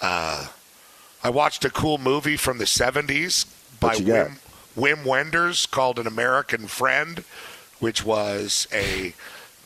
Uh, 0.00 0.46
I 1.24 1.30
watched 1.30 1.64
a 1.64 1.70
cool 1.70 1.98
movie 1.98 2.36
from 2.36 2.58
the 2.58 2.64
70s 2.64 3.46
by 3.80 3.88
What 3.88 4.00
you 4.00 4.06
got? 4.06 4.28
Wim, 4.28 4.36
Wim 4.76 5.04
Wenders 5.04 5.66
called 5.66 5.98
An 5.98 6.06
American 6.06 6.66
Friend, 6.68 7.24
which 7.80 8.04
was 8.04 8.66
a 8.72 9.14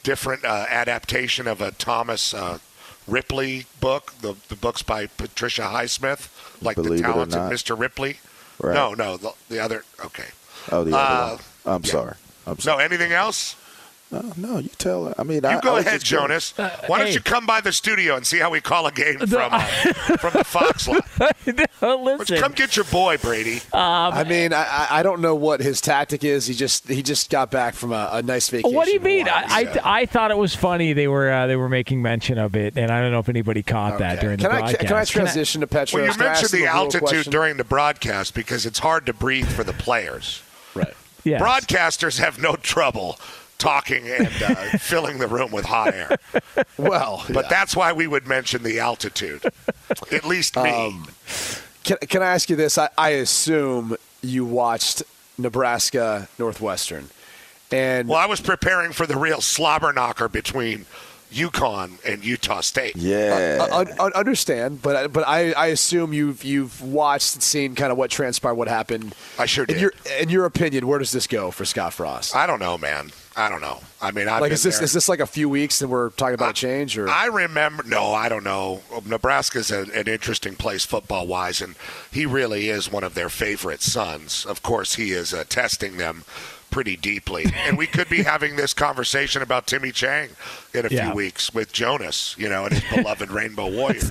different 0.03 0.45
uh, 0.45 0.67
adaptation 0.69 1.47
of 1.47 1.61
a 1.61 1.71
Thomas 1.73 2.33
uh, 2.35 2.59
Ripley 3.07 3.67
book. 3.81 4.15
The, 4.21 4.35
the 4.49 4.57
book's 4.57 4.83
by 4.83 5.07
Patricia 5.07 5.63
Highsmith, 5.63 6.29
like 6.63 6.77
Believe 6.77 6.99
The 6.99 7.13
Talented. 7.13 7.39
Mr. 7.41 7.79
Ripley. 7.79 8.19
Right. 8.61 8.75
No, 8.75 8.95
no, 8.95 9.17
the, 9.17 9.33
the 9.49 9.59
other. 9.59 9.85
Okay. 10.05 10.29
Oh, 10.71 10.85
the 10.85 10.95
Uh, 10.97 10.99
other 10.99 11.43
one. 11.65 11.75
I'm 11.77 11.83
yeah. 11.85 11.91
sorry. 11.91 12.15
I'm 12.47 12.59
sorry. 12.59 12.79
No, 12.79 12.85
anything 12.85 13.13
else? 13.13 13.57
No, 14.13 14.33
no, 14.37 14.59
you 14.59 14.71
tell 14.71 15.05
her. 15.07 15.15
I 15.17 15.23
mean, 15.23 15.43
You 15.45 15.49
I, 15.51 15.61
go 15.61 15.77
I 15.77 15.81
ahead, 15.81 16.01
just 16.01 16.07
curious. 16.07 16.53
Jonas. 16.53 16.89
Why 16.89 16.99
don't 16.99 17.07
hey. 17.09 17.13
you 17.15 17.21
come 17.21 17.47
by 17.47 17.61
the 17.61 17.73
studio 17.73 18.17
and 18.17 18.27
see 18.27 18.39
how 18.39 18.51
we 18.51 18.61
call 18.61 18.87
a 18.87 18.93
game 18.93 19.19
from 19.19 19.53
uh, 19.53 19.61
from 20.19 20.33
the 20.33 20.43
Fox 20.45 20.89
lot? 20.89 21.05
Listen, 21.81 22.39
Come 22.39 22.53
get 22.53 22.75
your 22.77 22.85
boy, 22.87 23.19
Brady. 23.19 23.61
I 23.73 24.25
mean, 24.25 24.53
I, 24.53 24.65
I- 24.65 24.87
I 24.91 25.03
don't 25.03 25.21
know 25.21 25.35
what 25.37 25.61
his 25.61 25.81
tactic 25.81 26.25
is. 26.25 26.47
He 26.47 26.55
just 26.55 26.89
he 26.89 27.03
just 27.03 27.31
got 27.31 27.51
back 27.51 27.75
from 27.75 27.93
a, 27.93 28.11
a 28.15 28.23
nice 28.23 28.49
vacation. 28.51 28.75
What 28.75 28.87
do 28.87 28.93
you 28.93 29.01
mean? 29.01 29.27
Hawaii, 29.27 29.45
I, 29.49 29.73
so. 29.73 29.81
I 29.85 30.01
I 30.01 30.07
thought 30.07 30.31
it 30.31 30.37
was 30.39 30.55
funny. 30.55 30.93
They 30.95 31.07
were 31.09 31.31
uh, 31.31 31.47
they 31.47 31.57
were 31.57 31.69
making 31.69 32.03
mention 32.03 32.39
of 32.39 32.57
it, 32.57 32.77
and 32.77 32.91
I 32.91 33.01
don't 33.01 33.13
know 33.13 33.19
if 33.21 33.29
anybody 33.29 33.63
caught 33.63 33.99
that 34.01 34.15
Okay. 34.15 34.23
during 34.23 34.39
the 34.39 34.51
I 34.51 34.59
broadcast. 34.61 34.87
can 34.89 34.97
I 34.97 35.05
transition 35.05 35.61
to 35.61 35.67
Petros? 35.67 35.93
Well, 35.95 36.05
you 36.07 36.11
Can 36.13 36.25
mentioned 36.25 36.51
the 36.51 36.67
altitude 36.67 37.27
during 37.27 37.57
the 37.59 37.65
broadcast 37.65 38.35
because 38.35 38.67
it's 38.67 38.79
hard 38.81 39.07
to 39.07 39.13
breathe 39.13 39.49
for 39.49 39.63
the 39.63 39.73
players. 39.75 40.43
Right. 40.75 40.95
Yes. 41.23 41.41
Broadcasters 41.43 42.19
have 42.19 42.41
no 42.41 42.57
trouble 42.57 43.19
talking 43.61 44.09
and 44.09 44.27
uh, 44.43 44.55
filling 44.79 45.19
the 45.19 45.29
room 45.29 45.53
with 45.53 45.65
hot 45.65 45.95
air. 45.95 46.17
Well, 46.77 47.25
But 47.29 47.45
yeah. 47.45 47.49
that's 47.49 47.77
why 47.77 47.93
we 47.93 48.07
would 48.09 48.27
mention 48.27 48.65
the 48.65 48.81
altitude. 48.81 49.45
At 50.11 50.25
least 50.25 50.57
me. 50.57 50.71
Um, 50.71 51.07
Can, 51.85 51.99
can 52.09 52.23
I 52.23 52.27
ask 52.35 52.51
you 52.51 52.57
this? 52.57 52.77
I, 52.77 52.89
I 52.99 53.11
assume 53.11 53.97
you 54.23 54.45
watched 54.45 55.03
Nebraska 55.39 56.29
Northwestern, 56.39 57.09
And 57.71 58.09
well, 58.09 58.19
I 58.19 58.27
was 58.27 58.41
preparing 58.41 58.93
for 58.93 59.07
the 59.07 59.17
real 59.17 59.41
slobber 59.41 59.93
knocker 59.93 60.29
between 60.29 60.85
UConn 61.33 62.05
and 62.05 62.25
Utah 62.25 62.61
State. 62.61 62.97
Yeah, 62.97 63.67
uh, 63.71 63.85
uh, 63.99 64.11
understand, 64.15 64.83
but 64.83 65.13
but 65.13 65.27
I, 65.27 65.53
I 65.53 65.67
assume 65.69 66.13
you've 66.13 66.43
you've 66.45 66.83
watched 66.83 67.35
and 67.35 67.43
seen 67.43 67.75
kind 67.75 67.93
of 67.93 67.99
what 67.99 68.11
transpired, 68.11 68.55
what 68.55 68.69
happened. 68.69 69.15
I 69.39 69.47
sure 69.47 69.65
did. 69.65 69.77
In 69.77 69.83
your 69.83 69.93
in 70.21 70.29
your 70.29 70.45
opinion, 70.45 70.87
where 70.87 70.99
does 70.99 71.13
this 71.13 71.27
go 71.27 71.51
for 71.51 71.65
Scott 71.65 71.95
Frost? 71.95 72.35
I 72.35 72.47
don't 72.47 72.59
know, 72.59 72.77
man. 72.77 73.13
I 73.41 73.49
don't 73.49 73.63
know. 73.63 73.81
I 74.03 74.11
mean, 74.11 74.29
I've 74.29 74.43
like 74.43 74.53
is 74.53 74.63
this 74.63 74.77
there. 74.77 74.85
is 74.85 74.93
this 74.93 75.09
like 75.09 75.21
a 75.21 75.27
few 75.27 75.49
weeks 75.49 75.81
and 75.81 75.91
we're 75.91 76.11
talking 76.11 76.35
about 76.35 76.49
I, 76.49 76.51
a 76.51 76.55
change 76.55 76.99
or 76.99 77.09
I 77.09 77.27
remember 77.27 77.83
no, 77.85 78.13
I 78.13 78.29
don't 78.29 78.45
know. 78.45 78.83
Nebraska's 79.07 79.71
a, 79.71 79.83
an 79.95 80.09
interesting 80.09 80.57
place 80.57 80.85
football 80.85 81.27
wise, 81.27 81.63
and 81.63 81.75
he 82.11 82.27
really 82.27 82.69
is 82.69 82.93
one 82.93 83.03
of 83.03 83.15
their 83.15 83.31
favorite 83.31 83.81
sons. 83.81 84.45
Of 84.45 84.63
course, 84.63 84.97
he 84.97 85.13
is 85.13 85.33
uh, 85.33 85.45
testing 85.49 85.97
them 85.97 86.25
pretty 86.71 86.97
deeply. 86.97 87.47
and 87.55 87.79
we 87.79 87.87
could 87.87 88.09
be 88.09 88.23
having 88.23 88.57
this 88.57 88.75
conversation 88.75 89.43
about 89.43 89.67
Timmy 89.67 89.91
Chang 89.91 90.31
in 90.75 90.87
a 90.87 90.89
yeah. 90.89 91.07
few 91.07 91.15
weeks 91.15 91.53
with 91.53 91.73
Jonas, 91.73 92.35
you 92.39 92.49
know, 92.49 92.67
and 92.67 92.75
his 92.75 92.85
beloved 92.95 93.31
Rainbow 93.31 93.71
Warriors. 93.75 94.11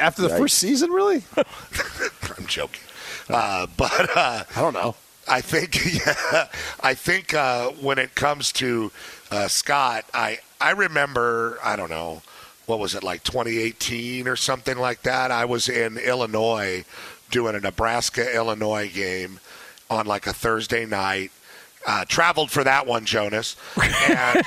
After 0.00 0.22
the 0.22 0.28
first 0.30 0.58
season, 0.58 0.90
really? 0.90 1.22
I'm 1.36 2.46
joking. 2.46 2.82
Uh, 3.28 3.66
but 3.76 4.16
uh, 4.16 4.44
I 4.54 4.60
don't 4.60 4.74
know. 4.74 4.94
I 5.28 5.40
think, 5.40 5.84
yeah, 6.06 6.48
I 6.80 6.94
think 6.94 7.34
uh, 7.34 7.70
when 7.70 7.98
it 7.98 8.14
comes 8.14 8.52
to 8.52 8.92
uh, 9.30 9.48
Scott, 9.48 10.04
I 10.14 10.38
I 10.60 10.70
remember, 10.70 11.58
I 11.62 11.76
don't 11.76 11.90
know, 11.90 12.22
what 12.66 12.78
was 12.78 12.94
it 12.94 13.02
like 13.02 13.22
2018 13.24 14.26
or 14.26 14.36
something 14.36 14.78
like 14.78 15.02
that. 15.02 15.30
I 15.30 15.44
was 15.44 15.68
in 15.68 15.98
Illinois 15.98 16.84
doing 17.30 17.54
a 17.54 17.60
Nebraska 17.60 18.34
Illinois 18.34 18.90
game 18.92 19.40
on 19.90 20.06
like 20.06 20.26
a 20.26 20.32
Thursday 20.32 20.86
night 20.86 21.30
uh, 21.86 22.04
traveled 22.04 22.50
for 22.50 22.64
that 22.64 22.86
one, 22.86 23.04
Jonas. 23.04 23.56
And, 24.08 24.42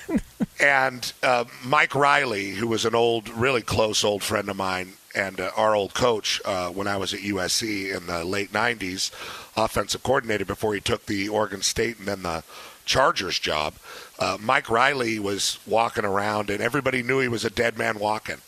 and 0.60 1.12
uh, 1.22 1.44
Mike 1.64 1.94
Riley, 1.94 2.50
who 2.50 2.68
was 2.68 2.84
an 2.84 2.94
old, 2.94 3.28
really 3.30 3.62
close 3.62 4.04
old 4.04 4.22
friend 4.22 4.48
of 4.48 4.56
mine, 4.56 4.92
and 5.14 5.40
uh, 5.40 5.50
our 5.56 5.74
old 5.74 5.94
coach 5.94 6.42
uh, 6.44 6.68
when 6.68 6.86
I 6.86 6.98
was 6.98 7.14
at 7.14 7.20
USC 7.20 7.96
in 7.96 8.06
the 8.06 8.24
late 8.24 8.52
90s, 8.52 9.10
offensive 9.56 10.02
coordinator 10.02 10.44
before 10.44 10.74
he 10.74 10.80
took 10.80 11.06
the 11.06 11.28
Oregon 11.28 11.62
State 11.62 11.98
and 11.98 12.08
then 12.08 12.22
the 12.22 12.44
Chargers 12.84 13.38
job. 13.38 13.74
Uh, 14.18 14.38
Mike 14.40 14.70
Riley 14.70 15.18
was 15.18 15.58
walking 15.66 16.04
around, 16.04 16.50
and 16.50 16.62
everybody 16.62 17.02
knew 17.02 17.20
he 17.20 17.28
was 17.28 17.44
a 17.44 17.50
dead 17.50 17.76
man 17.76 17.98
walking 17.98 18.38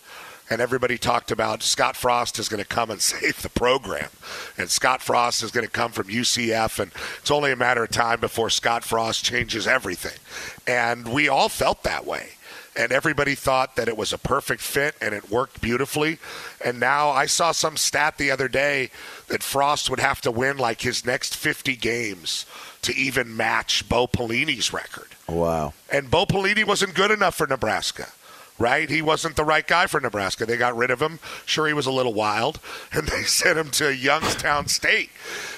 and 0.50 0.60
everybody 0.60 0.96
talked 0.96 1.30
about 1.30 1.62
Scott 1.62 1.96
Frost 1.96 2.38
is 2.38 2.48
going 2.48 2.62
to 2.62 2.68
come 2.68 2.90
and 2.90 3.00
save 3.02 3.42
the 3.42 3.48
program. 3.48 4.08
And 4.56 4.70
Scott 4.70 5.02
Frost 5.02 5.42
is 5.42 5.50
going 5.50 5.66
to 5.66 5.72
come 5.72 5.92
from 5.92 6.08
UCF, 6.08 6.78
and 6.78 6.92
it's 7.20 7.30
only 7.30 7.52
a 7.52 7.56
matter 7.56 7.84
of 7.84 7.90
time 7.90 8.20
before 8.20 8.50
Scott 8.50 8.84
Frost 8.84 9.24
changes 9.24 9.66
everything. 9.66 10.18
And 10.66 11.08
we 11.12 11.28
all 11.28 11.48
felt 11.48 11.82
that 11.82 12.06
way. 12.06 12.30
And 12.78 12.92
everybody 12.92 13.34
thought 13.34 13.74
that 13.74 13.88
it 13.88 13.96
was 13.96 14.12
a 14.12 14.18
perfect 14.18 14.60
fit 14.60 14.94
and 15.00 15.12
it 15.12 15.30
worked 15.30 15.60
beautifully. 15.60 16.18
And 16.64 16.78
now 16.78 17.10
I 17.10 17.26
saw 17.26 17.50
some 17.50 17.76
stat 17.76 18.18
the 18.18 18.30
other 18.30 18.46
day 18.46 18.90
that 19.26 19.42
Frost 19.42 19.90
would 19.90 19.98
have 19.98 20.20
to 20.22 20.30
win 20.30 20.56
like 20.58 20.82
his 20.82 21.04
next 21.04 21.34
50 21.34 21.74
games 21.74 22.46
to 22.82 22.94
even 22.94 23.36
match 23.36 23.88
Bo 23.88 24.06
Pelini's 24.06 24.72
record. 24.72 25.08
Wow. 25.28 25.74
And 25.90 26.08
Bo 26.08 26.24
Pelini 26.24 26.64
wasn't 26.64 26.94
good 26.94 27.10
enough 27.10 27.34
for 27.34 27.46
Nebraska 27.46 28.08
right? 28.58 28.90
He 28.90 29.02
wasn't 29.02 29.36
the 29.36 29.44
right 29.44 29.66
guy 29.66 29.86
for 29.86 30.00
Nebraska. 30.00 30.44
They 30.44 30.56
got 30.56 30.76
rid 30.76 30.90
of 30.90 31.00
him. 31.00 31.20
Sure, 31.46 31.66
he 31.66 31.72
was 31.72 31.86
a 31.86 31.92
little 31.92 32.12
wild, 32.12 32.58
and 32.92 33.06
they 33.06 33.22
sent 33.22 33.58
him 33.58 33.70
to 33.72 33.94
Youngstown 33.94 34.66
State. 34.66 35.10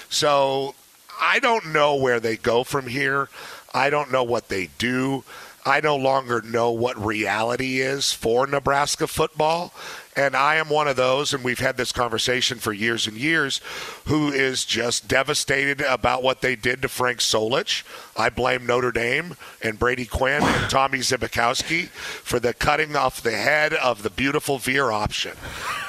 So 0.09 0.75
I 1.19 1.39
don't 1.39 1.67
know 1.67 1.95
where 1.95 2.19
they 2.19 2.37
go 2.37 2.63
from 2.63 2.87
here. 2.87 3.29
I 3.73 3.89
don't 3.89 4.11
know 4.11 4.23
what 4.23 4.49
they 4.49 4.69
do. 4.77 5.23
I 5.65 5.79
no 5.81 5.95
longer 5.95 6.41
know 6.41 6.71
what 6.71 7.03
reality 7.03 7.81
is 7.81 8.13
for 8.13 8.47
Nebraska 8.47 9.07
football. 9.07 9.73
And 10.13 10.35
I 10.35 10.55
am 10.55 10.69
one 10.69 10.89
of 10.89 10.97
those, 10.97 11.33
and 11.33 11.41
we've 11.41 11.59
had 11.59 11.77
this 11.77 11.93
conversation 11.93 12.57
for 12.57 12.73
years 12.73 13.07
and 13.07 13.15
years, 13.15 13.61
who 14.05 14.29
is 14.29 14.65
just 14.65 15.07
devastated 15.07 15.79
about 15.79 16.21
what 16.21 16.41
they 16.41 16.57
did 16.57 16.81
to 16.81 16.89
Frank 16.89 17.19
Solich. 17.19 17.83
I 18.17 18.29
blame 18.29 18.65
Notre 18.65 18.91
Dame 18.91 19.37
and 19.63 19.79
Brady 19.79 20.05
Quinn 20.05 20.43
and 20.43 20.69
Tommy 20.69 20.99
Zbikowski 20.99 21.87
for 21.87 22.41
the 22.41 22.53
cutting 22.53 22.95
off 22.95 23.21
the 23.21 23.31
head 23.31 23.73
of 23.73 24.03
the 24.03 24.09
beautiful 24.09 24.57
veer 24.57 24.91
option. 24.91 25.37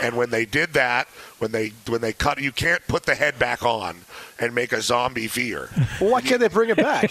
And 0.00 0.16
when 0.16 0.30
they 0.30 0.44
did 0.44 0.72
that, 0.74 1.08
when 1.42 1.50
they 1.50 1.72
when 1.88 2.00
they 2.00 2.12
cut, 2.12 2.40
you 2.40 2.52
can't 2.52 2.86
put 2.86 3.02
the 3.02 3.16
head 3.16 3.36
back 3.36 3.64
on 3.64 3.96
and 4.38 4.54
make 4.54 4.72
a 4.72 4.80
zombie 4.80 5.26
veer. 5.26 5.68
Well, 6.00 6.12
why 6.12 6.20
can't 6.20 6.40
they 6.40 6.46
bring 6.46 6.70
it 6.70 6.76
back? 6.76 7.10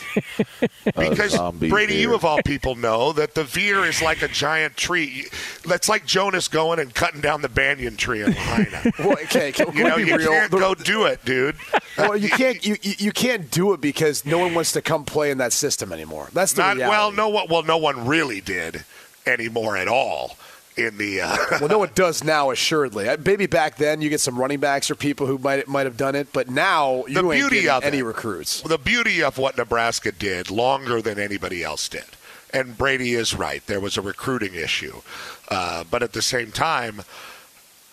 because 0.98 1.38
Brady, 1.60 1.94
veer. 1.94 2.02
you 2.02 2.16
of 2.16 2.24
all 2.24 2.42
people 2.42 2.76
know 2.76 3.12
that 3.12 3.36
the 3.36 3.44
veer 3.44 3.84
is 3.84 4.02
like 4.02 4.22
a 4.22 4.30
giant 4.30 4.78
tree. 4.78 5.26
That's 5.68 5.90
like 5.90 6.06
Jonas 6.06 6.48
going 6.48 6.80
and 6.80 6.96
cutting 6.96 7.20
down 7.20 7.42
the 7.42 7.50
banyan 7.50 7.98
tree 7.98 8.22
in 8.22 8.28
Lahaina. 8.28 8.94
well, 9.00 9.18
okay, 9.24 9.52
can, 9.52 9.76
you 9.76 9.84
know 9.84 9.98
you 9.98 10.16
real? 10.16 10.30
can't 10.30 10.50
go 10.50 10.74
do 10.76 11.04
it, 11.04 11.26
dude. 11.26 11.58
Well, 11.98 12.16
you 12.16 12.30
can't 12.30 12.66
you, 12.66 12.78
you 12.82 13.12
can't 13.12 13.52
do 13.52 13.74
it 13.74 13.82
because 13.82 14.26
no 14.26 14.38
one 14.38 14.54
wants 14.54 14.72
to 14.72 14.82
come 14.82 15.04
play 15.04 15.30
in 15.30 15.40
that 15.40 15.52
system 15.52 15.92
anymore. 15.92 16.30
That's 16.32 16.54
the 16.54 16.62
Not, 16.62 16.78
reality. 16.78 16.90
well, 16.90 17.12
no 17.12 17.28
one 17.28 17.48
well 17.50 17.64
no 17.64 17.78
one 17.78 18.08
really 18.08 18.40
did 18.40 18.86
anymore 19.26 19.76
at 19.76 19.90
all 19.90 20.38
in 20.78 20.98
the. 20.98 21.22
Uh, 21.22 21.38
well, 21.60 21.70
no 21.70 21.80
one 21.80 21.92
does 21.96 22.24
now, 22.24 22.52
assuredly. 22.52 23.10
Maybe 23.24 23.46
back 23.46 23.78
then 23.78 24.02
you 24.02 24.10
get 24.10 24.20
some 24.20 24.40
running 24.40 24.60
backs 24.60 24.90
or 24.90 24.96
people 24.96 25.28
who 25.28 25.38
might 25.38 25.68
might 25.68 25.86
have 25.86 25.98
done 25.98 26.16
it, 26.16 26.32
but 26.34 26.50
now 26.50 27.06
you 27.08 27.22
the 27.22 27.32
ain't 27.32 27.50
beauty 27.50 27.70
of 27.70 27.84
any 27.84 28.00
it, 28.00 28.04
recruits. 28.04 28.62
The 28.62 28.78
beauty 28.78 29.22
of 29.22 29.38
what 29.38 29.58
Nebraska 29.58 30.12
did 30.12 30.50
longer 30.50 31.02
than 31.02 31.20
anybody 31.20 31.64
else 31.64 31.88
did, 31.90 32.06
and 32.54 32.78
Brady 32.78 33.14
is 33.14 33.34
right. 33.34 33.66
There 33.66 33.80
was 33.80 33.98
a 33.98 34.02
recruiting 34.02 34.56
issue, 34.56 35.02
uh, 35.50 35.84
but 35.90 36.04
at 36.04 36.14
the 36.14 36.22
same 36.22 36.52
time, 36.52 37.02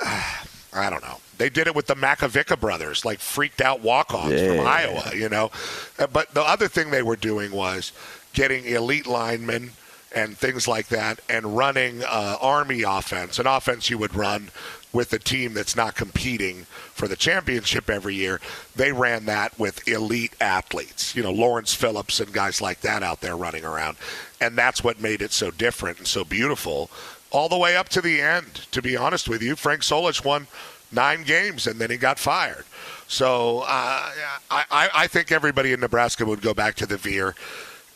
uh, 0.04 0.34
I 0.72 0.90
don't 0.90 1.02
know. 1.02 1.18
They 1.38 1.48
did 1.48 1.66
it 1.66 1.74
with 1.74 1.86
the 1.86 1.94
Makovicka 1.94 2.58
brothers, 2.60 3.04
like 3.04 3.20
freaked 3.20 3.60
out 3.60 3.80
walk-ons 3.80 4.32
yeah. 4.32 4.56
from 4.56 4.66
Iowa, 4.66 5.12
you 5.14 5.28
know. 5.28 5.50
Uh, 5.98 6.08
but 6.08 6.34
the 6.34 6.42
other 6.42 6.68
thing 6.68 6.90
they 6.90 7.02
were 7.02 7.16
doing 7.16 7.52
was 7.52 7.92
getting 8.34 8.64
elite 8.64 9.06
linemen 9.06 9.70
and 10.14 10.36
things 10.36 10.66
like 10.66 10.88
that, 10.88 11.20
and 11.28 11.56
running 11.56 12.02
uh, 12.02 12.36
Army 12.40 12.82
offense, 12.82 13.38
an 13.38 13.46
offense 13.46 13.90
you 13.90 13.98
would 13.98 14.14
run 14.14 14.50
with 14.92 15.12
a 15.12 15.18
team 15.18 15.54
that's 15.54 15.76
not 15.76 15.94
competing 15.94 16.64
for 16.94 17.08
the 17.08 17.16
championship 17.16 17.90
every 17.90 18.14
year. 18.14 18.40
They 18.74 18.92
ran 18.92 19.26
that 19.26 19.58
with 19.58 19.86
elite 19.86 20.34
athletes, 20.40 21.14
you 21.14 21.22
know, 21.22 21.30
Lawrence 21.30 21.74
Phillips 21.74 22.20
and 22.20 22.32
guys 22.32 22.60
like 22.60 22.80
that 22.80 23.02
out 23.02 23.20
there 23.20 23.36
running 23.36 23.64
around. 23.64 23.96
And 24.40 24.56
that's 24.56 24.82
what 24.82 25.00
made 25.00 25.20
it 25.20 25.32
so 25.32 25.50
different 25.50 25.98
and 25.98 26.06
so 26.06 26.24
beautiful 26.24 26.90
all 27.30 27.48
the 27.48 27.58
way 27.58 27.76
up 27.76 27.88
to 27.90 28.00
the 28.00 28.20
end. 28.20 28.66
To 28.72 28.80
be 28.80 28.96
honest 28.96 29.28
with 29.28 29.42
you, 29.42 29.56
Frank 29.56 29.82
Solich 29.82 30.24
won 30.24 30.46
nine 30.90 31.22
games 31.22 31.66
and 31.66 31.78
then 31.78 31.90
he 31.90 31.98
got 31.98 32.18
fired. 32.18 32.64
So 33.08 33.60
uh, 33.60 34.10
I, 34.50 34.88
I 34.94 35.06
think 35.06 35.32
everybody 35.32 35.72
in 35.72 35.80
Nebraska 35.80 36.24
would 36.24 36.42
go 36.42 36.54
back 36.54 36.74
to 36.76 36.86
the 36.86 36.96
Veer 36.96 37.34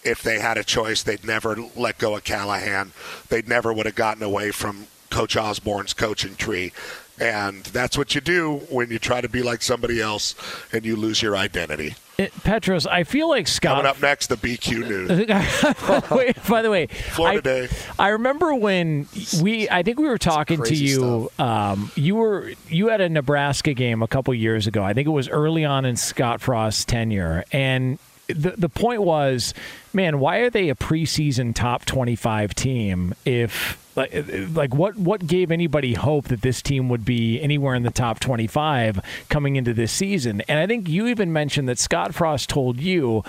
if 0.05 0.23
they 0.23 0.39
had 0.39 0.59
a 0.59 0.65
choice, 0.65 1.03
they'd 1.03 1.25
never 1.25 1.57
let 1.77 1.99
go 1.99 2.17
of 2.17 2.25
Callahan. 2.25 2.93
They'd 3.29 3.49
never 3.49 3.73
would 3.73 3.87
have 3.87 3.95
gotten 3.95 4.23
away 4.23 4.51
from 4.51 4.87
Coach 5.11 5.37
Osborne's 5.37 5.93
coaching 5.93 6.35
tree. 6.35 6.73
And 7.21 7.65
that's 7.65 7.97
what 7.97 8.15
you 8.15 8.21
do 8.21 8.63
when 8.71 8.91
you 8.91 8.99
try 8.99 9.21
to 9.21 9.29
be 9.29 9.43
like 9.43 9.63
somebody 9.63 10.01
else 10.01 10.35
and 10.73 10.85
you 10.85 10.97
lose 10.97 11.23
your 11.23 11.37
identity. 11.37 11.95
It, 12.19 12.33
Petros, 12.43 12.87
I 12.87 13.05
feel 13.05 13.29
like 13.29 13.47
Scott. 13.49 13.77
Coming 13.77 13.91
up 13.91 14.01
next, 14.03 14.27
the 14.27 14.37
BQ 14.37 14.89
news. 14.89 16.11
Wait, 16.11 16.37
by 16.49 16.63
the 16.63 16.71
way, 16.71 16.87
Florida 16.87 17.39
I, 17.39 17.41
Day. 17.41 17.69
I 17.99 18.09
remember 18.09 18.55
when 18.55 19.09
we. 19.41 19.69
I 19.69 19.83
think 19.83 19.99
we 19.99 20.07
were 20.07 20.19
talking 20.19 20.63
to 20.63 20.75
you. 20.75 21.31
Um, 21.39 21.91
you 21.95 22.17
were 22.17 22.53
you 22.69 22.89
had 22.89 23.01
a 23.01 23.09
Nebraska 23.09 23.73
game 23.73 24.03
a 24.03 24.09
couple 24.09 24.35
years 24.35 24.67
ago. 24.67 24.85
I 24.85 24.93
think 24.93 25.07
it 25.07 25.13
was 25.13 25.29
early 25.29 25.65
on 25.65 25.85
in 25.85 25.97
Scott 25.97 26.41
Frost's 26.43 26.85
tenure, 26.85 27.45
and 27.51 27.99
the 28.35 28.55
the 28.57 28.69
point 28.69 29.03
was, 29.03 29.55
man, 29.93 30.19
why 30.19 30.39
are 30.39 30.51
they 30.51 30.69
a 30.69 30.75
preseason 30.75 31.55
top 31.55 31.85
twenty 31.85 32.17
five 32.17 32.55
team 32.55 33.15
if 33.25 33.79
like 33.97 34.13
like 34.55 34.75
what 34.75 34.97
what 34.97 35.27
gave 35.27 35.51
anybody 35.51 35.95
hope 35.95 36.29
that 36.29 36.43
this 36.43 36.63
team 36.63 36.89
would 36.89 37.05
be 37.05 37.41
anywhere 37.41 37.75
in 37.75 37.83
the 37.83 37.91
top 37.91 38.19
25 38.21 39.01
coming 39.29 39.57
into 39.57 39.75
this 39.75 39.93
season 39.93 40.41
and 40.49 40.59
i 40.59 40.67
think 40.67 40.89
you 40.89 41.07
even 41.09 41.31
mentioned 41.31 41.69
that 41.69 41.79
scott 41.79 42.15
frost 42.15 42.49
told 42.49 42.81
you 42.81 43.23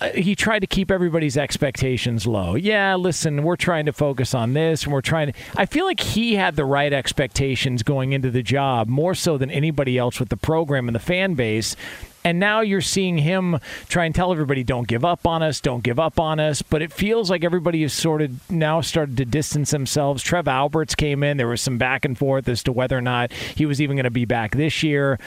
uh, 0.00 0.10
he 0.10 0.36
tried 0.36 0.60
to 0.60 0.66
keep 0.66 0.90
everybody's 0.90 1.36
expectations 1.36 2.26
low. 2.26 2.54
Yeah, 2.54 2.94
listen, 2.94 3.42
we're 3.42 3.56
trying 3.56 3.86
to 3.86 3.92
focus 3.92 4.34
on 4.34 4.52
this, 4.52 4.84
and 4.84 4.92
we're 4.92 5.00
trying 5.00 5.32
to. 5.32 5.38
I 5.56 5.66
feel 5.66 5.84
like 5.84 6.00
he 6.00 6.36
had 6.36 6.56
the 6.56 6.64
right 6.64 6.92
expectations 6.92 7.82
going 7.82 8.12
into 8.12 8.30
the 8.30 8.42
job, 8.42 8.88
more 8.88 9.14
so 9.14 9.36
than 9.38 9.50
anybody 9.50 9.98
else 9.98 10.20
with 10.20 10.28
the 10.28 10.36
program 10.36 10.88
and 10.88 10.94
the 10.94 11.00
fan 11.00 11.34
base. 11.34 11.74
And 12.22 12.38
now 12.38 12.60
you're 12.60 12.80
seeing 12.80 13.18
him 13.18 13.58
try 13.88 14.04
and 14.04 14.14
tell 14.14 14.30
everybody, 14.30 14.62
don't 14.62 14.86
give 14.86 15.04
up 15.04 15.26
on 15.26 15.42
us, 15.42 15.60
don't 15.60 15.82
give 15.82 15.98
up 15.98 16.20
on 16.20 16.38
us. 16.38 16.60
But 16.60 16.82
it 16.82 16.92
feels 16.92 17.30
like 17.30 17.44
everybody 17.44 17.82
has 17.82 17.92
sort 17.92 18.20
of 18.20 18.50
now 18.50 18.82
started 18.82 19.16
to 19.16 19.24
distance 19.24 19.70
themselves. 19.70 20.22
Trev 20.22 20.46
Alberts 20.46 20.94
came 20.94 21.22
in. 21.22 21.38
There 21.38 21.48
was 21.48 21.62
some 21.62 21.78
back 21.78 22.04
and 22.04 22.18
forth 22.18 22.48
as 22.48 22.62
to 22.64 22.72
whether 22.72 22.98
or 22.98 23.00
not 23.00 23.32
he 23.32 23.64
was 23.64 23.80
even 23.80 23.96
going 23.96 24.04
to 24.04 24.10
be 24.10 24.26
back 24.26 24.52
this 24.52 24.82
year. 24.82 25.18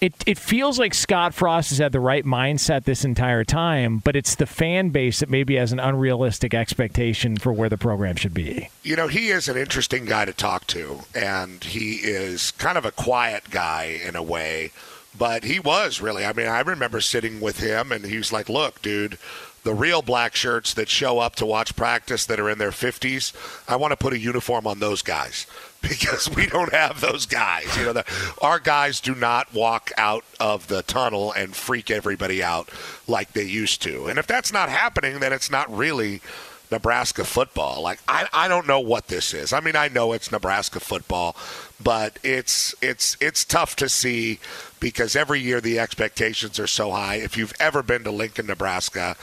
it, 0.00 0.14
it 0.26 0.38
feels 0.38 0.78
like 0.78 0.94
Scott 0.94 1.34
Frost 1.34 1.70
has 1.70 1.78
had 1.78 1.92
the 1.92 2.00
right 2.00 2.24
mindset 2.24 2.84
this 2.84 3.04
entire 3.04 3.44
time, 3.44 3.98
but 3.98 4.16
it's 4.16 4.34
the 4.34 4.46
fan 4.46 4.88
base 4.90 5.20
that 5.20 5.28
maybe 5.28 5.56
has 5.56 5.72
an 5.72 5.80
unrealistic 5.80 6.54
expectation 6.54 7.36
for 7.36 7.52
where 7.52 7.68
the 7.68 7.76
program 7.76 8.16
should 8.16 8.32
be. 8.32 8.70
You 8.82 8.96
know, 8.96 9.08
he 9.08 9.28
is 9.28 9.46
an 9.48 9.58
interesting 9.58 10.06
guy 10.06 10.24
to 10.24 10.32
talk 10.32 10.66
to, 10.68 11.00
and 11.14 11.62
he 11.62 11.96
is 11.96 12.50
kind 12.52 12.78
of 12.78 12.86
a 12.86 12.92
quiet 12.92 13.50
guy 13.50 14.00
in 14.02 14.16
a 14.16 14.22
way, 14.22 14.72
but 15.16 15.44
he 15.44 15.58
was 15.58 16.00
really. 16.00 16.24
I 16.24 16.32
mean, 16.32 16.46
I 16.46 16.60
remember 16.60 17.00
sitting 17.00 17.40
with 17.40 17.60
him, 17.60 17.92
and 17.92 18.04
he 18.04 18.16
was 18.16 18.32
like, 18.32 18.48
Look, 18.48 18.82
dude, 18.82 19.18
the 19.62 19.74
real 19.74 20.02
black 20.02 20.34
shirts 20.34 20.72
that 20.74 20.88
show 20.88 21.18
up 21.18 21.36
to 21.36 21.46
watch 21.46 21.76
practice 21.76 22.24
that 22.26 22.40
are 22.40 22.48
in 22.48 22.58
their 22.58 22.70
50s, 22.70 23.32
I 23.68 23.76
want 23.76 23.92
to 23.92 23.96
put 23.96 24.12
a 24.12 24.18
uniform 24.18 24.66
on 24.66 24.78
those 24.78 25.02
guys 25.02 25.46
because 25.82 26.30
we 26.34 26.46
don't 26.46 26.72
have 26.72 27.00
those 27.00 27.26
guys. 27.26 27.76
You 27.76 27.84
know, 27.84 27.92
the, 27.92 28.04
our 28.40 28.58
guys 28.58 29.00
do 29.00 29.14
not 29.14 29.52
walk 29.52 29.90
out 29.98 30.24
of 30.38 30.68
the 30.68 30.82
tunnel 30.82 31.32
and 31.32 31.54
freak 31.54 31.90
everybody 31.90 32.42
out 32.42 32.70
like 33.06 33.32
they 33.32 33.44
used 33.44 33.82
to. 33.82 34.06
And 34.06 34.18
if 34.18 34.26
that's 34.26 34.52
not 34.52 34.68
happening, 34.68 35.20
then 35.20 35.32
it's 35.32 35.50
not 35.50 35.74
really 35.74 36.22
Nebraska 36.70 37.24
football. 37.24 37.82
Like 37.82 38.00
I, 38.06 38.28
I 38.32 38.48
don't 38.48 38.66
know 38.66 38.80
what 38.80 39.08
this 39.08 39.34
is. 39.34 39.52
I 39.52 39.60
mean, 39.60 39.76
I 39.76 39.88
know 39.88 40.12
it's 40.12 40.30
Nebraska 40.30 40.80
football, 40.80 41.36
but 41.82 42.18
it's 42.22 42.74
it's 42.80 43.16
it's 43.20 43.44
tough 43.44 43.76
to 43.76 43.88
see 43.88 44.38
because 44.78 45.16
every 45.16 45.40
year 45.40 45.60
the 45.60 45.78
expectations 45.78 46.58
are 46.58 46.66
so 46.66 46.90
high. 46.92 47.16
If 47.16 47.36
you've 47.36 47.54
ever 47.60 47.82
been 47.82 48.04
to 48.04 48.10
Lincoln, 48.10 48.46
Nebraska, 48.46 49.16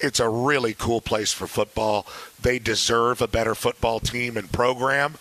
it's 0.00 0.20
a 0.20 0.28
really 0.28 0.74
cool 0.74 1.00
place 1.00 1.32
for 1.32 1.46
football. 1.46 2.06
They 2.40 2.58
deserve 2.58 3.20
a 3.20 3.28
better 3.28 3.54
football 3.54 4.00
team 4.00 4.36
and 4.36 4.50
program. 4.50 5.14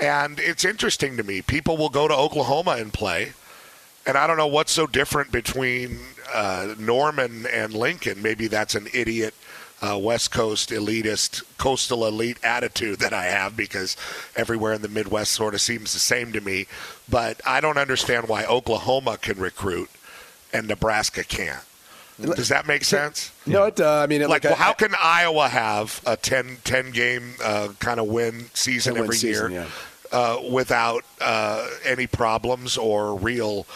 And 0.00 0.40
it's 0.40 0.64
interesting 0.64 1.16
to 1.16 1.22
me. 1.22 1.40
People 1.40 1.76
will 1.76 1.88
go 1.88 2.08
to 2.08 2.14
Oklahoma 2.14 2.72
and 2.72 2.92
play. 2.92 3.32
And 4.06 4.18
I 4.18 4.26
don't 4.26 4.36
know 4.36 4.48
what's 4.48 4.72
so 4.72 4.86
different 4.86 5.32
between 5.32 5.98
uh, 6.32 6.74
Norman 6.78 7.46
and 7.46 7.72
Lincoln. 7.72 8.20
Maybe 8.20 8.48
that's 8.48 8.74
an 8.74 8.88
idiot 8.92 9.34
uh, 9.84 9.98
West 9.98 10.30
Coast 10.30 10.70
elitist, 10.70 11.42
coastal 11.58 12.06
elite 12.06 12.38
attitude 12.42 12.98
that 13.00 13.12
I 13.12 13.24
have 13.24 13.56
because 13.56 13.96
everywhere 14.36 14.72
in 14.72 14.82
the 14.82 14.88
Midwest 14.88 15.32
sort 15.32 15.54
of 15.54 15.60
seems 15.60 15.92
the 15.92 15.98
same 15.98 16.32
to 16.32 16.40
me. 16.40 16.66
But 17.08 17.40
I 17.46 17.60
don't 17.60 17.78
understand 17.78 18.28
why 18.28 18.44
Oklahoma 18.44 19.18
can 19.20 19.38
recruit 19.38 19.90
and 20.52 20.68
Nebraska 20.68 21.24
can't. 21.24 21.64
Does 22.20 22.48
that 22.48 22.66
make 22.68 22.84
sense? 22.84 23.32
No, 23.44 23.64
it. 23.64 23.80
Uh, 23.80 23.98
I 23.98 24.06
mean, 24.06 24.22
it, 24.22 24.28
like, 24.28 24.44
like 24.44 24.52
well, 24.52 24.62
how 24.62 24.72
can 24.72 24.94
Iowa 25.02 25.48
have 25.48 26.00
a 26.06 26.16
10, 26.16 26.58
10 26.62 26.90
game 26.92 27.34
uh, 27.42 27.70
kind 27.80 27.98
of 27.98 28.06
win 28.06 28.46
season 28.54 28.94
10 28.94 29.00
win 29.00 29.04
every 29.06 29.16
season, 29.16 29.50
year 29.50 29.62
yeah. 30.12 30.16
uh, 30.16 30.38
without 30.48 31.02
uh, 31.20 31.68
any 31.84 32.06
problems 32.06 32.78
or 32.78 33.16
real? 33.16 33.66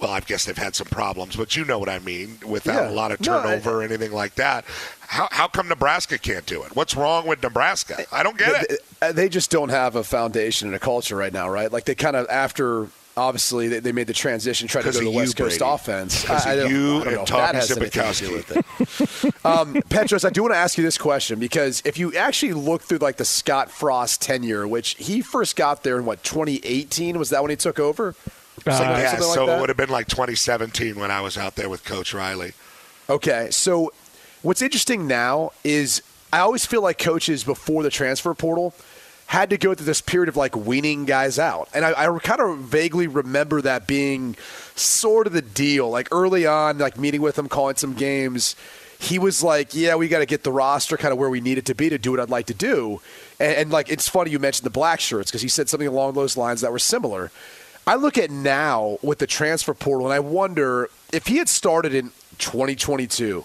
Well, 0.00 0.12
I 0.12 0.20
guess 0.20 0.44
they've 0.44 0.56
had 0.56 0.76
some 0.76 0.86
problems, 0.86 1.34
but 1.34 1.56
you 1.56 1.64
know 1.64 1.80
what 1.80 1.88
I 1.88 1.98
mean. 1.98 2.38
Without 2.46 2.84
Yeah. 2.84 2.90
a 2.90 2.94
lot 2.94 3.10
of 3.10 3.20
No, 3.20 3.36
I- 3.36 3.42
turnover 3.42 3.80
or 3.80 3.82
anything 3.82 4.12
like 4.12 4.36
that, 4.36 4.64
how 5.08 5.26
how 5.30 5.48
come 5.48 5.68
Nebraska 5.68 6.18
can't 6.18 6.44
do 6.46 6.62
it? 6.62 6.76
What's 6.76 6.94
wrong 6.94 7.26
with 7.26 7.42
Nebraska? 7.42 8.04
I 8.12 8.22
don't 8.22 8.36
get 8.38 8.70
it. 8.70 8.80
They, 9.00 9.12
they 9.12 9.28
just 9.28 9.50
don't 9.50 9.70
have 9.70 9.96
a 9.96 10.04
foundation 10.04 10.68
and 10.68 10.74
a 10.76 10.78
culture 10.78 11.16
right 11.16 11.32
now, 11.32 11.48
right? 11.48 11.72
Like 11.72 11.84
they 11.84 11.94
kind 11.94 12.14
of 12.16 12.26
after. 12.30 12.88
Obviously, 13.16 13.66
they, 13.66 13.80
they 13.80 13.90
made 13.90 14.06
the 14.06 14.12
transition, 14.12 14.68
tried 14.68 14.82
to 14.82 14.88
'Cause 14.90 14.94
go 14.94 15.00
to 15.00 15.06
of 15.08 15.12
the 15.12 15.16
West 15.18 15.36
you, 15.36 15.44
Coast 15.44 15.58
Brady. 15.58 15.72
offense. 15.74 16.24
'Cause 16.24 16.46
I, 16.46 16.52
I 16.52 16.56
don't, 16.56 16.70
you 16.70 16.76
I 17.00 17.04
don't 17.04 17.06
and 17.08 17.16
know 17.16 17.22
if 17.22 17.28
that 17.30 17.54
has 17.56 17.70
anything 17.76 18.12
to 18.12 18.24
do 18.24 18.32
with 18.32 19.26
it. 19.26 19.34
um, 19.44 19.82
Petros, 19.88 20.24
I 20.24 20.30
do 20.30 20.42
want 20.42 20.54
to 20.54 20.58
ask 20.58 20.78
you 20.78 20.84
this 20.84 20.96
question 20.98 21.40
because 21.40 21.82
if 21.84 21.98
you 21.98 22.14
actually 22.14 22.52
look 22.52 22.82
through 22.82 22.98
like 22.98 23.16
the 23.16 23.24
Scott 23.24 23.72
Frost 23.72 24.22
tenure, 24.22 24.68
which 24.68 24.90
he 25.00 25.20
first 25.20 25.56
got 25.56 25.82
there 25.82 25.98
in 25.98 26.04
what 26.04 26.22
2018 26.22 27.18
was 27.18 27.30
that 27.30 27.42
when 27.42 27.50
he 27.50 27.56
took 27.56 27.80
over? 27.80 28.14
Something- 28.64 28.86
Uh, 28.86 28.98
yeah, 28.98 29.10
something 29.10 29.26
like 29.28 29.34
so 29.34 29.46
that? 29.46 29.56
it 29.56 29.60
would 29.62 29.68
have 29.70 29.76
been 29.76 29.90
like 29.90 30.06
2017 30.06 30.94
when 30.94 31.10
I 31.10 31.20
was 31.20 31.36
out 31.36 31.56
there 31.56 31.68
with 31.68 31.84
Coach 31.84 32.14
Riley. 32.14 32.52
Okay, 33.10 33.48
so 33.50 33.92
what's 34.42 34.62
interesting 34.62 35.06
now 35.06 35.52
is 35.64 36.02
I 36.32 36.40
always 36.40 36.66
feel 36.66 36.82
like 36.82 36.98
coaches 36.98 37.44
before 37.44 37.82
the 37.82 37.90
transfer 37.90 38.34
portal 38.34 38.74
had 39.26 39.50
to 39.50 39.58
go 39.58 39.74
through 39.74 39.86
this 39.86 40.00
period 40.00 40.28
of 40.28 40.36
like 40.36 40.56
weaning 40.56 41.04
guys 41.04 41.38
out, 41.38 41.68
and 41.74 41.84
I, 41.84 41.92
I 41.92 42.18
kind 42.18 42.40
of 42.40 42.58
vaguely 42.58 43.06
remember 43.06 43.60
that 43.60 43.86
being 43.86 44.36
sort 44.74 45.26
of 45.26 45.34
the 45.34 45.42
deal. 45.42 45.90
Like 45.90 46.08
early 46.12 46.46
on, 46.46 46.78
like 46.78 46.98
meeting 46.98 47.20
with 47.20 47.38
him, 47.38 47.46
calling 47.46 47.76
some 47.76 47.92
games, 47.92 48.56
he 48.98 49.18
was 49.18 49.42
like, 49.42 49.74
"Yeah, 49.74 49.96
we 49.96 50.08
got 50.08 50.20
to 50.20 50.26
get 50.26 50.44
the 50.44 50.52
roster 50.52 50.96
kind 50.96 51.12
of 51.12 51.18
where 51.18 51.28
we 51.28 51.42
need 51.42 51.58
it 51.58 51.66
to 51.66 51.74
be 51.74 51.90
to 51.90 51.98
do 51.98 52.10
what 52.10 52.20
I'd 52.20 52.30
like 52.30 52.46
to 52.46 52.54
do." 52.54 53.02
And, 53.38 53.52
and 53.52 53.70
like, 53.70 53.90
it's 53.90 54.08
funny 54.08 54.30
you 54.30 54.38
mentioned 54.38 54.64
the 54.64 54.70
black 54.70 54.98
shirts 54.98 55.30
because 55.30 55.42
he 55.42 55.48
said 55.48 55.68
something 55.68 55.88
along 55.88 56.14
those 56.14 56.36
lines 56.38 56.62
that 56.62 56.72
were 56.72 56.78
similar. 56.78 57.30
I 57.86 57.96
look 57.96 58.18
at 58.18 58.30
now 58.30 58.98
with 59.02 59.18
the 59.18 59.26
transfer 59.26 59.74
portal, 59.74 60.06
and 60.06 60.14
I 60.14 60.20
wonder 60.20 60.88
if 61.12 61.26
he 61.26 61.36
had 61.36 61.50
started 61.50 61.94
in 61.94 62.12
2022 62.38 63.44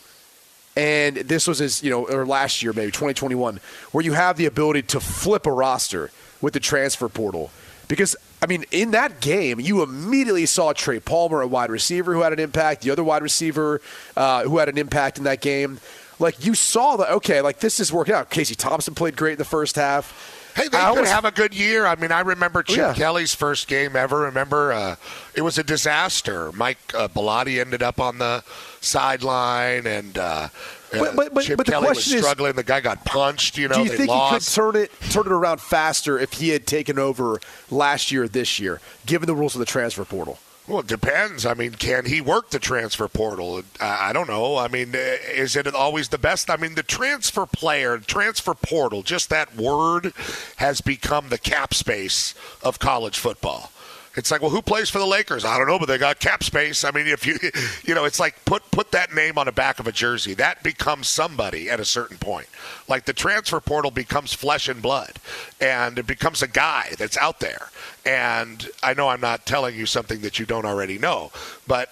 and 0.76 1.17
this 1.17 1.47
was 1.47 1.59
his, 1.59 1.84
you 1.84 1.89
know, 1.89 2.07
or 2.07 2.26
last 2.26 2.63
year 2.63 2.74
maybe 2.74 2.91
2021, 2.91 3.59
where 3.91 4.03
you 4.03 4.13
have 4.13 4.38
the 4.38 4.45
ability 4.45 4.82
to 4.84 4.99
flip 4.99 5.45
a 5.45 5.51
roster 5.51 6.11
with 6.41 6.53
the 6.53 6.59
transfer 6.59 7.07
portal. 7.09 7.51
Because 7.88 8.15
I 8.41 8.45
mean, 8.45 8.65
in 8.71 8.91
that 8.91 9.21
game, 9.21 9.59
you 9.59 9.84
immediately 9.84 10.45
saw 10.45 10.74
Trey 10.74 10.99
Palmer, 10.99 11.41
a 11.41 11.47
wide 11.47 11.69
receiver 11.69 12.13
who 12.13 12.21
had 12.21 12.34
an 12.34 12.39
impact, 12.39 12.82
the 12.82 12.91
other 12.91 13.03
wide 13.03 13.21
receiver 13.21 13.80
uh, 14.17 14.43
who 14.43 14.57
had 14.57 14.67
an 14.67 14.78
impact 14.78 15.17
in 15.17 15.24
that 15.24 15.41
game. 15.41 15.80
Like 16.19 16.45
you 16.45 16.53
saw 16.53 16.97
that, 16.97 17.09
okay, 17.09 17.41
like 17.41 17.59
this 17.59 17.80
is 17.80 17.93
working 17.93 18.13
out. 18.13 18.30
Casey 18.30 18.55
Thompson 18.55 18.95
played 18.95 19.15
great 19.15 19.34
in 19.34 19.38
the 19.38 19.45
first 19.45 19.78
half. 19.78 20.43
Hey, 20.56 20.68
they 20.68 20.78
I 20.78 20.82
could 20.82 20.88
almost- 20.89 21.12
have 21.12 21.26
a 21.26 21.32
good 21.32 21.54
year. 21.54 21.86
I 21.86 21.95
mean, 21.95 22.12
I 22.12 22.20
remember 22.22 22.62
Chip 22.64 22.78
yeah. 22.78 22.93
Kelly's 22.93 23.34
first 23.34 23.68
game 23.68 23.95
ever. 23.95 24.20
Remember, 24.20 24.72
uh, 24.72 24.95
it 25.34 25.41
was 25.41 25.58
a 25.58 25.64
disaster. 25.64 26.51
Mike 26.51 26.78
uh, 26.93 27.08
Bellotti 27.08 27.60
ended 27.60 27.82
up 27.82 27.99
on 27.99 28.20
the 28.20 28.43
sideline, 28.80 29.88
and 29.88 30.18
uh, 30.18 30.49
But- 30.91 31.16
but- 31.16 31.34
but- 31.34 31.43
Chip 31.45 31.58
but 31.58 31.66
the 31.66 31.72
Kelly 31.72 31.88
was 31.89 31.97
question 31.97 32.18
is- 32.20 32.24
struggling. 32.24 32.54
the 32.54 32.64
guy 32.64 32.80
got 32.82 33.04
punched. 33.04 33.58
You 33.58 33.68
know, 33.68 33.76
Do 33.78 33.84
you 33.84 33.89
they 33.89 33.97
think 33.97 34.10
lost. 34.10 34.34
he 34.34 34.62
could 34.62 34.74
turn 34.74 34.76
it 34.84 34.91
turn 35.10 35.26
it 35.26 35.32
around 35.32 35.60
faster 35.60 36.20
if 36.20 36.34
he 36.34 36.49
had 36.49 36.68
taken 36.68 36.99
over 36.99 37.39
last 37.72 38.12
year, 38.12 38.24
or 38.24 38.28
this 38.28 38.60
year, 38.60 38.80
given 39.08 39.26
the 39.28 39.36
rules 39.36 39.56
of 39.56 39.60
the 39.60 39.66
transfer 39.66 40.06
portal? 40.06 40.38
Well, 40.66 40.80
it 40.80 40.88
depends. 40.88 41.45
I 41.45 41.55
mean, 41.55 41.74
can 41.74 42.05
he 42.05 42.22
work 42.22 42.49
the 42.49 42.59
transfer 42.59 43.09
portal? 43.09 43.64
I, 43.82 44.14
don't 44.14 44.30
know. 44.30 44.55
I 44.57 44.70
mean, 44.70 44.95
uh, 44.95 45.18
is 45.34 45.57
it 45.57 45.68
always 45.68 46.07
the 46.07 46.18
best? 46.18 46.49
I 46.49 46.55
mean, 46.55 46.76
the 46.76 46.84
transfer 46.84 47.45
player, 47.45 47.97
transfer 47.97 48.53
portal, 48.53 49.03
just 49.03 49.30
that 49.30 49.57
word 49.57 50.14
has 50.57 50.80
become 50.80 51.28
the 51.28 51.38
cap 51.38 51.74
space 51.74 52.34
of 52.64 52.80
college 52.80 53.20
football. 53.20 53.72
It's 54.16 54.30
like, 54.30 54.41
well, 54.41 54.51
who 54.51 54.61
plays 54.61 54.89
for 54.89 54.99
the 54.99 55.07
Lakers? 55.07 55.43
I 55.43 55.57
don't 55.57 55.68
know, 55.68 55.80
but 55.80 55.88
they 55.88 55.97
got 55.97 56.20
cap 56.20 56.43
space. 56.43 56.84
I 56.84 56.91
mean, 56.91 57.07
if 57.07 57.26
you, 57.26 57.38
you 57.84 57.95
know, 57.95 58.05
it's 58.05 58.20
like 58.20 58.43
put 58.45 58.70
put 58.72 58.91
that 58.91 59.14
name 59.14 59.38
on 59.38 59.47
the 59.47 59.51
back 59.51 59.80
of 59.80 59.88
a 59.88 59.91
jersey. 59.91 60.34
That 60.36 60.61
becomes 60.61 61.07
somebody 61.07 61.70
at 61.70 61.80
a 61.80 61.86
certain 61.86 62.18
point. 62.18 62.47
Like 62.88 63.05
the 63.05 63.14
transfer 63.14 63.59
portal 63.59 63.91
becomes 63.91 64.34
flesh 64.34 64.68
and 64.68 64.82
blood, 64.82 65.14
and 65.59 65.97
it 65.97 66.07
becomes 66.07 66.41
a 66.41 66.47
guy 66.47 66.93
that's 66.97 67.18
out 67.18 67.39
there. 67.39 67.70
And 68.05 68.68
I 68.84 68.93
know 68.93 69.09
I'm 69.09 69.22
not 69.22 69.45
telling 69.45 69.76
you 69.76 69.86
something 69.86 70.22
that 70.22 70.39
you 70.39 70.45
don't 70.45 70.66
already 70.66 70.99
know, 70.99 71.32
but 71.68 71.89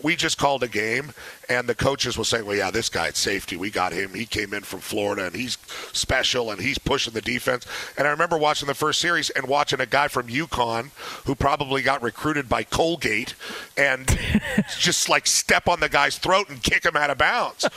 we 0.00 0.14
just 0.14 0.38
called 0.38 0.62
a 0.62 0.68
game, 0.68 1.12
and 1.48 1.68
the 1.68 1.74
coaches 1.74 2.16
were 2.16 2.24
saying, 2.24 2.46
"Well, 2.46 2.56
yeah, 2.56 2.70
this 2.70 2.88
guy 2.88 3.08
at 3.08 3.16
safety, 3.16 3.56
we 3.56 3.70
got 3.70 3.92
him. 3.92 4.14
He 4.14 4.26
came 4.26 4.54
in 4.54 4.62
from 4.62 4.80
Florida, 4.80 5.26
and 5.26 5.34
he's 5.34 5.58
special, 5.92 6.50
and 6.50 6.60
he's 6.60 6.78
pushing 6.78 7.14
the 7.14 7.20
defense." 7.20 7.66
And 7.96 8.06
I 8.06 8.10
remember 8.10 8.38
watching 8.38 8.68
the 8.68 8.74
first 8.74 9.00
series 9.00 9.30
and 9.30 9.48
watching 9.48 9.80
a 9.80 9.86
guy 9.86 10.08
from 10.08 10.28
UConn 10.28 10.90
who 11.24 11.34
probably 11.34 11.82
got 11.82 12.02
recruited 12.02 12.48
by 12.48 12.62
Colgate, 12.62 13.34
and 13.76 14.18
just 14.78 15.08
like 15.08 15.26
step 15.26 15.68
on 15.68 15.80
the 15.80 15.88
guy's 15.88 16.16
throat 16.16 16.48
and 16.48 16.62
kick 16.62 16.84
him 16.84 16.96
out 16.96 17.10
of 17.10 17.18
bounds. 17.18 17.68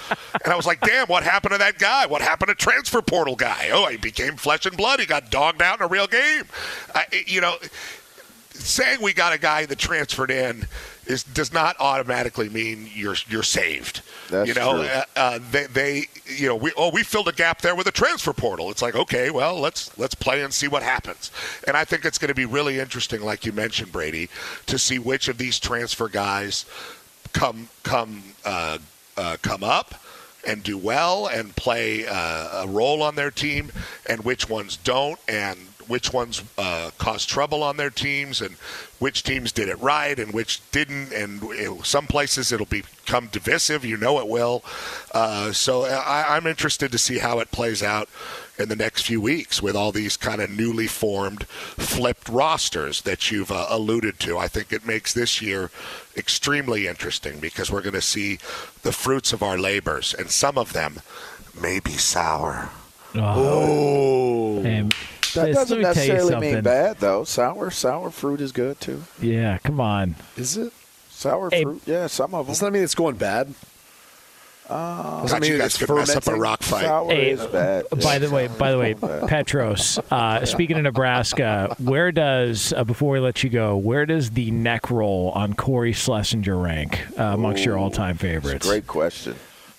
And 0.43 0.53
I 0.53 0.55
was 0.55 0.67
like, 0.67 0.82
"Damn, 0.82 1.07
what 1.07 1.24
happened 1.24 1.53
to 1.53 1.57
that 1.57 1.80
guy? 1.80 2.05
What 2.05 2.22
happened 2.22 2.49
to 2.49 2.55
transfer 2.55 3.01
portal 3.01 3.36
guy? 3.36 3.69
Oh, 3.72 3.88
he 3.88 3.97
became 3.97 4.36
flesh 4.36 4.65
and 4.65 4.78
blood. 4.78 4.99
He 4.99 5.07
got 5.07 5.32
dogged 5.32 5.61
out 5.61 5.80
in 5.80 5.86
a 5.86 5.89
real 5.89 6.07
game. 6.07 6.43
I, 6.93 7.05
you 7.26 7.41
know." 7.41 7.57
saying 8.53 9.01
we 9.01 9.13
got 9.13 9.34
a 9.34 9.39
guy 9.39 9.65
that 9.65 9.80
transferred 9.80 10.30
in 10.30 10.67
is 11.12 11.24
does 11.24 11.53
not 11.53 11.76
automatically 11.80 12.49
mean 12.49 12.89
you're 12.93 13.16
you're 13.28 13.43
saved. 13.43 14.01
That's 14.30 14.47
you 14.47 14.53
know, 14.53 14.78
true. 14.78 14.88
Uh, 14.88 15.03
uh, 15.16 15.39
they, 15.51 15.66
they 15.66 16.05
you 16.26 16.47
know 16.47 16.55
we 16.55 16.72
oh 16.78 16.89
we 16.89 17.03
filled 17.03 17.28
a 17.28 17.34
gap 17.34 17.62
there 17.62 17.76
with 17.76 17.88
a 17.88 17.91
transfer 17.91 18.34
portal. 18.34 18.72
It's 18.72 18.82
like 18.82 18.95
okay, 18.95 19.30
well 19.30 19.59
let's 19.59 19.95
let's 19.97 20.16
play 20.16 20.41
and 20.41 20.53
see 20.53 20.68
what 20.68 20.84
happens. 20.84 21.32
And 21.68 21.76
I 21.78 21.86
think 21.86 22.05
it's 22.05 22.18
going 22.18 22.30
to 22.30 22.36
be 22.36 22.45
really 22.45 22.80
interesting, 22.80 23.22
like 23.22 23.45
you 23.45 23.51
mentioned, 23.51 23.91
Brady, 23.91 24.30
to 24.68 24.78
see 24.80 24.97
which 24.99 25.28
of 25.28 25.38
these 25.38 25.59
transfer 25.59 26.07
guys 26.07 26.66
come 27.34 27.70
come 27.84 28.24
uh, 28.45 28.78
uh, 29.18 29.38
come 29.41 29.64
up 29.64 29.95
and 30.47 30.64
do 30.64 30.78
well 30.78 31.28
and 31.28 31.55
play 31.55 32.05
uh, 32.07 32.64
a 32.64 32.68
role 32.68 33.03
on 33.03 33.16
their 33.16 33.30
team, 33.30 33.72
and 34.07 34.24
which 34.24 34.49
ones 34.49 34.78
don't, 34.78 35.20
and 35.28 35.59
which 35.91 36.13
ones 36.13 36.41
uh, 36.57 36.89
caused 36.97 37.29
trouble 37.29 37.61
on 37.61 37.75
their 37.75 37.89
teams 37.89 38.41
and 38.41 38.55
which 38.99 39.23
teams 39.23 39.51
did 39.51 39.67
it 39.67 39.79
right 39.79 40.17
and 40.17 40.33
which 40.33 40.61
didn't. 40.71 41.11
And 41.11 41.43
it, 41.51 41.85
some 41.85 42.07
places 42.07 42.51
it'll 42.51 42.65
become 42.65 43.27
divisive. 43.27 43.83
You 43.83 43.97
know 43.97 44.19
it 44.19 44.27
will. 44.27 44.63
Uh, 45.13 45.51
so 45.51 45.83
I, 45.83 46.35
I'm 46.35 46.47
interested 46.47 46.91
to 46.93 46.97
see 46.97 47.19
how 47.19 47.39
it 47.39 47.51
plays 47.51 47.83
out 47.83 48.07
in 48.57 48.69
the 48.69 48.75
next 48.75 49.01
few 49.03 49.19
weeks 49.19 49.61
with 49.61 49.75
all 49.75 49.91
these 49.91 50.15
kind 50.15 50.39
of 50.39 50.49
newly 50.49 50.87
formed, 50.87 51.43
flipped 51.45 52.29
rosters 52.29 53.01
that 53.01 53.29
you've 53.29 53.51
uh, 53.51 53.65
alluded 53.69 54.19
to. 54.19 54.37
I 54.37 54.47
think 54.47 54.71
it 54.71 54.85
makes 54.85 55.13
this 55.13 55.41
year 55.41 55.71
extremely 56.15 56.87
interesting 56.87 57.39
because 57.39 57.69
we're 57.69 57.81
going 57.81 57.93
to 57.93 58.01
see 58.01 58.37
the 58.83 58.93
fruits 58.93 59.33
of 59.33 59.43
our 59.43 59.57
labors, 59.57 60.13
and 60.13 60.29
some 60.29 60.57
of 60.57 60.73
them 60.73 61.01
may 61.59 61.79
be 61.79 61.91
sour. 61.91 62.69
Oh. 63.15 64.63
And 64.63 64.95
That 65.34 65.47
Liz, 65.47 65.55
doesn't 65.55 65.82
let 65.82 65.95
me 65.95 66.01
necessarily 66.07 66.36
mean 66.53 66.61
bad 66.61 66.97
though. 66.99 67.23
Sour 67.23 67.71
sour 67.71 68.11
fruit 68.11 68.41
is 68.41 68.51
good 68.51 68.79
too. 68.79 69.03
Yeah, 69.21 69.57
come 69.59 69.79
on. 69.79 70.15
Is 70.38 70.57
it? 70.57 70.73
Sour 71.09 71.49
Hey, 71.51 71.63
fruit? 71.63 71.82
Yeah, 71.86 72.07
some 72.07 72.34
of 72.34 72.45
them. 72.47 72.51
Does 72.53 72.59
that 72.61 72.71
mean 72.73 72.84
it's 72.84 72.95
going 72.95 73.15
bad? 73.15 73.53
Uh, 74.69 75.21
Does 75.23 75.32
that 75.32 75.41
God, 75.41 75.45
you 75.47 75.51
mean 75.53 75.59
guys 75.59 75.75
it's 75.75 75.86
could 75.86 75.93
mess 75.95 76.15
up 76.15 76.27
a 76.27 76.36
rock 76.36 76.63
fight. 76.63 76.86
sour 76.86 77.11
Hey, 77.11 77.32
is 77.32 77.45
bad. 77.47 77.86
By 78.01 78.19
the 78.19 78.29
way, 78.29 78.47
by 78.47 78.71
the 78.71 78.77
way, 78.77 78.93
Petros. 79.27 79.99
Uh, 80.09 80.45
speaking 80.45 80.77
of 80.77 80.84
Nebraska, 80.84 81.75
where 81.77 82.11
does 82.13 82.71
uh, 82.71 82.86
before 82.86 83.11
we 83.11 83.19
let 83.19 83.43
you 83.43 83.49
go, 83.49 83.75
where 83.75 84.05
does 84.05 84.32
the 84.32 84.49
neck 84.51 84.89
roll 84.89 85.32
on 85.32 85.55
Cory 85.55 85.91
Schlesinger 85.91 86.57
rank 86.57 87.05
uh, 87.19 87.23
amongst 87.23 87.65
your 87.65 87.77
all-time 87.77 88.17
favorites? 88.17 88.65
Great 88.65 88.88
question. 88.88 89.36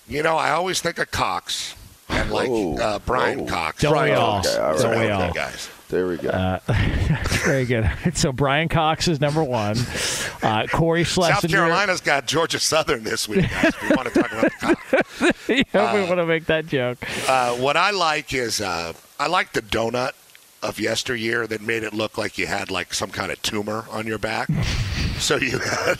You 0.07 0.21
know, 0.21 0.37
I 0.37 0.51
always 0.51 0.79
think 0.79 0.99
of 0.99 1.09
Cox 1.09 1.75
and 2.13 2.31
like 2.31 2.49
Oh. 2.49 2.77
uh, 2.77 2.99
Brian 2.99 3.41
Oh. 3.41 3.45
Cox. 3.45 3.81
Don't 3.81 3.91
we 3.91 3.97
Brian 3.99 4.15
all? 4.17 4.39
Okay, 4.39 4.57
all 4.57 4.71
right. 4.71 4.81
Don't 4.81 4.91
we 4.91 4.97
Okay, 4.97 5.11
all? 5.11 5.33
guys. 5.33 5.69
There 5.89 6.07
we 6.07 6.17
go. 6.17 6.29
Uh, 6.29 6.59
very 7.45 7.65
good. 7.65 7.89
So 8.15 8.31
Brian 8.31 8.67
Cox 8.69 9.07
is 9.07 9.19
number 9.21 9.43
one. 9.43 9.77
Uh, 10.41 10.65
Cory 10.71 11.03
Schlesinger. 11.03 11.41
South 11.41 11.51
Carolina's 11.51 12.01
got 12.01 12.25
Georgia 12.25 12.59
Southern 12.59 13.03
this 13.03 13.27
week, 13.27 13.49
guys. 13.49 13.65
if 13.65 13.81
we 13.89 13.95
want 13.95 14.11
to 14.13 14.19
talk 14.21 14.31
about 14.31 14.43
the 14.43 14.75
Cox. 15.29 15.49
yeah, 15.73 15.93
we 15.93 16.01
want 16.07 16.17
to 16.19 16.25
make 16.25 16.45
that 16.45 16.65
joke. 16.67 16.97
Uh, 17.29 17.55
what 17.55 17.77
I 17.77 17.91
like 17.91 18.33
is 18.33 18.59
uh, 18.61 18.93
I 19.19 19.27
like 19.27 19.53
the 19.53 19.61
donut 19.61 20.11
of 20.63 20.79
yesteryear 20.79 21.45
that 21.47 21.61
made 21.61 21.83
it 21.83 21.93
look 21.93 22.17
like 22.17 22.37
you 22.37 22.47
had 22.47 22.71
like 22.71 22.93
some 22.93 23.09
kind 23.11 23.31
of 23.31 23.41
tumor 23.41 23.85
on 23.91 24.07
your 24.07 24.17
back. 24.17 24.49
so 25.17 25.35
you 25.37 25.59
had 25.59 25.97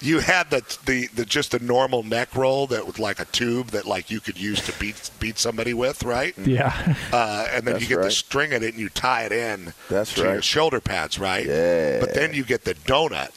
you 0.00 0.20
had 0.20 0.50
the, 0.50 0.62
the 0.86 1.08
the 1.14 1.24
just 1.24 1.54
a 1.54 1.62
normal 1.62 2.02
neck 2.02 2.34
roll 2.34 2.66
that 2.68 2.86
was 2.86 2.98
like 2.98 3.20
a 3.20 3.24
tube 3.26 3.68
that 3.68 3.86
like 3.86 4.10
you 4.10 4.20
could 4.20 4.38
use 4.38 4.60
to 4.66 4.78
beat 4.78 5.10
beat 5.20 5.38
somebody 5.38 5.74
with, 5.74 6.02
right? 6.02 6.36
Yeah. 6.38 6.94
Uh, 7.12 7.48
and 7.52 7.66
then 7.66 7.74
That's 7.74 7.88
you 7.88 7.96
get 7.96 8.02
the 8.02 8.10
string 8.10 8.52
in 8.52 8.62
it 8.62 8.70
and 8.70 8.78
you 8.78 8.88
tie 8.88 9.24
it 9.24 9.32
in 9.32 9.72
That's 9.88 10.14
to 10.14 10.22
your 10.22 10.32
right. 10.34 10.44
shoulder 10.44 10.80
pads, 10.80 11.18
right? 11.18 11.46
Yeah. 11.46 12.00
But 12.00 12.14
then 12.14 12.34
you 12.34 12.44
get 12.44 12.64
the 12.64 12.74
donut. 12.74 13.30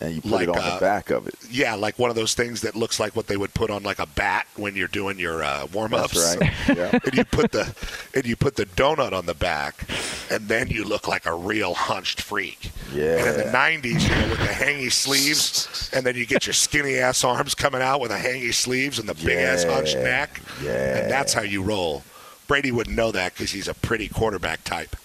And 0.00 0.14
you 0.14 0.20
put 0.20 0.30
like, 0.32 0.42
it 0.44 0.48
on 0.50 0.58
uh, 0.58 0.74
the 0.74 0.80
back 0.80 1.10
of 1.10 1.26
it. 1.28 1.34
Yeah, 1.50 1.74
like 1.74 1.98
one 1.98 2.10
of 2.10 2.16
those 2.16 2.34
things 2.34 2.60
that 2.62 2.74
looks 2.74 2.98
like 2.98 3.14
what 3.14 3.26
they 3.26 3.36
would 3.36 3.54
put 3.54 3.70
on 3.70 3.82
like 3.82 3.98
a 3.98 4.06
bat 4.06 4.46
when 4.56 4.74
you're 4.76 4.88
doing 4.88 5.18
your 5.18 5.42
uh, 5.42 5.66
warm 5.72 5.94
ups. 5.94 6.14
That's 6.14 6.40
right. 6.40 6.50
Yeah. 6.76 6.98
and 7.04 7.14
you 7.14 7.24
put 7.24 7.52
the 7.52 7.74
and 8.14 8.24
you 8.26 8.36
put 8.36 8.56
the 8.56 8.66
donut 8.66 9.12
on 9.12 9.26
the 9.26 9.34
back, 9.34 9.86
and 10.30 10.48
then 10.48 10.68
you 10.68 10.84
look 10.84 11.06
like 11.06 11.26
a 11.26 11.34
real 11.34 11.74
hunched 11.74 12.20
freak. 12.20 12.70
Yeah. 12.92 13.16
And 13.18 13.28
in 13.28 13.36
the 13.36 13.52
'90s, 13.52 14.02
you 14.02 14.08
know, 14.22 14.28
with 14.30 14.38
the 14.40 14.46
hangy 14.46 14.90
sleeves, 14.90 15.90
and 15.92 16.04
then 16.04 16.16
you 16.16 16.26
get 16.26 16.46
your 16.46 16.54
skinny 16.54 16.96
ass 16.98 17.22
arms 17.24 17.54
coming 17.54 17.82
out 17.82 18.00
with 18.00 18.10
the 18.10 18.16
hangy 18.16 18.52
sleeves 18.52 18.98
and 18.98 19.08
the 19.08 19.14
big 19.14 19.38
ass 19.38 19.64
Yeah. 19.64 19.74
hunched 19.74 19.96
neck. 19.96 20.40
Yeah. 20.62 20.98
And 20.98 21.10
that's 21.10 21.32
how 21.34 21.42
you 21.42 21.62
roll. 21.62 22.02
Brady 22.46 22.72
wouldn't 22.72 22.96
know 22.96 23.10
that 23.12 23.32
because 23.34 23.52
he's 23.52 23.68
a 23.68 23.74
pretty 23.74 24.08
quarterback 24.08 24.64
type. 24.64 24.96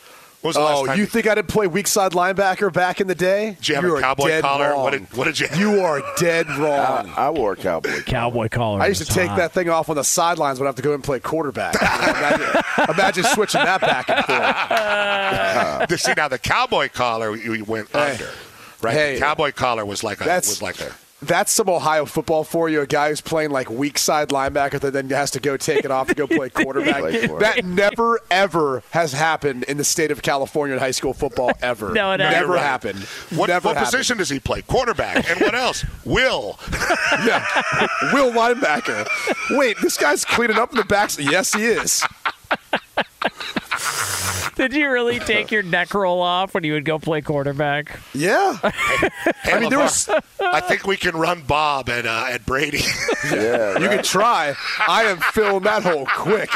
When 0.41 0.49
was 0.51 0.55
the 0.55 0.61
last 0.61 0.77
Oh, 0.79 0.85
time 0.85 0.97
you 0.97 1.05
think 1.05 1.27
I 1.27 1.35
didn't 1.35 1.49
play 1.49 1.67
weak 1.67 1.85
side 1.85 2.13
linebacker 2.13 2.71
back 2.71 3.01
in 3.01 3.07
the 3.07 3.15
day? 3.15 3.57
Did 3.59 3.67
you 3.67 3.75
have 3.75 3.83
are 3.83 3.97
a 3.97 4.01
cowboy 4.01 4.27
dead 4.27 4.41
collar? 4.41 4.69
Wrong. 4.69 4.83
What 4.83 4.91
did, 4.91 5.13
what 5.13 5.25
did 5.25 5.39
you? 5.39 5.47
You 5.57 5.81
are 5.81 6.01
dead 6.17 6.47
wrong. 6.51 7.11
I, 7.17 7.25
I 7.27 7.29
wore 7.29 7.51
a 7.53 7.55
cowboy. 7.57 8.01
Cowboy 8.05 8.47
collar. 8.47 8.81
I 8.81 8.87
used 8.87 9.05
to 9.05 9.13
take 9.13 9.27
hot. 9.27 9.37
that 9.37 9.51
thing 9.51 9.69
off 9.69 9.89
on 9.89 9.97
the 9.97 10.03
sidelines 10.03 10.57
when 10.59 10.67
I 10.67 10.69
have 10.69 10.75
to 10.77 10.81
go 10.81 10.93
and 10.93 11.03
play 11.03 11.19
quarterback. 11.19 11.75
imagine, 11.81 12.61
imagine 12.89 13.23
switching 13.25 13.61
that 13.63 13.81
back 13.81 14.09
and 14.09 14.25
forth. 14.25 15.89
The- 15.89 15.97
see 15.97 16.13
now 16.15 16.29
the 16.29 16.39
cowboy 16.39 16.87
collar 16.93 17.35
you 17.35 17.53
you 17.53 17.65
went 17.65 17.89
Hey. 17.89 18.11
under, 18.13 18.29
right? 18.81 18.93
Hey. 18.93 19.13
the 19.15 19.19
cowboy 19.19 19.51
collar 19.51 19.85
was 19.85 20.03
like 20.05 20.21
a 20.21 20.23
That's- 20.23 20.47
was 20.47 20.61
like 20.61 20.79
a 20.79 20.93
That's 21.22 21.51
some 21.51 21.70
Ohio 21.70 22.05
football 22.05 22.43
for 22.43 22.70
you. 22.70 22.82
A 22.82 22.88
guy 22.88 23.09
who's 23.09 23.20
playing 23.22 23.51
like 23.51 23.70
weak 23.70 23.97
side 23.97 24.30
linebacker 24.30 24.80
that 24.80 24.93
then 24.93 25.09
has 25.09 25.32
to 25.32 25.39
go 25.39 25.57
take 25.57 25.84
it 25.84 25.91
off 25.91 26.07
and 26.07 26.15
go 26.17 26.28
play 26.28 26.49
quarterback. 26.49 27.01
That 27.39 27.65
never 27.65 28.22
ever 28.32 28.84
has 28.91 29.11
happened 29.11 29.63
in 29.63 29.78
the 29.78 29.84
state 29.84 30.11
of 30.11 30.22
California 30.22 30.76
in 30.76 30.80
high 30.80 30.91
school 30.91 31.13
football 31.13 31.51
ever. 31.61 31.91
No, 31.91 32.13
it 32.13 32.17
never. 32.20 32.53
Right. 32.53 32.61
happened. 32.61 32.99
what, 33.32 33.47
never 33.47 33.67
what 33.67 33.76
happened. 33.78 33.91
position 33.91 34.17
does 34.17 34.30
he 34.30 34.39
play? 34.39 34.61
Quarterback. 34.61 35.30
And 35.30 35.41
what 35.41 35.55
else? 35.55 35.86
Will. 36.05 36.57
Yeah, 37.26 37.45
Will 38.13 38.32
linebacker. 38.32 39.05
Wait, 39.57 39.78
this 39.82 39.97
guy's 39.97 40.24
cleaning 40.24 40.57
up 40.57 40.72
in 40.72 40.78
the 40.78 40.86
back. 40.86 41.09
Yes, 41.17 41.53
he 41.53 41.65
is. 41.65 42.03
Did 44.56 44.74
you 44.74 44.89
really 44.91 45.20
take 45.20 45.52
your 45.52 45.64
neck 45.64 45.93
roll 45.93 46.22
off 46.22 46.54
when 46.54 46.66
you 46.66 46.74
would 46.74 46.84
go 46.84 47.00
play 47.00 47.22
quarterback? 47.22 47.97
Yeah. 48.14 48.58
I 48.64 49.58
mean, 49.60 49.70
there 49.70 49.80
was- 49.80 50.10
I 50.41 50.60
think 50.60 50.86
we 50.86 50.97
can 50.97 51.16
run 51.16 51.43
Bob 51.43 51.88
and 51.89 52.06
uh, 52.06 52.26
at 52.30 52.45
Brady. 52.45 52.82
Yeah, 53.32 53.32
You 53.80 53.86
right. 53.88 53.95
can 53.95 54.04
try. 54.04 54.56
I 54.86 55.04
am 55.04 55.18
filling 55.18 55.64
that 55.64 55.84
hole 55.84 56.06
quick. 56.08 56.52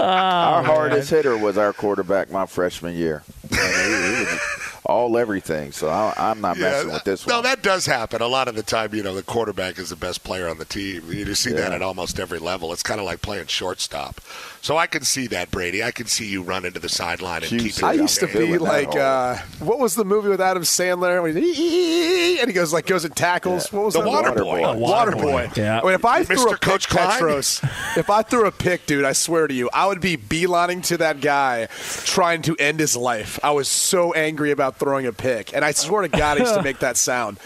our 0.00 0.62
hardest 0.64 1.10
hitter 1.10 1.36
was 1.38 1.56
our 1.56 1.72
quarterback 1.72 2.30
my 2.32 2.46
freshman 2.46 2.94
year. 2.96 3.22
I 3.52 3.56
mean, 3.56 4.00
he, 4.16 4.24
he 4.24 4.32
was 4.32 4.40
all 4.86 5.16
everything. 5.16 5.72
So 5.72 5.88
I, 5.88 6.14
I'm 6.16 6.40
not 6.40 6.58
messing 6.58 6.92
with 6.92 7.04
this 7.04 7.26
no, 7.26 7.36
one. 7.36 7.42
No, 7.44 7.48
that 7.48 7.62
does 7.62 7.86
happen 7.86 8.20
a 8.22 8.28
lot 8.28 8.48
of 8.48 8.54
the 8.54 8.62
time. 8.62 8.94
You 8.94 9.02
know, 9.02 9.14
the 9.14 9.22
quarterback 9.22 9.78
is 9.78 9.90
the 9.90 9.96
best 9.96 10.24
player 10.24 10.48
on 10.48 10.58
the 10.58 10.64
team. 10.64 11.02
You 11.10 11.24
just 11.24 11.42
see 11.42 11.52
that 11.52 11.72
at 11.72 11.82
almost 11.82 12.20
every 12.20 12.38
level. 12.38 12.72
It's 12.72 12.82
kind 12.82 13.00
of 13.00 13.06
like 13.06 13.22
playing 13.22 13.46
shortstop. 13.46 14.20
So 14.60 14.78
I 14.78 14.86
can 14.86 15.02
see 15.02 15.26
that, 15.28 15.50
Brady. 15.50 15.82
I 15.82 15.90
can 15.90 16.06
see 16.06 16.26
you 16.26 16.42
run 16.42 16.64
into 16.64 16.80
the 16.80 16.88
sideline 16.88 17.42
and 17.42 17.50
Cute 17.50 17.62
keep 17.62 17.76
it. 17.76 17.82
I 17.82 17.90
I 17.90 17.92
used 17.92 18.20
to 18.20 18.26
be 18.26 18.58
like, 18.58 18.94
uh, 18.96 19.36
what 19.60 19.78
was 19.78 19.94
the 19.94 20.04
movie 20.04 20.28
with 20.28 20.40
Adam 20.40 20.62
Sandler? 20.62 21.22
When 21.22 21.36
he, 21.36 22.38
and 22.40 22.48
he 22.48 22.52
goes 22.52 22.72
like 22.72 22.86
goes 22.86 23.04
and 23.04 23.14
tackles. 23.14 23.72
What 23.72 23.84
was 23.84 23.94
The 23.94 24.00
that? 24.00 24.08
Water 24.08 24.28
movie? 24.30 24.40
Boy. 24.42 24.60
The 24.60 24.78
Water 24.78 24.80
Water 24.80 25.12
Boy. 25.12 25.46
Boy. 25.46 25.50
Yeah. 25.56 25.80
I 25.80 25.84
mean, 25.84 25.94
if 25.94 26.04
I 26.04 26.24
threw 26.24 26.50
a 26.50 26.56
Coach 26.56 26.88
pick, 26.88 26.98
Klein? 26.98 27.10
Petros, 27.10 27.60
if 27.96 28.10
I 28.10 28.22
threw 28.22 28.46
a 28.46 28.52
pick, 28.52 28.86
dude, 28.86 29.04
I 29.04 29.12
swear 29.12 29.46
to 29.46 29.54
you, 29.54 29.70
I 29.72 29.86
would 29.86 30.00
be 30.00 30.16
beelining 30.16 30.82
to 30.86 30.96
that 30.98 31.20
guy, 31.20 31.68
trying 32.04 32.42
to 32.42 32.56
end 32.56 32.80
his 32.80 32.96
life. 32.96 33.38
I 33.42 33.52
was 33.52 33.68
so 33.68 34.12
angry 34.14 34.50
about 34.50 34.73
throwing 34.78 35.06
a 35.06 35.12
pick, 35.12 35.54
and 35.54 35.64
I 35.64 35.72
swear 35.72 36.02
to 36.02 36.08
God, 36.08 36.38
I 36.38 36.40
used 36.40 36.54
to 36.54 36.62
make 36.62 36.78
that 36.80 36.96
sound. 36.96 37.38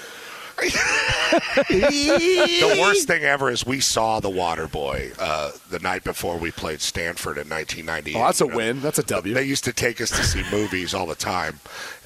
the 1.69 2.77
worst 2.81 3.07
thing 3.07 3.23
ever 3.23 3.51
is 3.51 3.65
we 3.67 3.81
saw 3.81 4.21
the 4.21 4.31
Water 4.31 4.67
Boy 4.67 5.13
uh, 5.19 5.53
the 5.71 5.79
night 5.79 6.05
before 6.05 6.37
we 6.37 6.51
played 6.51 6.81
Stanford 6.81 7.39
in 7.39 7.49
1998. 7.49 8.17
Oh, 8.17 8.25
that's 8.25 8.41
a 8.41 8.45
You 8.45 8.51
know, 8.51 8.57
win. 8.57 8.81
That's 8.81 8.99
a 8.99 9.03
W. 9.05 9.35
They 9.35 9.45
used 9.45 9.65
to 9.65 9.73
take 9.73 10.01
us 10.01 10.11
to 10.11 10.25
see 10.25 10.43
movies 10.51 10.95
all 10.95 11.07
the 11.07 11.15
time. 11.15 11.61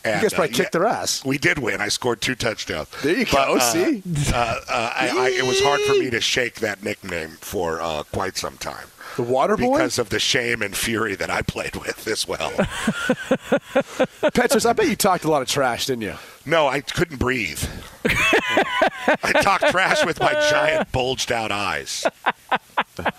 And, 0.05 0.16
You 0.16 0.23
guys 0.23 0.35
probably 0.35 0.53
uh, 0.53 0.57
kicked 0.57 0.75
yeah, 0.75 0.81
their 0.81 0.87
ass. 0.89 1.25
We 1.25 1.39
did 1.39 1.59
win. 1.59 1.81
I 1.81 1.89
scored 1.89 2.20
two 2.20 2.35
touchdowns. 2.35 2.89
There 3.03 3.16
you 3.16 3.25
But, 3.27 3.47
go. 3.47 3.57
uh, 3.57 3.61
See? 3.61 4.03
Uh, 4.33 4.37
uh, 4.37 4.93
I, 4.95 5.09
I, 5.16 5.29
it 5.31 5.47
was 5.47 5.61
hard 5.62 5.81
for 5.83 5.95
me 5.95 6.11
to 6.11 6.20
shake 6.20 6.57
that 6.57 6.83
nickname 6.83 7.31
for 7.41 7.81
uh, 7.81 8.03
quite 8.12 8.37
some 8.37 8.57
time. 8.59 8.89
The 9.16 9.22
Water 9.22 9.56
Boy? 9.56 9.72
Because 9.72 9.98
of 9.98 10.08
the 10.10 10.18
shame 10.18 10.62
and 10.62 10.76
fury 10.76 11.14
that 11.16 11.30
I 11.30 11.42
played 11.42 11.76
with 11.76 12.06
as 12.06 12.26
well. 12.26 12.50
Petros, 14.32 14.64
I 14.66 14.72
bet 14.72 14.88
you 14.88 14.96
talked 14.96 15.24
a 15.24 15.30
lot 15.30 15.42
of 15.42 15.48
trash, 15.48 15.86
didn't 15.86 16.02
you? 16.02 16.14
No, 16.46 16.66
I 16.68 16.80
couldn't 16.80 17.18
breathe. 17.18 17.62
I 18.04 19.32
talked 19.42 19.68
trash 19.68 20.04
with 20.04 20.20
my 20.20 20.32
giant 20.50 20.90
bulged 20.92 21.30
out 21.32 21.52
eyes. 21.52 22.06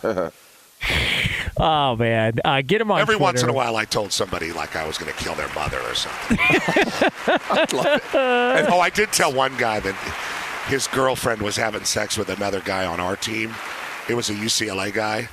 Oh 1.57 1.95
man, 1.95 2.39
uh, 2.43 2.61
get 2.61 2.81
him 2.81 2.91
on 2.91 2.99
Every 2.99 3.13
Twitter. 3.15 3.23
once 3.23 3.43
in 3.43 3.47
a 3.49 3.53
while, 3.53 3.75
I 3.75 3.85
told 3.85 4.11
somebody 4.11 4.51
like 4.51 4.75
I 4.75 4.85
was 4.87 4.97
going 4.97 5.13
to 5.13 5.17
kill 5.23 5.35
their 5.35 5.47
mother 5.53 5.79
or 5.79 5.93
something. 5.93 6.37
and, 8.13 8.67
oh, 8.67 8.79
I 8.81 8.89
did 8.93 9.11
tell 9.13 9.31
one 9.31 9.55
guy 9.57 9.79
that 9.79 9.95
his 10.67 10.87
girlfriend 10.87 11.41
was 11.41 11.55
having 11.55 11.85
sex 11.85 12.17
with 12.17 12.29
another 12.29 12.59
guy 12.59 12.85
on 12.85 12.99
our 12.99 13.15
team. 13.15 13.53
It 14.09 14.15
was 14.15 14.29
a 14.29 14.33
UCLA 14.33 14.91
guy, 14.91 15.29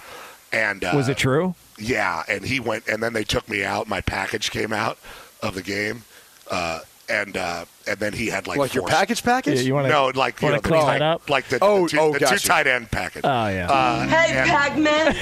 and 0.52 0.82
uh, 0.84 0.92
Was 0.94 1.08
it 1.08 1.16
true? 1.18 1.54
Yeah, 1.78 2.22
and 2.28 2.44
he 2.44 2.60
went, 2.60 2.86
and 2.88 3.02
then 3.02 3.12
they 3.12 3.24
took 3.24 3.48
me 3.48 3.64
out. 3.64 3.88
My 3.88 4.00
package 4.00 4.50
came 4.50 4.72
out 4.72 4.98
of 5.42 5.54
the 5.54 5.62
game, 5.62 6.02
uh, 6.50 6.80
and 7.08 7.36
uh, 7.36 7.64
and 7.88 7.98
then 7.98 8.12
he 8.12 8.26
had 8.26 8.46
like 8.46 8.58
Like 8.58 8.74
your 8.74 8.86
package 8.86 9.22
package? 9.22 9.58
Yeah, 9.60 9.62
you 9.66 9.74
want 9.74 9.86
to? 9.86 9.90
no, 9.92 10.12
like 10.14 10.40
you 10.42 10.46
wanna 10.46 10.56
know, 10.58 10.60
the 10.62 10.68
clean 10.68 10.82
tight- 10.82 10.98
that 10.98 11.02
up? 11.02 11.30
like 11.30 11.48
the, 11.48 11.58
Oh, 11.62 11.84
the 11.84 11.88
two, 11.88 11.98
oh, 11.98 12.12
the 12.12 12.18
two 12.20 12.36
tight 12.38 12.66
end 12.66 12.90
package. 12.90 13.22
Oh 13.24 13.48
yeah. 13.48 13.68
Uh, 13.70 14.06
Hey, 14.06 14.32
and- 14.36 14.50
Pac-Man. 14.50 15.16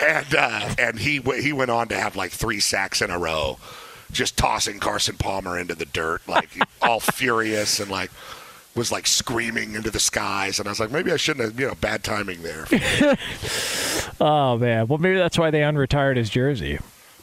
and 0.00 0.34
uh, 0.34 0.74
and 0.78 0.98
he 0.98 1.18
w- 1.18 1.42
he 1.42 1.52
went 1.52 1.70
on 1.70 1.88
to 1.88 1.98
have 1.98 2.14
like 2.16 2.30
three 2.32 2.60
sacks 2.60 3.00
in 3.02 3.10
a 3.10 3.18
row, 3.18 3.58
just 4.12 4.36
tossing 4.36 4.78
Carson 4.78 5.16
Palmer 5.16 5.58
into 5.58 5.74
the 5.74 5.86
dirt, 5.86 6.20
like 6.28 6.50
all 6.82 7.00
furious 7.00 7.80
and 7.80 7.90
like 7.90 8.10
was 8.74 8.90
like 8.90 9.06
screaming 9.06 9.74
into 9.74 9.90
the 9.90 10.00
skies. 10.00 10.58
And 10.58 10.68
I 10.68 10.72
was 10.72 10.80
like, 10.80 10.90
maybe 10.90 11.12
I 11.12 11.16
shouldn't 11.16 11.44
have, 11.44 11.60
you 11.60 11.68
know, 11.68 11.74
bad 11.74 12.02
timing 12.02 12.42
there. 12.42 12.66
oh 14.20 14.58
man. 14.58 14.88
Well, 14.88 14.98
maybe 14.98 15.16
that's 15.16 15.38
why 15.38 15.50
they 15.50 15.60
unretired 15.60 16.16
his 16.16 16.30
jersey. 16.30 16.78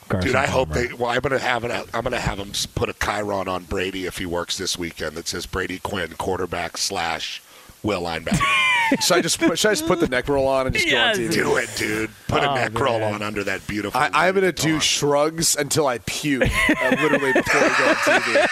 Carson 0.09 0.29
Dude, 0.29 0.35
I 0.35 0.45
hope 0.45 0.69
they. 0.69 0.91
Well, 0.93 1.09
I'm 1.09 1.21
gonna 1.21 1.39
have 1.39 1.63
it. 1.63 1.71
I'm 1.71 2.03
gonna 2.03 2.19
have 2.19 2.37
him 2.37 2.51
put 2.75 2.89
a 2.89 2.93
chyron 2.93 3.47
on 3.47 3.63
Brady 3.63 4.05
if 4.05 4.17
he 4.17 4.25
works 4.25 4.57
this 4.57 4.77
weekend 4.77 5.15
that 5.15 5.27
says 5.27 5.45
Brady 5.45 5.79
Quinn, 5.79 6.13
quarterback 6.17 6.77
slash 6.77 7.41
Will 7.81 8.01
linebacker. 8.01 8.41
should 9.01 9.17
I 9.17 9.21
just 9.21 9.39
put, 9.39 9.57
should 9.57 9.69
I 9.69 9.71
just 9.73 9.87
put 9.87 9.99
the 9.99 10.07
neck 10.07 10.27
roll 10.27 10.47
on 10.47 10.67
and 10.67 10.75
just 10.75 10.87
Yes. 10.87 11.17
go 11.17 11.23
on 11.23 11.29
TV? 11.29 11.33
Do 11.33 11.55
it, 11.57 11.69
dude. 11.77 12.09
Put 12.27 12.43
Oh, 12.43 12.51
a 12.51 12.55
neck 12.55 12.77
roll 12.79 13.03
on 13.03 13.21
under 13.21 13.43
that 13.43 13.65
beautiful. 13.67 13.99
I, 13.99 14.09
I'm 14.27 14.33
going 14.35 14.45
to 14.45 14.51
do 14.51 14.79
shrugs 14.79 15.55
until 15.55 15.87
I 15.87 15.97
puke, 15.99 16.43
uh, 16.43 16.95
literally 17.01 17.33
before 17.33 17.61
we 17.61 17.69
go 17.69 17.89
on 17.89 17.95
TV. 17.95 18.45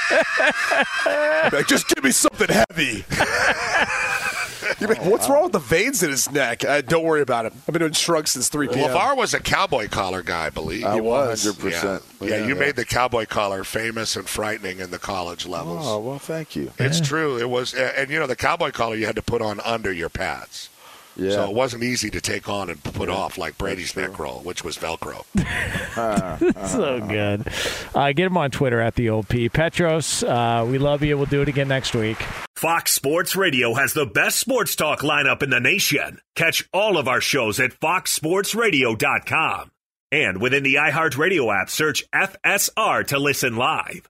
like, 1.54 1.68
just 1.68 1.88
give 1.90 2.04
me 2.04 2.12
something 2.12 2.48
heavy. 2.50 3.06
You're 4.80 4.90
like, 4.90 5.04
what's 5.06 5.30
wrong 5.30 5.44
with 5.44 5.52
the 5.54 5.60
veins 5.60 6.04
in 6.04 6.10
his 6.10 6.32
neck? 6.32 6.64
Uh, 6.66 6.82
don't 6.82 7.04
worry 7.04 7.22
about 7.22 7.46
it. 7.46 7.54
I've 7.68 7.74
been 7.74 7.80
doing 7.82 7.92
shrugs 7.94 8.32
since 8.32 8.50
3 8.50 8.68
p.m. 8.70 8.90
LaVar 8.90 9.16
was 9.18 9.34
a 9.34 9.40
cowboy 9.40 9.88
collar 9.88 10.22
guy, 10.24 10.48
I 10.48 10.50
believe. 10.50 10.86
I 10.86 10.96
He 10.96 11.02
was. 11.02 11.46
100%. 11.46 11.72
Yeah, 11.72 12.00
yeah, 12.28 12.38
Yeah, 12.38 12.46
you 12.48 12.54
yeah. 12.54 12.60
made 12.60 12.76
the 12.76 12.86
cowboy 12.86 13.26
collar 13.26 13.64
famous 13.64 14.16
and 14.16 14.28
frightening 14.28 14.80
in 14.80 14.92
the 14.92 15.00
college 15.00 15.46
levels. 15.46 15.86
Oh, 15.88 16.00
well, 16.00 16.20
thank 16.20 16.56
you. 16.56 16.72
It's 16.80 17.00
true. 17.00 17.38
It 17.38 17.50
was, 17.50 17.74
and 17.74 18.10
you 18.10 18.20
know, 18.20 18.28
the 18.28 18.36
cowboy 18.36 18.72
collar 18.72 18.96
you 18.96 19.06
had 19.06 19.16
to 19.16 19.22
put 19.24 19.42
on 19.42 19.60
under 19.62 19.92
your 19.92 20.10
pads. 20.10 20.70
Yeah. 21.20 21.32
So 21.32 21.50
it 21.50 21.56
wasn't 21.56 21.84
easy 21.84 22.10
to 22.12 22.22
take 22.22 22.48
on 22.48 22.70
and 22.70 22.82
put 22.84 23.10
off 23.10 23.38
like 23.38 23.58
Brady's 23.58 23.96
neck 23.96 24.18
roll, 24.20 24.40
which 24.40 24.64
was 24.64 24.78
Velcro. 24.78 25.24
so 26.68 27.00
good. 27.08 27.48
Uh, 27.94 28.12
get 28.14 28.26
him 28.26 28.38
on 28.38 28.52
Twitter 28.52 28.80
at 28.80 28.96
the 28.96 29.10
old 29.10 29.28
P. 29.28 29.50
Petros, 29.50 30.24
uh, 30.24 30.66
we 30.68 30.78
love 30.78 31.04
you. 31.04 31.18
We'll 31.18 31.26
do 31.26 31.42
it 31.42 31.50
again 31.50 31.68
next 31.68 31.94
week. 31.94 32.18
Fox 32.56 32.92
Sports 32.92 33.36
Radio 33.36 33.74
has 33.74 33.94
the 33.94 34.06
best 34.06 34.40
sports 34.40 34.76
talk 34.76 35.00
lineup 35.02 35.44
in 35.44 35.50
the 35.50 35.60
nation. 35.60 36.20
Catch 36.36 36.68
all 36.74 36.98
of 36.98 37.08
our 37.08 37.22
shows 37.22 37.60
at 37.60 37.72
foxsportsradio.com. 37.80 39.72
And 40.12 40.42
within 40.42 40.64
the 40.64 40.76
iHeartRadio 40.76 41.62
app, 41.62 41.70
search 41.70 42.04
FSR 42.12 43.06
to 43.08 43.20
listen 43.20 43.56
live. 43.58 44.10